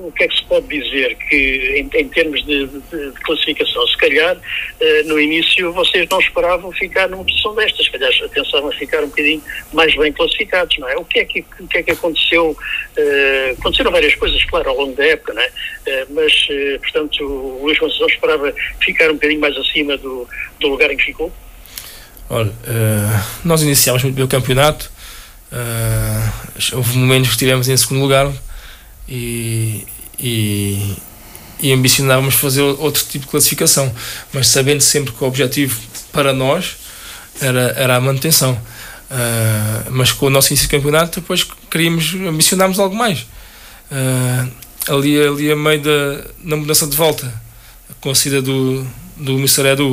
o 0.06 0.12
que 0.12 0.24
é 0.24 0.28
que 0.28 0.36
se 0.38 0.44
pode 0.46 0.68
dizer? 0.68 1.16
Que 1.16 1.80
em, 1.80 2.00
em 2.00 2.08
termos 2.10 2.46
de, 2.46 2.68
de, 2.68 3.12
de, 3.12 3.22
classificação, 3.22 3.86
se 3.88 3.98
calhar 3.98 4.38
eh, 4.80 5.04
no 5.04 5.20
início 5.20 5.72
vocês 5.74 6.08
não 6.10 6.20
esperavam 6.20 6.72
ficar 6.72 7.10
numa 7.10 7.24
posição 7.24 7.56
destas, 7.56 7.86
se 7.86 7.92
calhar 7.92 8.12
pensavam 8.30 8.72
ficar 8.72 9.04
um 9.04 9.08
bocadinho 9.08 9.42
mais 9.74 9.96
bem 9.96 10.12
classificados, 10.14 10.78
não 10.78 10.88
é? 10.88 10.96
O 10.96 11.06
que 11.06 11.20
é 11.20 11.26
que, 11.26 11.46
o 11.60 11.68
que, 11.68 11.78
é 11.80 11.84
que 11.84 11.92
aconteceu? 11.92 12.56
Eh, 12.96 13.56
aconteceram 13.58 13.92
várias 13.92 14.16
coisas, 14.16 14.44
claro, 14.46 14.70
ao 14.70 14.78
longo 14.78 14.96
da 14.96 15.06
época, 15.06 15.34
não 15.34 15.42
é? 15.42 15.50
Eh, 15.88 16.06
mas, 16.10 16.48
portanto, 16.82 17.24
o 17.24 17.64
Luís 17.64 17.80
Conceição 17.80 18.08
esperava 18.08 18.54
ficar 18.80 19.10
um 19.10 19.16
bocadinho 19.16 19.42
mais 19.42 19.58
acima 19.58 19.98
do, 19.98 20.28
do 20.60 20.68
lugar 20.68 20.92
em 20.92 20.98
que 20.98 21.06
ficou? 21.06 21.32
Olha, 22.30 22.52
nós 23.44 23.62
iniciámos 23.62 24.02
muito 24.04 24.16
bem 24.16 24.26
o 24.26 24.28
campeonato, 24.28 24.90
uh, 25.52 26.78
houve 26.78 26.98
momentos 26.98 27.28
que 27.28 27.34
estivemos 27.34 27.68
em 27.68 27.78
segundo 27.78 28.02
lugar 28.02 28.32
e, 29.08 29.86
e, 30.20 30.96
e 31.60 31.72
ambicionávamos 31.72 32.36
fazer 32.36 32.62
outro 32.62 33.04
tipo 33.06 33.26
de 33.26 33.32
classificação, 33.32 33.94
mas 34.34 34.48
sabendo 34.48 34.82
sempre 34.82 35.14
que 35.14 35.24
o 35.24 35.28
objetivo 35.28 35.80
para 36.12 36.34
nós 36.34 36.78
era, 37.40 37.74
era 37.78 37.96
a 37.96 38.02
manutenção. 38.02 38.54
Uh, 39.06 39.92
mas 39.92 40.12
com 40.12 40.26
o 40.26 40.30
nosso 40.30 40.50
início 40.50 40.68
de 40.68 40.76
campeonato, 40.76 41.20
depois 41.20 41.46
queríamos, 41.70 42.14
ambicionámos 42.16 42.80
algo 42.80 42.96
mais. 42.96 43.20
Uh, 43.92 44.52
ali, 44.88 45.22
ali 45.22 45.52
a 45.52 45.56
meio 45.56 45.82
da 45.82 46.26
na 46.44 46.56
mudança 46.56 46.88
de 46.88 46.96
volta, 46.96 47.32
com 48.02 48.10
a 48.10 48.16
saída 48.16 48.42
do, 48.42 48.86
do. 49.16 49.38
Edu, 49.68 49.92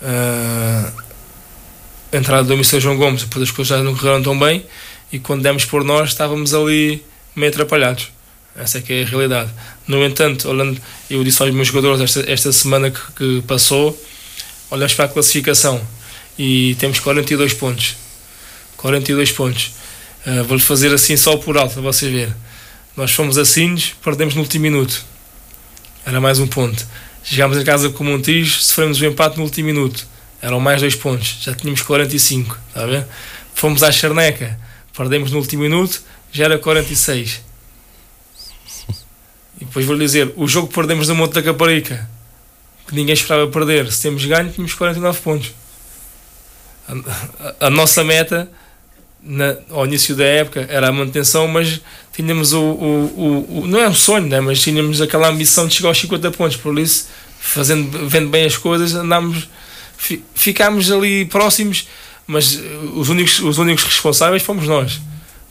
uh, 0.00 1.01
a 2.12 2.16
entrada 2.16 2.44
do 2.44 2.54
Mr. 2.54 2.78
João 2.80 2.96
Gomes, 2.96 3.22
depois 3.22 3.44
as 3.44 3.50
coisas 3.50 3.78
já 3.78 3.82
não 3.82 3.96
correram 3.96 4.22
tão 4.22 4.38
bem, 4.38 4.64
e 5.10 5.18
quando 5.18 5.42
demos 5.42 5.64
por 5.64 5.82
nós, 5.82 6.10
estávamos 6.10 6.54
ali 6.54 7.02
meio 7.34 7.50
atrapalhados. 7.50 8.08
Essa 8.54 8.78
é 8.78 8.80
que 8.82 8.92
é 8.92 9.02
a 9.02 9.06
realidade. 9.06 9.50
No 9.86 10.04
entanto, 10.04 10.48
olhando, 10.48 10.80
eu 11.08 11.24
disse 11.24 11.42
aos 11.42 11.52
meus 11.52 11.68
jogadores 11.68 12.00
esta, 12.00 12.30
esta 12.30 12.52
semana 12.52 12.90
que, 12.90 13.00
que 13.16 13.42
passou, 13.46 13.98
olhamos 14.70 14.94
para 14.94 15.06
a 15.06 15.08
classificação 15.08 15.80
e 16.38 16.76
temos 16.78 17.00
42 17.00 17.54
pontos. 17.54 17.96
42 18.76 19.32
pontos. 19.32 19.72
Uh, 20.26 20.44
Vou-lhe 20.44 20.62
fazer 20.62 20.92
assim 20.92 21.16
só 21.16 21.36
por 21.36 21.56
alto 21.56 21.74
para 21.74 21.82
você 21.82 22.10
ver. 22.10 22.34
Nós 22.96 23.10
fomos 23.12 23.38
assim, 23.38 23.74
perdemos 24.04 24.34
no 24.34 24.42
último 24.42 24.62
minuto. 24.62 25.02
Era 26.04 26.20
mais 26.20 26.38
um 26.38 26.46
ponto. 26.46 26.86
Chegámos 27.24 27.56
a 27.56 27.64
casa 27.64 27.88
com 27.90 28.04
o 28.04 28.06
Montijo, 28.06 28.60
sofremos 28.60 29.00
um 29.00 29.06
empate 29.06 29.38
no 29.38 29.44
último 29.44 29.66
minuto. 29.66 30.06
Eram 30.42 30.60
mais 30.60 30.80
dois 30.80 30.94
pontos. 30.94 31.38
Já 31.40 31.54
tínhamos 31.54 31.80
45. 31.80 32.58
Está 32.68 32.82
a 32.82 32.86
ver? 32.86 33.06
Fomos 33.54 33.82
à 33.82 33.90
Charneca, 33.90 34.58
perdemos 34.94 35.30
no 35.30 35.38
último 35.38 35.62
minuto, 35.62 36.02
já 36.32 36.44
era 36.44 36.58
46 36.58 37.52
e 39.62 39.64
depois 39.64 39.86
vou-lhe 39.86 40.04
dizer: 40.04 40.32
o 40.36 40.48
jogo 40.48 40.66
que 40.66 40.74
perdemos 40.74 41.06
no 41.06 41.14
Monte 41.14 41.34
da 41.34 41.42
Caparica, 41.42 42.08
que 42.86 42.94
ninguém 42.96 43.14
esperava 43.14 43.46
perder, 43.46 43.92
se 43.92 44.02
temos 44.02 44.24
ganho, 44.24 44.50
tínhamos 44.50 44.74
49 44.74 45.20
pontos. 45.20 45.52
A, 46.88 46.92
a, 47.62 47.66
a 47.66 47.70
nossa 47.70 48.02
meta 48.02 48.50
na, 49.22 49.56
ao 49.70 49.86
início 49.86 50.16
da 50.16 50.24
época 50.24 50.66
era 50.68 50.88
a 50.88 50.92
manutenção, 50.92 51.46
mas 51.46 51.80
tínhamos 52.12 52.52
o, 52.52 52.60
o, 52.60 53.04
o, 53.16 53.60
o, 53.60 53.66
não 53.68 53.78
é 53.78 53.88
um 53.88 53.94
sonho, 53.94 54.26
né? 54.26 54.40
mas 54.40 54.60
tínhamos 54.60 55.00
aquela 55.00 55.28
ambição 55.28 55.68
de 55.68 55.74
chegar 55.74 55.90
aos 55.90 55.98
50 55.98 56.32
pontos, 56.32 56.56
por 56.56 56.76
isso, 56.76 57.08
fazendo, 57.38 58.08
vendo 58.08 58.30
bem 58.30 58.44
as 58.44 58.56
coisas, 58.56 58.92
andámos, 58.94 59.48
ficámos 60.34 60.90
ali 60.90 61.24
próximos, 61.24 61.88
mas 62.26 62.60
os 62.94 63.08
únicos, 63.08 63.40
os 63.40 63.58
únicos 63.58 63.84
responsáveis 63.84 64.42
fomos 64.42 64.66
nós, 64.66 65.00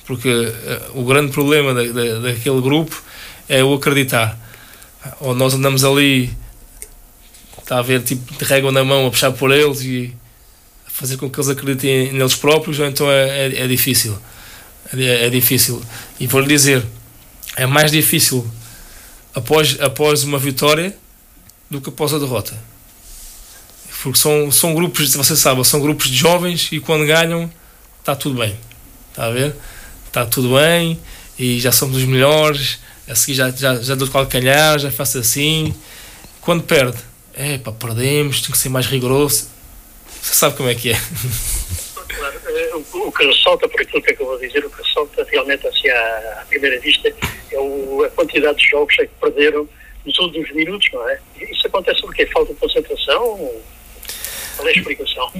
porque 0.05 0.29
uh, 0.29 0.99
o 0.99 1.05
grande 1.05 1.31
problema 1.31 1.73
da, 1.73 1.83
da, 1.83 2.19
daquele 2.19 2.61
grupo 2.61 3.01
é 3.47 3.63
o 3.63 3.73
acreditar. 3.73 4.37
Ou 5.19 5.33
nós 5.33 5.53
andamos 5.53 5.83
ali, 5.83 6.31
está 7.59 7.79
a 7.79 7.81
ver, 7.81 8.01
tipo, 8.03 8.33
de 8.33 8.43
régua 8.45 8.71
na 8.71 8.83
mão 8.83 9.07
a 9.07 9.09
puxar 9.09 9.31
por 9.31 9.51
eles 9.51 9.81
e 9.81 10.13
fazer 10.87 11.17
com 11.17 11.29
que 11.29 11.39
eles 11.39 11.49
acreditem 11.49 12.13
neles 12.13 12.35
próprios, 12.35 12.79
ou 12.79 12.85
então 12.85 13.09
é, 13.11 13.47
é, 13.47 13.61
é 13.61 13.67
difícil. 13.67 14.17
é, 14.93 15.25
é 15.25 15.29
difícil. 15.29 15.81
E 16.19 16.27
vou-lhe 16.27 16.47
dizer, 16.47 16.85
é 17.55 17.65
mais 17.65 17.91
difícil 17.91 18.45
após, 19.33 19.79
após 19.79 20.23
uma 20.23 20.37
vitória 20.37 20.95
do 21.69 21.81
que 21.81 21.89
após 21.89 22.13
a 22.13 22.19
derrota. 22.19 22.70
Porque 24.03 24.17
são, 24.17 24.51
são 24.51 24.73
grupos, 24.73 25.13
você 25.13 25.35
sabe, 25.35 25.63
são 25.63 25.79
grupos 25.79 26.07
de 26.09 26.17
jovens 26.17 26.69
e 26.71 26.79
quando 26.79 27.05
ganham 27.05 27.51
está 27.99 28.15
tudo 28.15 28.39
bem. 28.39 28.57
Está 29.09 29.25
a 29.25 29.31
ver? 29.31 29.55
Está 30.07 30.25
tudo 30.25 30.55
bem 30.55 30.99
e 31.37 31.59
já 31.59 31.71
somos 31.71 31.97
os 31.97 32.03
melhores. 32.03 32.79
A 33.07 33.15
seguir 33.15 33.35
já, 33.35 33.51
já, 33.51 33.75
já 33.75 33.95
dou 33.95 34.07
de 34.07 34.13
calcanhar, 34.13 34.79
já 34.79 34.91
faço 34.91 35.17
assim. 35.17 35.75
Quando 36.39 36.63
perde, 36.63 36.97
é 37.33 37.57
pá, 37.57 37.71
perdemos, 37.71 38.41
tem 38.41 38.51
que 38.51 38.57
ser 38.57 38.69
mais 38.69 38.87
rigoroso. 38.87 39.49
Você 40.21 40.33
sabe 40.33 40.55
como 40.55 40.69
é 40.69 40.75
que 40.75 40.91
é. 40.91 40.95
Eh, 40.95 42.71
o 42.93 43.11
que 43.11 43.25
ressalta, 43.25 43.67
por 43.67 43.81
aquilo 43.81 44.01
que 44.01 44.11
acabou 44.11 44.37
de 44.39 44.47
dizer, 44.47 44.65
o 44.65 44.69
que 44.69 44.81
ressalta 44.81 45.25
realmente 45.29 45.65
assim 45.67 45.89
à, 45.89 46.41
à 46.41 46.45
primeira 46.45 46.79
vista 46.79 47.07
é 47.51 47.59
o, 47.59 48.03
a 48.03 48.09
quantidade 48.09 48.57
de 48.57 48.69
jogos 48.69 48.95
que 48.95 49.07
perderam 49.19 49.67
nos 50.05 50.17
últimos 50.19 50.51
minutos, 50.51 50.87
não 50.93 51.09
é? 51.09 51.19
Isso 51.39 51.67
acontece 51.67 52.01
porque 52.01 52.25
falta 52.27 52.53
de 52.53 52.59
concentração? 52.59 53.51
Qual 54.55 54.67
é 54.67 54.71
a 54.71 54.75
explicação? 54.75 55.31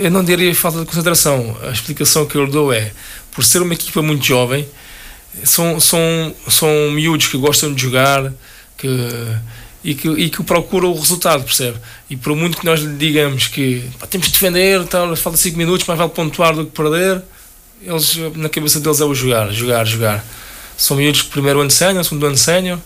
Eu 0.00 0.10
não 0.10 0.24
diria 0.24 0.54
falta 0.54 0.80
de 0.80 0.86
concentração. 0.86 1.56
A 1.62 1.70
explicação 1.70 2.26
que 2.26 2.36
eu 2.36 2.46
dou 2.46 2.72
é, 2.72 2.92
por 3.32 3.44
ser 3.44 3.62
uma 3.62 3.74
equipa 3.74 4.02
muito 4.02 4.24
jovem, 4.24 4.66
são, 5.44 5.80
são, 5.80 6.34
são 6.48 6.90
miúdos 6.90 7.28
que 7.28 7.36
gostam 7.38 7.72
de 7.72 7.82
jogar 7.82 8.32
que, 8.76 8.88
e, 9.82 9.94
que, 9.94 10.08
e 10.08 10.30
que 10.30 10.42
procuram 10.42 10.90
o 10.90 10.98
resultado, 10.98 11.44
percebe? 11.44 11.78
E 12.10 12.16
por 12.16 12.36
muito 12.36 12.58
que 12.58 12.64
nós 12.64 12.80
lhe 12.80 12.96
digamos 12.96 13.48
que 13.48 13.82
pá, 13.98 14.06
temos 14.06 14.26
de 14.26 14.32
defender, 14.32 14.84
tal, 14.86 15.14
falta 15.16 15.38
5 15.38 15.56
minutos, 15.56 15.86
mais 15.86 15.98
vale 15.98 16.10
pontuar 16.10 16.54
do 16.54 16.66
que 16.66 16.72
perder, 16.72 17.22
eles, 17.80 18.16
na 18.36 18.48
cabeça 18.48 18.78
deles 18.78 19.00
é 19.00 19.04
o 19.04 19.14
jogar, 19.14 19.50
jogar, 19.52 19.84
jogar. 19.84 20.24
São 20.76 20.96
miúdos 20.96 21.22
que 21.22 21.30
primeiro 21.30 21.60
ano 21.60 21.70
sénior, 21.70 22.04
segundo 22.04 22.26
ano 22.26 22.36
sénior, 22.36 22.78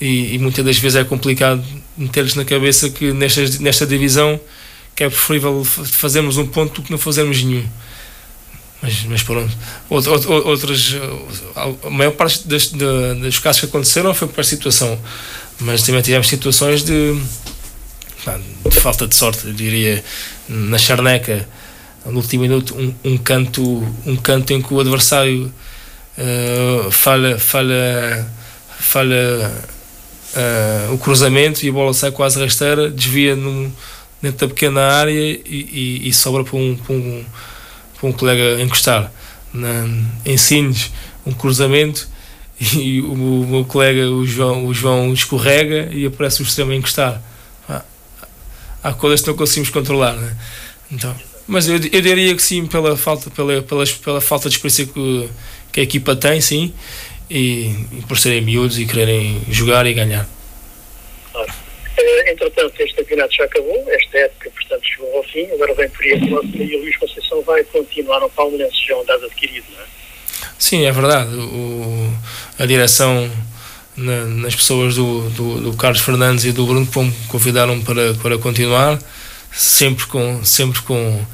e, 0.00 0.34
e, 0.34 0.38
muitas 0.38 0.64
das 0.64 0.78
vezes 0.78 0.96
é 0.96 1.04
complicado 1.04 1.64
meter-lhes 1.96 2.34
na 2.34 2.44
cabeça 2.44 2.90
que 2.90 3.12
nesta, 3.12 3.42
nesta 3.60 3.86
divisão 3.86 4.38
que 4.94 5.04
é 5.04 5.08
preferível 5.08 5.62
fazermos 5.64 6.38
um 6.38 6.46
ponto 6.46 6.80
do 6.80 6.86
que 6.86 6.90
não 6.90 6.98
fazermos 6.98 7.42
nenhum. 7.42 7.66
Mas, 8.82 9.04
mas 9.04 9.22
pronto. 9.22 9.54
Outras, 9.88 10.94
a 11.84 11.90
maior 11.90 12.12
parte 12.12 12.46
das, 12.48 12.68
dos 12.68 13.38
casos 13.38 13.60
que 13.60 13.66
aconteceram 13.66 14.14
foi 14.14 14.28
por 14.28 14.44
situação. 14.44 14.98
Mas 15.60 15.82
também 15.82 16.00
tivemos 16.00 16.28
situações 16.28 16.82
de, 16.82 17.14
de 18.68 18.80
falta 18.80 19.06
de 19.06 19.14
sorte, 19.14 19.50
diria, 19.52 20.02
na 20.48 20.78
charneca, 20.78 21.46
no 22.04 22.18
último 22.18 22.42
minuto, 22.42 22.74
um, 22.74 22.94
um 23.04 23.18
canto, 23.18 23.62
um 24.06 24.16
canto 24.16 24.52
em 24.52 24.62
que 24.62 24.72
o 24.72 24.80
adversário 24.80 25.52
uh, 26.18 26.90
falha, 26.90 27.38
falha, 27.38 28.26
falha 28.78 29.52
uh, 30.36 30.94
o 30.94 30.98
cruzamento 30.98 31.64
e 31.64 31.68
a 31.68 31.72
bola 31.72 31.92
sai 31.92 32.12
quase 32.12 32.38
rasteira, 32.38 32.90
desvia 32.90 33.34
num, 33.34 33.72
dentro 34.20 34.46
da 34.46 34.54
pequena 34.54 34.80
área 34.82 35.12
e, 35.12 35.42
e, 35.46 36.08
e 36.08 36.12
sobra 36.12 36.44
para 36.44 36.56
um, 36.56 36.76
para 36.76 36.94
um, 36.94 37.24
para 37.98 38.08
um 38.08 38.12
colega 38.12 38.62
encostar. 38.62 39.12
Na, 39.52 39.88
em 40.24 40.36
Sines, 40.36 40.90
um 41.24 41.32
cruzamento 41.32 42.06
e 42.60 43.00
o, 43.00 43.12
o, 43.12 43.46
meu 43.46 43.64
colega, 43.64 44.08
o 44.08 44.26
João, 44.26 44.66
o 44.66 44.74
João 44.74 45.12
escorrega 45.12 45.88
e 45.92 46.06
aparece 46.06 46.42
o 46.42 46.44
extremo 46.44 46.72
a 46.72 46.76
encostar. 46.76 47.22
Há, 47.68 47.82
há 48.82 48.92
coisas 48.92 49.22
que 49.22 49.28
não 49.28 49.36
conseguimos 49.36 49.70
controlar, 49.70 50.12
né? 50.14 50.36
Então, 50.90 51.14
mas 51.46 51.68
eu, 51.68 51.76
eu 51.76 52.00
diria 52.02 52.34
que 52.34 52.42
sim, 52.42 52.66
pela 52.66 52.96
falta, 52.96 53.30
pela, 53.30 53.62
pela, 53.62 53.84
pela 53.86 54.20
falta 54.20 54.48
de 54.48 54.56
experiência 54.56 54.86
que, 54.86 55.28
que 55.72 55.80
a 55.80 55.82
equipa 55.82 56.16
tem, 56.16 56.40
sim, 56.40 56.72
e, 57.30 57.74
e 57.92 58.04
por 58.08 58.18
serem 58.18 58.40
miúdos 58.40 58.78
e 58.78 58.86
quererem 58.86 59.42
jogar 59.48 59.86
e 59.86 59.94
ganhar. 59.94 60.26
Claro. 61.32 61.50
Uh, 61.50 62.30
entretanto, 62.30 62.74
este 62.78 62.94
campeonato 62.94 63.34
já 63.34 63.44
acabou, 63.44 63.84
esta 63.88 64.18
época, 64.18 64.50
portanto, 64.50 64.82
chegou 64.84 65.16
ao 65.16 65.22
fim, 65.24 65.50
agora 65.52 65.74
vem 65.74 65.88
por 65.88 66.04
aí 66.04 66.12
a 66.12 66.16
e 66.16 66.76
o 66.76 66.80
Luís 66.80 66.96
Conceição 66.96 67.42
vai 67.42 67.64
continuar 67.64 68.20
no 68.20 68.28
Palmeirense, 68.30 68.76
já 68.86 68.94
é 68.94 68.96
um 68.96 69.04
dado 69.04 69.24
adquirido, 69.24 69.64
não 69.74 69.82
é? 69.82 69.86
Sim, 70.58 70.84
é 70.84 70.92
verdade. 70.92 71.34
O, 71.34 72.12
a 72.58 72.66
direção, 72.66 73.30
na, 73.96 74.24
nas 74.24 74.54
pessoas 74.54 74.94
do, 74.96 75.28
do, 75.30 75.60
do, 75.60 75.76
Carlos 75.76 76.00
Fernandes 76.00 76.44
e 76.44 76.52
do 76.52 76.66
Bruno 76.66 76.86
Pombo, 76.86 77.14
convidaram 77.28 77.80
para, 77.82 78.14
para 78.14 78.38
continuar, 78.38 78.98
sempre 79.52 80.06
com, 80.06 80.44
sempre 80.44 80.80
com, 80.82 81.24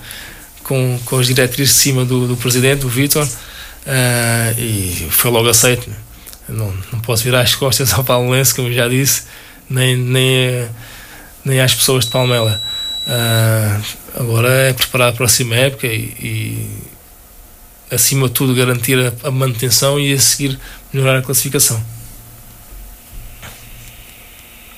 com, 0.63 0.99
com 1.05 1.19
as 1.19 1.27
diretrizes 1.27 1.75
de 1.75 1.81
cima 1.81 2.05
do, 2.05 2.27
do 2.27 2.37
presidente, 2.37 2.81
do 2.81 2.89
Vítor. 2.89 3.27
Uh, 3.87 4.59
e 4.59 5.09
foi 5.11 5.31
logo 5.31 5.49
aceito. 5.49 5.91
Não, 6.49 6.73
não 6.93 7.01
posso 7.01 7.25
virar 7.25 7.41
as 7.41 7.55
costas 7.55 7.93
ao 7.93 8.05
palmeirense, 8.05 8.55
como 8.55 8.73
já 8.73 8.89
disse, 8.89 9.27
nem, 9.69 9.97
nem, 9.97 10.69
nem 11.45 11.61
às 11.61 11.75
pessoas 11.75 12.05
de 12.05 12.11
Palmela. 12.11 12.61
Uh, 13.07 14.21
agora 14.21 14.49
é 14.49 14.73
preparar 14.73 15.09
a 15.09 15.13
próxima 15.13 15.57
época 15.57 15.87
e, 15.87 16.15
e 16.21 17.95
acima 17.95 18.29
de 18.29 18.35
tudo, 18.35 18.55
garantir 18.55 18.99
a, 18.99 19.29
a, 19.29 19.31
manutenção 19.31 19.99
e 19.99 20.13
a 20.13 20.19
seguir 20.19 20.59
melhorar 20.93 21.19
a 21.19 21.23
classificação. 21.23 21.83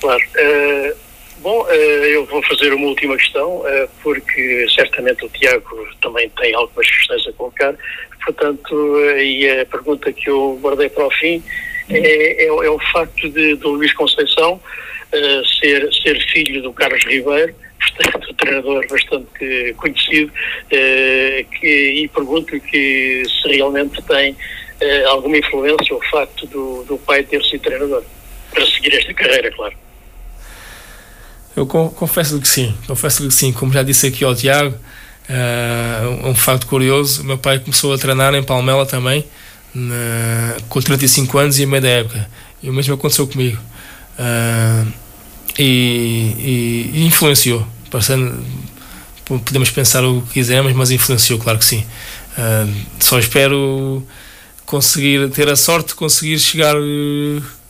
Claro. 0.01 0.23
Uh, 0.23 0.95
bom, 1.41 1.61
uh, 1.63 1.71
eu 1.71 2.25
vou 2.25 2.41
fazer 2.43 2.73
uma 2.73 2.87
última 2.87 3.15
questão, 3.17 3.63
porque 4.01 4.65
certamente 4.73 5.25
o 5.25 5.29
Tiago 5.29 5.87
também 6.01 6.29
tem 6.31 6.55
algumas 6.55 6.89
questões 6.89 7.27
a 7.27 7.33
colocar. 7.33 7.75
Portanto, 8.25 8.99
e 9.17 9.47
a 9.47 9.65
pergunta 9.65 10.11
que 10.11 10.29
eu 10.29 10.57
guardei 10.61 10.89
para 10.89 11.05
o 11.05 11.11
fim 11.11 11.43
é, 11.89 12.45
é, 12.45 12.47
é 12.47 12.69
o 12.69 12.79
facto 12.91 13.29
de, 13.29 13.55
de 13.55 13.63
Luís 13.63 13.93
Conceição 13.93 14.53
uh, 14.53 15.45
ser, 15.59 15.93
ser 15.93 16.19
filho 16.31 16.61
do 16.63 16.73
Carlos 16.73 17.03
Ribeiro, 17.05 17.53
portanto, 17.79 18.31
um 18.31 18.33
treinador 18.35 18.87
bastante 18.89 19.73
conhecido, 19.77 20.31
uh, 20.31 21.45
que, 21.59 22.03
e 22.03 22.07
pergunto-lhe 22.07 22.59
que 22.59 23.23
se 23.29 23.55
realmente 23.55 24.01
tem 24.01 24.31
uh, 24.31 25.07
alguma 25.09 25.37
influência 25.37 25.95
o 25.95 26.01
facto 26.09 26.47
do, 26.47 26.83
do 26.85 26.97
pai 26.97 27.23
ter 27.23 27.43
sido 27.43 27.61
treinador, 27.61 28.03
para 28.51 28.65
seguir 28.65 28.95
esta 28.95 29.13
carreira, 29.13 29.51
claro. 29.51 29.75
Eu 31.55 31.65
confesso 31.67 32.41
que 32.41 32.47
sim, 32.47 32.75
confesso 32.85 33.23
que 33.27 33.33
sim, 33.33 33.53
como 33.53 33.71
já 33.71 33.81
disse 33.81 34.07
aqui 34.07 34.25
ao 34.25 34.35
Tiago, 34.35 34.77
Uh, 35.29 36.29
um 36.29 36.35
facto 36.35 36.67
curioso: 36.67 37.23
meu 37.23 37.37
pai 37.37 37.59
começou 37.59 37.93
a 37.93 37.97
treinar 37.97 38.33
em 38.35 38.43
Palmela 38.43 38.85
também, 38.85 39.25
na, 39.73 40.57
com 40.69 40.79
35 40.79 41.37
anos 41.37 41.59
e 41.59 41.63
a 41.63 41.67
meia 41.67 41.81
da 41.81 41.89
época. 41.89 42.29
E 42.61 42.69
o 42.69 42.73
mesmo 42.73 42.93
aconteceu 42.93 43.27
comigo. 43.27 43.57
Uh, 44.19 44.91
e, 45.57 46.91
e, 46.93 47.05
influenciou. 47.05 47.65
Passando, 47.89 48.43
podemos 49.25 49.69
pensar 49.71 50.03
o 50.03 50.21
que 50.21 50.33
quisermos, 50.33 50.73
mas 50.73 50.91
influenciou, 50.91 51.39
claro 51.39 51.59
que 51.59 51.65
sim. 51.65 51.85
Uh, 52.37 52.85
só 52.99 53.17
espero 53.17 54.05
conseguir 54.65 55.29
ter 55.29 55.47
a 55.49 55.55
sorte 55.55 55.89
de 55.89 55.95
conseguir 55.95 56.39
chegar 56.39 56.75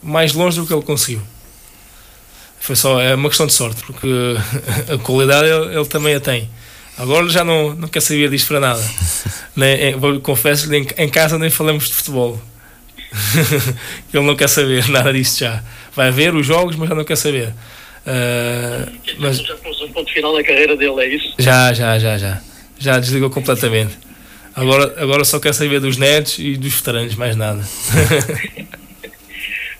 mais 0.01 0.33
longe 0.33 0.59
do 0.59 0.65
que 0.65 0.73
ele 0.73 0.81
conseguiu. 0.81 1.21
Foi 2.59 2.75
só 2.75 2.99
é 2.99 3.13
uma 3.13 3.29
questão 3.29 3.45
de 3.45 3.53
sorte, 3.53 3.83
porque 3.85 4.07
a 4.91 4.97
qualidade 4.97 5.47
ele, 5.47 5.75
ele 5.75 5.85
também 5.85 6.15
a 6.15 6.19
tem. 6.19 6.49
Agora 6.97 7.27
já 7.29 7.43
não, 7.43 7.75
não 7.75 7.87
quer 7.87 8.01
saber 8.01 8.29
disto 8.29 8.47
para 8.47 8.59
nada. 8.59 8.83
nem, 9.55 9.99
confesso 10.21 10.69
que 10.69 10.75
em, 10.97 11.09
casa 11.09 11.37
nem 11.37 11.49
falamos 11.49 11.87
de 11.87 11.93
futebol. 11.93 12.41
Ele 14.13 14.25
não 14.25 14.35
quer 14.35 14.47
saber 14.47 14.87
nada 14.89 15.11
disto 15.11 15.39
já. 15.39 15.63
Vai 15.95 16.11
ver 16.11 16.33
os 16.33 16.45
jogos, 16.45 16.75
mas 16.75 16.89
já 16.89 16.95
não 16.95 17.03
quer 17.03 17.17
saber. 17.17 17.53
Uh, 18.05 18.91
mas... 19.19 19.37
Já 19.39 19.55
pôs 19.55 19.81
um 19.81 19.91
ponto 19.91 20.11
final 20.11 20.33
na 20.33 20.43
carreira 20.43 20.75
dele, 20.75 21.01
é 21.01 21.07
isso? 21.15 21.33
Já, 21.39 21.73
já, 21.73 21.97
já, 21.97 22.17
já. 22.17 22.41
Já 22.77 22.99
desligou 22.99 23.29
completamente. 23.29 23.97
Agora, 24.53 25.01
agora 25.01 25.25
só 25.25 25.39
quer 25.39 25.53
saber 25.53 25.79
dos 25.79 25.97
netos 25.97 26.39
e 26.39 26.55
dos 26.55 26.73
veteranos, 26.73 27.15
mais 27.15 27.35
nada. 27.35 27.67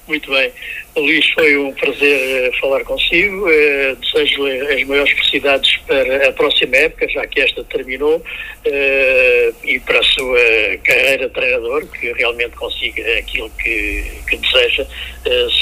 Muito 0.07 0.29
bem. 0.29 0.51
Luís, 0.95 1.29
foi 1.33 1.57
um 1.57 1.73
prazer 1.73 2.45
eh, 2.45 2.51
falar 2.59 2.83
consigo. 2.85 3.47
Uh, 3.47 3.95
Desejo-lhe 3.97 4.61
as 4.73 4.87
maiores 4.87 5.11
felicidades 5.11 5.77
para 5.85 6.29
a 6.29 6.31
próxima 6.31 6.77
época, 6.77 7.09
já 7.09 7.27
que 7.27 7.41
esta 7.41 7.63
terminou, 7.65 8.17
uh, 8.17 9.55
e 9.65 9.79
para 9.85 9.99
a 9.99 10.03
sua 10.03 10.39
carreira 10.83 11.27
de 11.27 11.33
treinador, 11.33 11.85
que 11.87 12.13
realmente 12.13 12.55
consiga 12.55 13.01
aquilo 13.19 13.49
que, 13.61 14.05
que 14.29 14.37
deseja. 14.37 14.87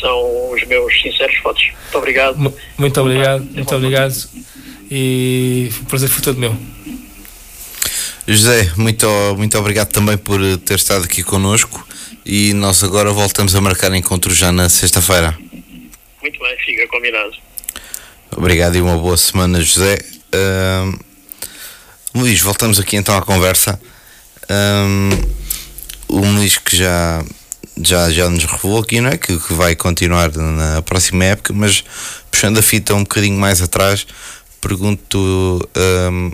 São 0.02 0.52
os 0.52 0.64
meus 0.66 1.02
sinceros 1.02 1.36
votos. 1.42 1.64
Muito 1.64 1.98
obrigado. 1.98 2.54
Muito 2.78 3.02
obrigado, 3.02 3.44
muito 3.44 3.76
obrigado. 3.76 4.14
E 4.92 5.72
o 5.82 5.86
prazer 5.86 6.10
foi 6.10 6.22
todo 6.22 6.40
meu. 6.40 6.56
José, 8.28 8.72
muito, 8.78 9.08
muito 9.38 9.58
obrigado 9.58 9.92
também 9.92 10.18
por 10.18 10.40
ter 10.60 10.76
estado 10.76 11.06
aqui 11.06 11.24
connosco 11.24 11.86
e 12.26 12.54
nós 12.54 12.84
agora 12.84 13.12
voltamos 13.12 13.56
a 13.56 13.62
marcar 13.62 13.94
encontro 13.94 14.34
já 14.34 14.52
na 14.52 14.70
sexta-feira. 14.70 15.38
Muito 16.22 16.40
bem, 16.40 16.58
fica 16.66 16.88
combinado. 16.88 17.34
Obrigado 18.36 18.76
e 18.76 18.82
uma 18.82 18.98
boa 18.98 19.18
semana, 19.18 19.62
José. 19.62 20.00
Uh, 20.34 21.00
Luís, 22.16 22.42
voltamos 22.42 22.80
aqui 22.80 22.96
então 22.96 23.16
à 23.18 23.22
conversa. 23.22 23.80
Uh, 24.44 25.44
o 26.08 26.20
Luís 26.20 26.58
que 26.58 26.78
já, 26.78 27.24
já, 27.82 28.10
já 28.10 28.30
nos 28.30 28.46
revelou 28.46 28.80
aqui, 28.80 29.02
não 29.02 29.10
é? 29.10 29.18
Que, 29.18 29.38
que 29.38 29.54
vai 29.54 29.76
continuar 29.76 30.32
na 30.32 30.82
próxima 30.82 31.26
época, 31.26 31.54
mas 31.54 31.84
puxando 32.32 32.58
a 32.58 32.62
fita 32.62 32.94
um 32.94 33.04
bocadinho 33.04 33.38
mais 33.38 33.62
atrás, 33.62 34.06
pergunto 34.62 35.68
um, 36.12 36.32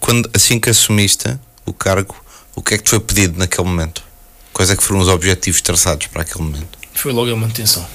quando, 0.00 0.30
assim 0.34 0.58
que 0.58 0.70
assumiste 0.70 1.38
o 1.64 1.72
cargo, 1.72 2.14
o 2.54 2.62
que 2.62 2.74
é 2.74 2.78
que 2.78 2.84
te 2.84 2.90
foi 2.90 3.00
pedido 3.00 3.38
naquele 3.38 3.66
momento? 3.66 4.05
Quais 4.56 4.70
é 4.70 4.76
que 4.76 4.82
foram 4.82 5.00
os 5.00 5.08
objetivos 5.08 5.60
traçados 5.60 6.06
para 6.06 6.22
aquele 6.22 6.42
momento? 6.42 6.78
Foi 6.94 7.12
logo 7.12 7.30
a 7.30 7.36
manutenção. 7.36 7.86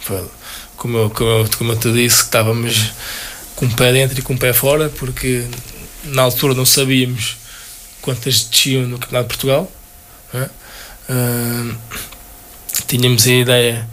Foi, 0.00 0.28
como, 0.76 0.98
eu, 0.98 1.10
como, 1.10 1.30
eu, 1.30 1.48
como 1.56 1.72
eu 1.74 1.76
te 1.78 1.92
disse, 1.92 2.22
estávamos 2.22 2.92
com 3.54 3.66
o 3.66 3.70
pé 3.76 3.92
dentro 3.92 4.18
e 4.18 4.22
com 4.22 4.34
o 4.34 4.36
pé 4.36 4.52
fora, 4.52 4.88
porque 4.88 5.46
na 6.06 6.22
altura 6.22 6.54
não 6.54 6.66
sabíamos 6.66 7.36
quantas 8.00 8.42
desciam 8.42 8.82
no 8.82 8.98
Campeonato 8.98 9.28
de 9.28 9.36
Portugal. 9.36 9.72
Uh, 10.34 11.76
tínhamos 12.88 13.24
a 13.24 13.32
ideia 13.32 13.88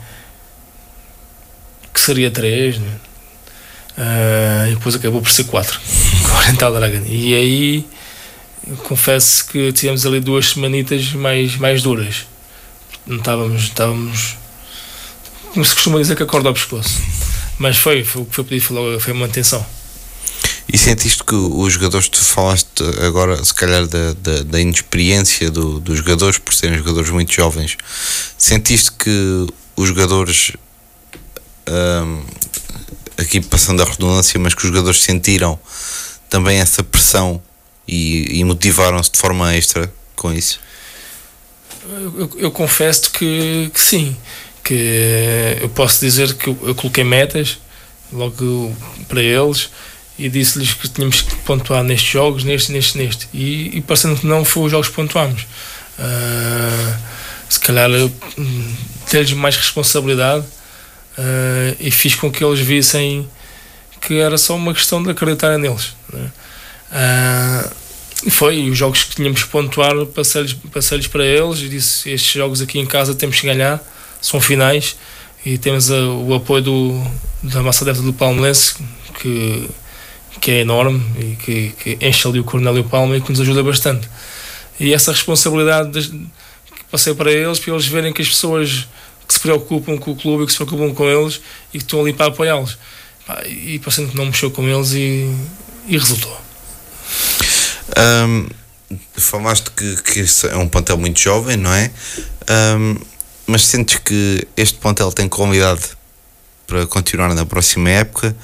que 1.93 2.01
seria 2.01 2.31
três, 2.31 2.79
né? 2.79 2.99
uh, 3.99 4.67
e 4.67 4.73
depois 4.73 4.95
acabou 4.95 5.21
por 5.21 5.29
ser 5.29 5.43
quatro, 5.43 5.79
com 6.25 6.31
o 6.31 6.37
Oriental 6.37 6.73
Dragon. 6.73 7.05
E 7.05 7.35
aí 7.35 7.87
confesso 8.77 9.45
que 9.45 9.71
tivemos 9.73 10.05
ali 10.05 10.19
duas 10.19 10.49
semanitas 10.49 11.13
mais, 11.13 11.55
mais 11.55 11.81
duras. 11.81 12.27
Não 13.05 13.17
estávamos, 13.17 13.63
estávamos 13.63 14.37
como 15.53 15.65
se 15.65 15.73
costuma 15.73 15.99
dizer 15.99 16.15
que 16.15 16.23
acorda 16.23 16.49
ao 16.49 16.53
pescoço. 16.53 17.01
Mas 17.57 17.77
foi, 17.77 18.03
foi 18.03 18.21
o 18.21 18.25
que 18.25 18.35
foi 18.35 18.43
pedido, 18.43 18.65
foi, 18.65 18.99
foi 18.99 19.13
uma 19.13 19.25
atenção. 19.25 19.65
E 20.71 20.77
sentiste 20.77 21.23
que 21.23 21.33
os 21.33 21.73
jogadores, 21.73 22.07
tu 22.07 22.23
falaste 22.23 22.83
agora, 23.03 23.43
se 23.43 23.53
calhar, 23.53 23.87
da, 23.87 24.13
da, 24.13 24.43
da 24.43 24.61
inexperiência 24.61 25.49
do, 25.49 25.79
dos 25.79 25.97
jogadores, 25.97 26.37
por 26.37 26.53
serem 26.53 26.77
jogadores 26.77 27.09
muito 27.09 27.33
jovens, 27.33 27.75
sentiste 28.37 28.91
que 28.91 29.47
os 29.75 29.87
jogadores, 29.87 30.51
hum, 31.67 32.23
aqui 33.17 33.41
passando 33.41 33.81
a 33.81 33.85
redundância, 33.85 34.39
mas 34.39 34.53
que 34.53 34.61
os 34.61 34.67
jogadores 34.67 35.01
sentiram 35.01 35.59
também 36.29 36.59
essa 36.59 36.83
pressão 36.83 37.41
e, 37.89 38.39
e 38.39 38.43
motivaram-se 38.43 39.11
de 39.11 39.17
forma 39.17 39.55
extra 39.55 39.91
com 40.15 40.31
isso? 40.31 40.59
Eu, 41.89 42.19
eu, 42.19 42.31
eu 42.37 42.51
confesso 42.51 43.09
que, 43.11 43.71
que 43.73 43.81
sim, 43.81 44.15
que 44.63 45.57
eu 45.59 45.69
posso 45.69 45.99
dizer 45.99 46.35
que 46.35 46.49
eu, 46.49 46.59
eu 46.61 46.75
coloquei 46.75 47.03
metas 47.03 47.57
logo 48.13 48.75
para 49.07 49.21
eles 49.23 49.69
e 50.19 50.29
disse-lhes 50.29 50.73
que 50.73 50.87
tínhamos 50.87 51.21
que 51.21 51.35
pontuar 51.37 51.83
nestes 51.83 52.11
jogos, 52.11 52.43
neste, 52.43 52.71
neste, 52.71 52.97
neste. 52.97 53.27
E, 53.33 53.77
e 53.77 53.81
parecendo 53.81 54.19
que 54.19 54.27
não 54.27 54.45
foi 54.45 54.65
os 54.65 54.71
jogos 54.71 54.89
que 54.89 54.93
pontuámos. 54.93 55.43
Uh, 55.97 56.99
se 57.49 57.59
calhar 57.59 57.89
ter-lhes 59.09 59.33
mais 59.33 59.55
responsabilidade 59.55 60.45
uh, 60.45 61.75
e 61.79 61.89
fiz 61.89 62.13
com 62.13 62.31
que 62.31 62.43
eles 62.43 62.59
vissem 62.59 63.27
que 64.01 64.19
era 64.19 64.37
só 64.37 64.55
uma 64.55 64.73
questão 64.73 65.01
de 65.01 65.09
acreditar 65.09 65.57
neles. 65.57 65.95
Né? 66.13 66.31
Uh, 66.91 68.29
foi, 68.29 68.69
os 68.69 68.77
jogos 68.77 69.03
que 69.03 69.15
tínhamos 69.15 69.43
que 69.43 69.49
pontuar 69.49 69.93
passei-lhes 70.07 70.53
passei 70.53 71.01
para 71.07 71.25
eles 71.25 71.59
e 71.59 71.69
disse: 71.69 72.09
Estes 72.11 72.33
jogos 72.33 72.61
aqui 72.61 72.79
em 72.79 72.85
casa 72.85 73.15
temos 73.15 73.39
que 73.39 73.47
ganhar, 73.47 73.81
são 74.21 74.41
finais. 74.41 74.95
E 75.45 75.57
temos 75.57 75.89
o 75.89 76.33
apoio 76.33 76.61
do, 76.61 77.07
da 77.41 77.63
massa 77.63 77.85
dentro 77.85 78.01
do 78.01 78.11
Palmeirense 78.11 78.75
que 79.21 79.69
que 80.39 80.51
é 80.51 80.59
enorme 80.61 81.03
e 81.19 81.35
que, 81.35 81.69
que 81.71 82.05
enche 82.05 82.27
ali 82.27 82.39
o 82.39 82.43
Cornélio 82.43 82.83
Palma 82.83 83.17
e 83.17 83.21
que 83.21 83.29
nos 83.29 83.41
ajuda 83.41 83.61
bastante. 83.61 84.09
E 84.79 84.93
essa 84.93 85.11
responsabilidade 85.11 85.91
de, 85.91 86.09
que 86.09 86.83
passei 86.89 87.13
para 87.13 87.31
eles, 87.31 87.59
para 87.59 87.73
eles 87.73 87.85
verem 87.85 88.13
que 88.13 88.21
as 88.21 88.29
pessoas 88.29 88.87
que 89.27 89.33
se 89.33 89.39
preocupam 89.39 89.97
com 89.97 90.11
o 90.11 90.15
clube 90.15 90.45
que 90.45 90.51
se 90.51 90.57
preocupam 90.57 90.93
com 90.93 91.07
eles 91.07 91.41
e 91.73 91.77
que 91.77 91.83
estão 91.83 92.01
ali 92.01 92.13
para 92.13 92.27
apoiá-los. 92.27 92.77
E 93.47 93.77
parecendo 93.79 94.09
que 94.09 94.17
não 94.17 94.25
mexeu 94.25 94.49
com 94.49 94.67
eles 94.67 94.93
e, 94.93 95.29
e 95.87 95.97
resultou. 95.97 96.48
Um, 97.97 98.47
falaste 99.15 99.69
que, 99.71 99.95
que 100.03 100.25
é 100.47 100.55
um 100.55 100.67
plantel 100.67 100.97
muito 100.97 101.19
jovem, 101.19 101.57
não 101.57 101.73
é? 101.73 101.91
Um, 102.77 102.95
mas 103.47 103.65
sentes 103.65 103.97
que 103.97 104.47
este 104.55 104.77
plantel 104.77 105.11
tem 105.11 105.27
qualidade 105.27 105.81
para 106.67 106.85
continuar 106.87 107.33
na 107.33 107.45
próxima 107.45 107.89
época? 107.89 108.35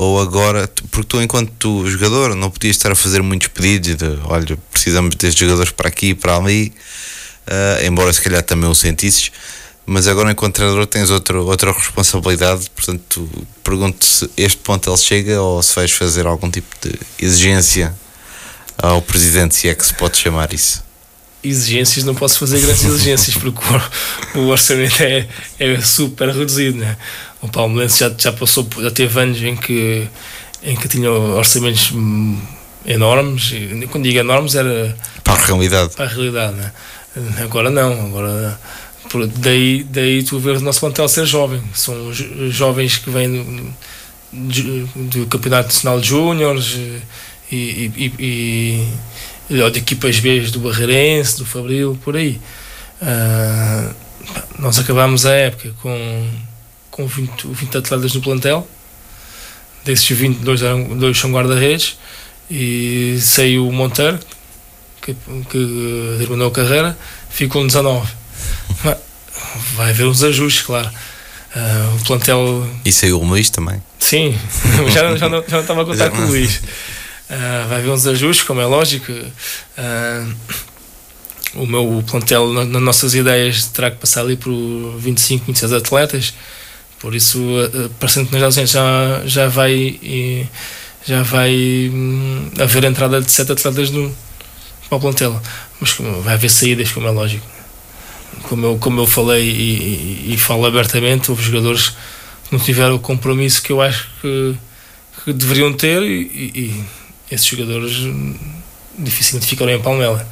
ou 0.00 0.20
agora, 0.20 0.70
porque 0.92 1.08
tu 1.08 1.20
enquanto 1.20 1.50
tu, 1.58 1.90
jogador 1.90 2.36
não 2.36 2.52
podias 2.52 2.76
estar 2.76 2.92
a 2.92 2.94
fazer 2.94 3.20
muitos 3.20 3.48
pedidos 3.48 3.96
de 3.96 4.18
olha, 4.26 4.56
precisamos 4.70 5.16
destes 5.16 5.40
jogadores 5.40 5.72
para 5.72 5.88
aqui 5.88 6.14
para 6.14 6.36
ali, 6.36 6.72
uh, 7.48 7.84
embora 7.84 8.12
se 8.12 8.22
calhar 8.22 8.40
também 8.44 8.70
o 8.70 8.76
sentisses, 8.76 9.32
mas 9.84 10.06
agora 10.06 10.30
enquanto 10.30 10.54
treinador 10.54 10.86
tens 10.86 11.10
outra, 11.10 11.40
outra 11.40 11.72
responsabilidade, 11.72 12.70
portanto 12.70 13.28
pergunto 13.64 14.06
se 14.06 14.30
este 14.36 14.58
ponto 14.58 14.88
ele 14.88 14.96
chega 14.98 15.42
ou 15.42 15.60
se 15.64 15.74
vais 15.74 15.90
fazer 15.90 16.28
algum 16.28 16.48
tipo 16.48 16.76
de 16.80 16.94
exigência 17.18 17.92
ao 18.80 19.02
presidente, 19.02 19.54
se 19.54 19.68
é 19.68 19.74
que 19.74 19.84
se 19.84 19.94
pode 19.94 20.16
chamar 20.16 20.52
isso 20.52 20.88
exigências, 21.42 22.04
não 22.04 22.14
posso 22.14 22.38
fazer 22.38 22.60
grandes 22.60 22.84
exigências 22.84 23.36
porque 23.36 23.58
o, 24.36 24.40
o 24.40 24.48
orçamento 24.48 25.02
é, 25.02 25.26
é 25.58 25.80
super 25.80 26.28
reduzido. 26.28 26.78
Né? 26.78 26.96
O 27.40 27.48
Palmeirense 27.48 28.00
já, 28.00 28.12
já 28.16 28.32
passou, 28.32 28.68
já 28.80 28.90
teve 28.90 29.20
anos 29.20 29.40
em 29.42 29.56
que, 29.56 30.08
em 30.62 30.76
que 30.76 30.88
tinha 30.88 31.10
orçamentos 31.10 31.92
enormes, 32.84 33.52
e 33.52 33.86
quando 33.90 34.04
digo 34.04 34.18
enormes 34.18 34.54
era 34.54 34.96
para 35.22 35.34
a 35.34 35.46
realidade. 35.46 35.94
Para 35.94 36.06
a 36.06 36.08
realidade 36.08 36.56
né? 36.56 36.72
Agora 37.42 37.70
não, 37.70 38.06
agora 38.06 38.58
daí, 39.36 39.84
daí 39.84 40.22
tu 40.22 40.38
vês 40.38 40.60
o 40.60 40.64
nosso 40.64 40.80
plantel 40.80 41.08
ser 41.08 41.26
jovem, 41.26 41.62
são 41.74 42.12
jovens 42.50 42.98
que 42.98 43.10
vêm 43.10 43.74
do, 44.32 44.86
do 45.08 45.26
Campeonato 45.26 45.68
Nacional 45.68 46.00
de 46.00 46.08
Júniores 46.08 46.76
e, 47.50 48.86
e, 49.50 49.62
ou 49.62 49.70
de 49.70 49.78
equipas 49.78 50.18
B 50.20 50.40
do 50.42 50.60
Barreirense, 50.60 51.38
do 51.38 51.46
Fabril, 51.46 51.98
por 52.04 52.16
aí. 52.16 52.40
Uh, 53.00 53.94
nós 54.58 54.78
acabámos 54.78 55.24
a 55.24 55.32
época 55.32 55.72
com, 55.80 56.30
com 56.90 57.06
20, 57.06 57.46
20 57.46 57.78
atletas 57.78 58.14
no 58.14 58.20
plantel, 58.20 58.68
desses 59.84 60.08
20, 60.08 60.38
dois, 60.38 60.60
dois 60.96 61.18
são 61.18 61.30
guarda-redes, 61.32 61.96
e 62.50 63.18
saiu 63.20 63.68
o 63.68 63.72
Monteiro, 63.72 64.18
que, 65.00 65.14
que 65.48 66.16
terminou 66.18 66.48
a 66.48 66.52
carreira, 66.52 66.98
ficou 67.30 67.64
19. 67.64 68.10
Vai 69.74 69.90
haver 69.90 70.06
uns 70.06 70.22
ajustes, 70.22 70.62
claro. 70.62 70.90
Uh, 71.56 71.96
o 71.96 72.04
plantel. 72.04 72.68
E 72.84 72.92
saiu 72.92 73.20
o 73.20 73.24
Luís 73.24 73.48
também? 73.48 73.82
Sim, 73.98 74.38
já, 74.92 75.16
já, 75.16 75.28
não, 75.28 75.42
já 75.42 75.56
não 75.56 75.60
estava 75.60 75.82
a 75.82 75.84
contar 75.84 76.10
com 76.10 76.18
o 76.18 76.26
Luís. 76.26 76.60
Uh, 77.30 77.68
vai 77.68 77.78
haver 77.78 77.90
uns 77.90 78.06
ajustes, 78.06 78.46
como 78.46 78.60
é 78.60 78.64
lógico. 78.64 79.12
Uh, 79.12 80.34
o 81.54 81.66
meu 81.66 82.02
plantel, 82.08 82.52
nas 82.52 82.82
nossas 82.82 83.14
ideias, 83.14 83.66
terá 83.66 83.90
que 83.90 83.98
passar 83.98 84.22
ali 84.22 84.36
por 84.36 84.50
25, 84.98 85.44
26 85.44 85.72
atletas. 85.74 86.34
Por 86.98 87.14
isso, 87.14 87.38
uh, 87.38 87.90
parecendo 88.00 88.30
que 88.30 88.38
nas 88.38 88.54
já, 88.54 89.22
já 89.26 89.46
vai, 89.46 90.48
já 91.04 91.22
vai 91.22 91.90
um, 91.92 92.50
haver 92.58 92.84
entrada 92.84 93.20
de 93.20 93.30
7 93.30 93.52
atletas 93.52 93.90
no, 93.90 94.14
para 94.88 94.96
o 94.96 95.00
plantel. 95.00 95.40
Mas 95.78 95.94
vai 96.22 96.34
haver 96.34 96.50
saídas, 96.50 96.90
como 96.92 97.08
é 97.08 97.10
lógico. 97.10 97.46
Como 98.44 98.64
eu, 98.64 98.78
como 98.78 99.02
eu 99.02 99.06
falei 99.06 99.44
e, 99.50 100.28
e, 100.30 100.34
e 100.34 100.38
falo 100.38 100.64
abertamente, 100.64 101.30
houve 101.30 101.42
jogadores 101.42 101.90
que 101.90 102.52
não 102.52 102.58
tiveram 102.58 102.94
o 102.94 102.98
compromisso 102.98 103.62
que 103.62 103.70
eu 103.70 103.82
acho 103.82 104.08
que, 104.22 104.54
que 105.24 105.32
deveriam 105.34 105.72
ter 105.74 106.02
e 106.02 106.84
esses 107.30 107.46
jogadores 107.46 107.96
dificilmente 108.98 109.46
ficarão 109.46 109.72
em 109.72 109.80
Palmela. 109.80 110.26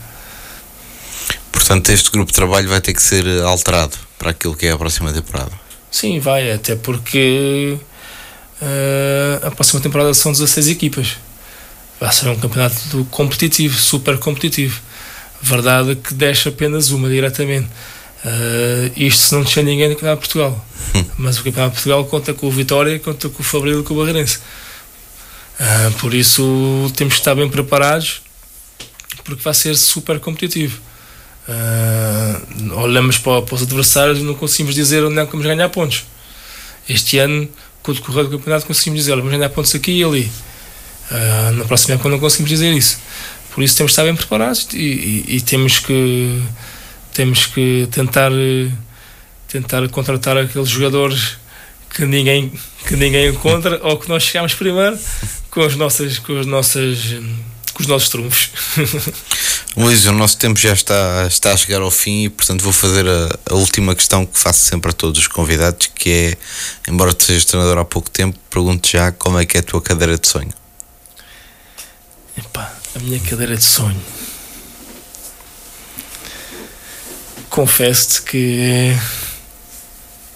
Portanto, 1.53 1.90
este 1.90 2.11
grupo 2.11 2.30
de 2.30 2.34
trabalho 2.36 2.68
vai 2.68 2.80
ter 2.80 2.94
que 2.94 3.03
ser 3.03 3.24
alterado 3.42 3.97
para 4.18 4.30
aquilo 4.30 4.55
que 4.55 4.66
é 4.66 4.72
a 4.72 4.78
próxima 4.78 5.12
temporada. 5.12 5.53
Sim, 5.90 6.20
vai, 6.20 6.53
até 6.53 6.76
porque 6.76 7.78
uh, 8.61 9.47
a 9.47 9.51
próxima 9.51 9.80
temporada 9.80 10.12
são 10.14 10.32
16 10.32 10.68
equipas. 10.68 11.16
Vai 11.99 12.12
ser 12.12 12.28
um 12.28 12.38
campeonato 12.38 13.07
competitivo, 13.11 13.76
super 13.78 14.18
competitivo. 14.18 14.80
Verdade 15.40 15.97
que 15.97 16.12
deixa 16.14 16.51
apenas 16.51 16.90
uma 16.90 17.09
diretamente. 17.09 17.68
Uh, 18.24 18.92
isto 18.97 19.22
se 19.22 19.34
não 19.34 19.42
deixar 19.42 19.62
ninguém 19.62 19.88
no 19.88 19.94
Campeonato 19.94 20.22
de 20.22 20.28
Portugal. 20.28 20.66
Hum. 20.94 21.05
Mas 21.16 21.38
o 21.38 21.44
Campeonato 21.44 21.76
de 21.76 21.82
Portugal 21.82 22.05
conta 22.05 22.34
com 22.34 22.47
o 22.47 22.51
Vitória, 22.51 22.99
conta 22.99 23.28
com 23.28 23.40
o 23.40 23.44
Fabril 23.44 23.80
e 23.80 23.82
com 23.82 23.94
o 23.94 23.99
Barreirense. 23.99 24.38
Uh, 25.59 25.93
por 25.99 26.13
isso 26.13 26.93
temos 26.97 27.15
que 27.15 27.21
estar 27.21 27.35
bem 27.35 27.49
preparados 27.49 28.21
porque 29.25 29.43
vai 29.43 29.55
ser 29.55 29.77
super 29.77 30.21
competitivo. 30.21 30.81
Uh, 31.49 32.75
olhamos 32.81 33.19
para, 33.19 33.43
para, 33.43 33.55
os 33.55 33.63
adversários 33.63 34.19
e 34.19 34.23
não 34.23 34.35
conseguimos 34.35 34.75
dizer 34.75 35.05
onde 35.05 35.19
é 35.19 35.25
que 35.25 35.33
vamos 35.33 35.47
ganhar 35.47 35.69
pontos. 35.69 36.05
Este 36.89 37.19
ano, 37.19 37.49
com 37.83 37.93
o 37.93 37.95
decorrer 37.95 38.25
do 38.25 38.39
campeonato, 38.39 38.67
conseguimos 38.67 39.01
dizer 39.01 39.17
vamos 39.17 39.31
ganhar 39.31 39.49
pontos 39.49 39.75
aqui 39.75 40.01
e 40.01 40.05
ali. 40.05 40.31
Uh, 41.11 41.53
na 41.53 41.65
próxima 41.65 41.95
época 41.95 42.09
não 42.09 42.19
conseguimos 42.19 42.51
dizer 42.51 42.73
isso. 42.73 42.99
Por 43.53 43.65
isso 43.65 43.77
temos 43.77 43.91
que 43.91 43.93
estar 43.95 44.05
bem 44.05 44.15
preparados 44.15 44.69
e, 44.75 44.79
e, 44.79 45.37
e 45.37 45.41
temos 45.41 45.79
que 45.79 46.43
temos 47.15 47.47
que 47.47 47.89
tentar 47.91 48.31
tentar 49.49 49.89
contratar 49.89 50.37
aqueles 50.37 50.69
jogadores 50.69 51.39
que 51.91 52.05
ninguém 52.05 52.53
que 52.87 52.95
ninguém 52.97 53.31
encontra 53.31 53.81
ou 53.83 53.97
que 53.97 54.09
nós 54.09 54.25
chegamos 54.25 54.53
primeiro 54.55 54.99
com 55.57 55.63
as 55.63 55.75
nossas 55.75 56.19
com 56.19 56.39
as 56.39 56.45
nossas 56.45 56.99
com 57.73 57.83
os 57.83 57.87
nossos 57.87 58.11
trunfos. 58.11 58.51
Luís, 59.75 60.05
o 60.05 60.13
nosso 60.13 60.37
tempo 60.37 60.59
já 60.59 60.75
está, 60.75 61.27
está 61.27 61.53
a 61.53 61.57
chegar 61.57 61.81
ao 61.81 61.91
fim 61.91 62.25
e, 62.25 62.29
portanto, 62.29 62.63
vou 62.63 62.73
fazer 62.73 63.07
a, 63.07 63.39
a, 63.51 63.55
última 63.55 63.95
questão 63.95 64.25
que 64.25 64.39
faço 64.39 64.61
sempre 64.61 64.91
a 64.91 64.95
todos 64.95 65.19
os 65.21 65.27
convidados, 65.29 65.87
que 65.95 66.11
é, 66.11 66.91
embora 66.91 67.13
tu 67.13 67.25
sejas 67.25 67.47
treinador 67.47 67.79
há 67.79 67.85
pouco 67.85 68.11
tempo, 68.11 68.39
pergunto 68.51 68.89
já 68.89 69.13
como 69.13 69.39
é 69.39 69.45
que 69.45 69.57
é 69.57 69.61
a 69.61 69.63
tua 69.63 69.81
cadeira 69.81 70.19
de 70.19 70.27
sonho. 70.27 70.53
Epá, 72.37 72.75
a 72.95 72.99
minha 72.99 73.21
cadeira 73.21 73.57
de 73.57 73.65
sonho. 73.65 74.01
Confesso-te 77.51 78.23
que, 78.23 78.97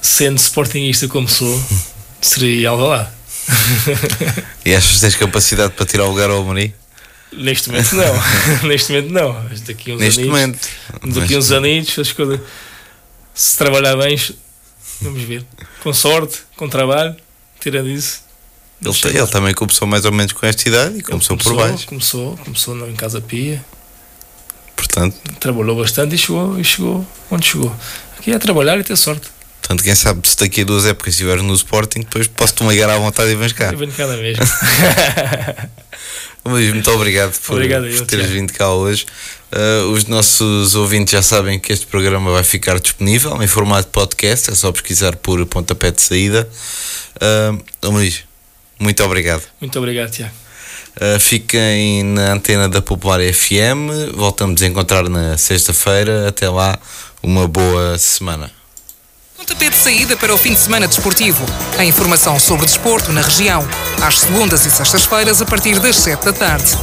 sendo 0.00 0.38
sportingista 0.38 1.08
como 1.08 1.28
sou, 1.28 1.62
seria 2.20 2.72
lá. 2.72 3.19
e 4.64 4.74
achas 4.74 4.94
que 4.94 5.00
tens 5.00 5.16
capacidade 5.16 5.72
para 5.72 5.86
tirar 5.86 6.04
o 6.04 6.10
lugar 6.10 6.30
ao 6.30 6.42
Amorim? 6.42 6.72
Neste 7.32 7.70
momento 7.70 7.94
não. 7.94 8.22
Neste 8.68 8.92
momento 8.92 9.12
não. 9.12 9.46
Mas 9.48 9.60
daqui 9.60 9.92
uns 9.92 10.00
Neste 10.00 10.24
momento. 10.24 10.68
Daqui 11.04 11.36
uns 11.36 11.52
as 11.52 12.12
coisas. 12.12 12.40
Se 13.34 13.56
trabalhar 13.56 13.96
bem, 13.96 14.18
vamos 15.00 15.22
ver. 15.22 15.44
Com 15.82 15.92
sorte, 15.92 16.38
com 16.56 16.68
trabalho, 16.68 17.16
tirando 17.60 17.88
isso. 17.88 18.22
Ele, 18.82 19.18
ele 19.18 19.26
também 19.26 19.54
começou 19.54 19.86
mais 19.86 20.04
ou 20.04 20.12
menos 20.12 20.32
com 20.32 20.46
esta 20.46 20.68
idade 20.68 20.98
e 20.98 21.02
começou, 21.02 21.36
começou, 21.36 21.54
por 21.54 21.68
baixo. 21.68 21.86
Começou, 21.86 22.36
começou 22.38 22.88
em 22.88 22.94
Casa 22.94 23.20
Pia. 23.20 23.64
Portanto. 24.74 25.16
Trabalhou 25.38 25.76
bastante 25.76 26.14
e 26.14 26.18
chegou, 26.18 26.58
e 26.58 26.64
chegou 26.64 27.06
onde 27.30 27.46
chegou. 27.46 27.74
Aqui 28.18 28.32
é 28.32 28.38
trabalhar 28.38 28.78
e 28.78 28.84
ter 28.84 28.96
sorte. 28.96 29.28
Portanto, 29.70 29.84
quem 29.84 29.94
sabe 29.94 30.28
se 30.28 30.36
daqui 30.36 30.62
a 30.62 30.64
duas 30.64 30.84
épocas 30.84 31.14
estiveres 31.14 31.44
no 31.44 31.54
Sporting, 31.54 32.00
depois 32.00 32.26
posso-te 32.26 32.64
ligar 32.64 32.90
à 32.90 32.98
vontade 32.98 33.30
e 33.30 33.36
vens 33.36 33.52
cá. 33.52 33.70
Eu 33.70 33.78
venho 33.78 33.92
cá 33.92 34.04
mesmo. 34.08 34.44
Luís, 36.44 36.72
muito 36.72 36.90
obrigado 36.90 37.38
por, 37.42 37.52
obrigado, 37.52 37.86
por 37.88 38.04
teres 38.04 38.30
vindo 38.30 38.52
cá 38.52 38.72
hoje. 38.72 39.06
Uh, 39.52 39.92
os 39.92 40.06
nossos 40.06 40.74
ouvintes 40.74 41.12
já 41.12 41.22
sabem 41.22 41.60
que 41.60 41.72
este 41.72 41.86
programa 41.86 42.32
vai 42.32 42.42
ficar 42.42 42.80
disponível 42.80 43.40
em 43.40 43.46
formato 43.46 43.86
podcast, 43.90 44.50
é 44.50 44.56
só 44.56 44.72
pesquisar 44.72 45.14
por 45.14 45.46
pontapé 45.46 45.92
de 45.92 46.02
saída. 46.02 46.50
Uh, 47.22 47.62
Luís, 47.92 48.24
muito 48.76 49.04
obrigado. 49.04 49.44
Muito 49.60 49.78
obrigado, 49.78 50.10
Tiago. 50.10 50.34
Uh, 50.96 51.20
fiquem 51.20 52.02
na 52.02 52.32
antena 52.32 52.68
da 52.68 52.82
Popular 52.82 53.20
FM. 53.20 54.16
Voltamos 54.16 54.60
a 54.62 54.66
encontrar 54.66 55.08
na 55.08 55.38
sexta-feira. 55.38 56.26
Até 56.26 56.48
lá, 56.48 56.76
uma 57.22 57.46
boa 57.46 57.96
semana. 57.98 58.50
Pontapé 59.40 59.70
de 59.70 59.76
saída 59.76 60.18
para 60.18 60.34
o 60.34 60.36
fim 60.36 60.52
de 60.52 60.60
semana 60.60 60.86
desportivo. 60.86 61.46
A 61.78 61.84
informação 61.86 62.38
sobre 62.38 62.66
desporto 62.66 63.10
na 63.10 63.22
região. 63.22 63.66
Às 64.02 64.20
segundas 64.20 64.66
e 64.66 64.70
sextas-feiras, 64.70 65.40
a 65.40 65.46
partir 65.46 65.78
das 65.78 65.96
7 65.96 66.26
da 66.26 66.32
tarde. 66.34 66.76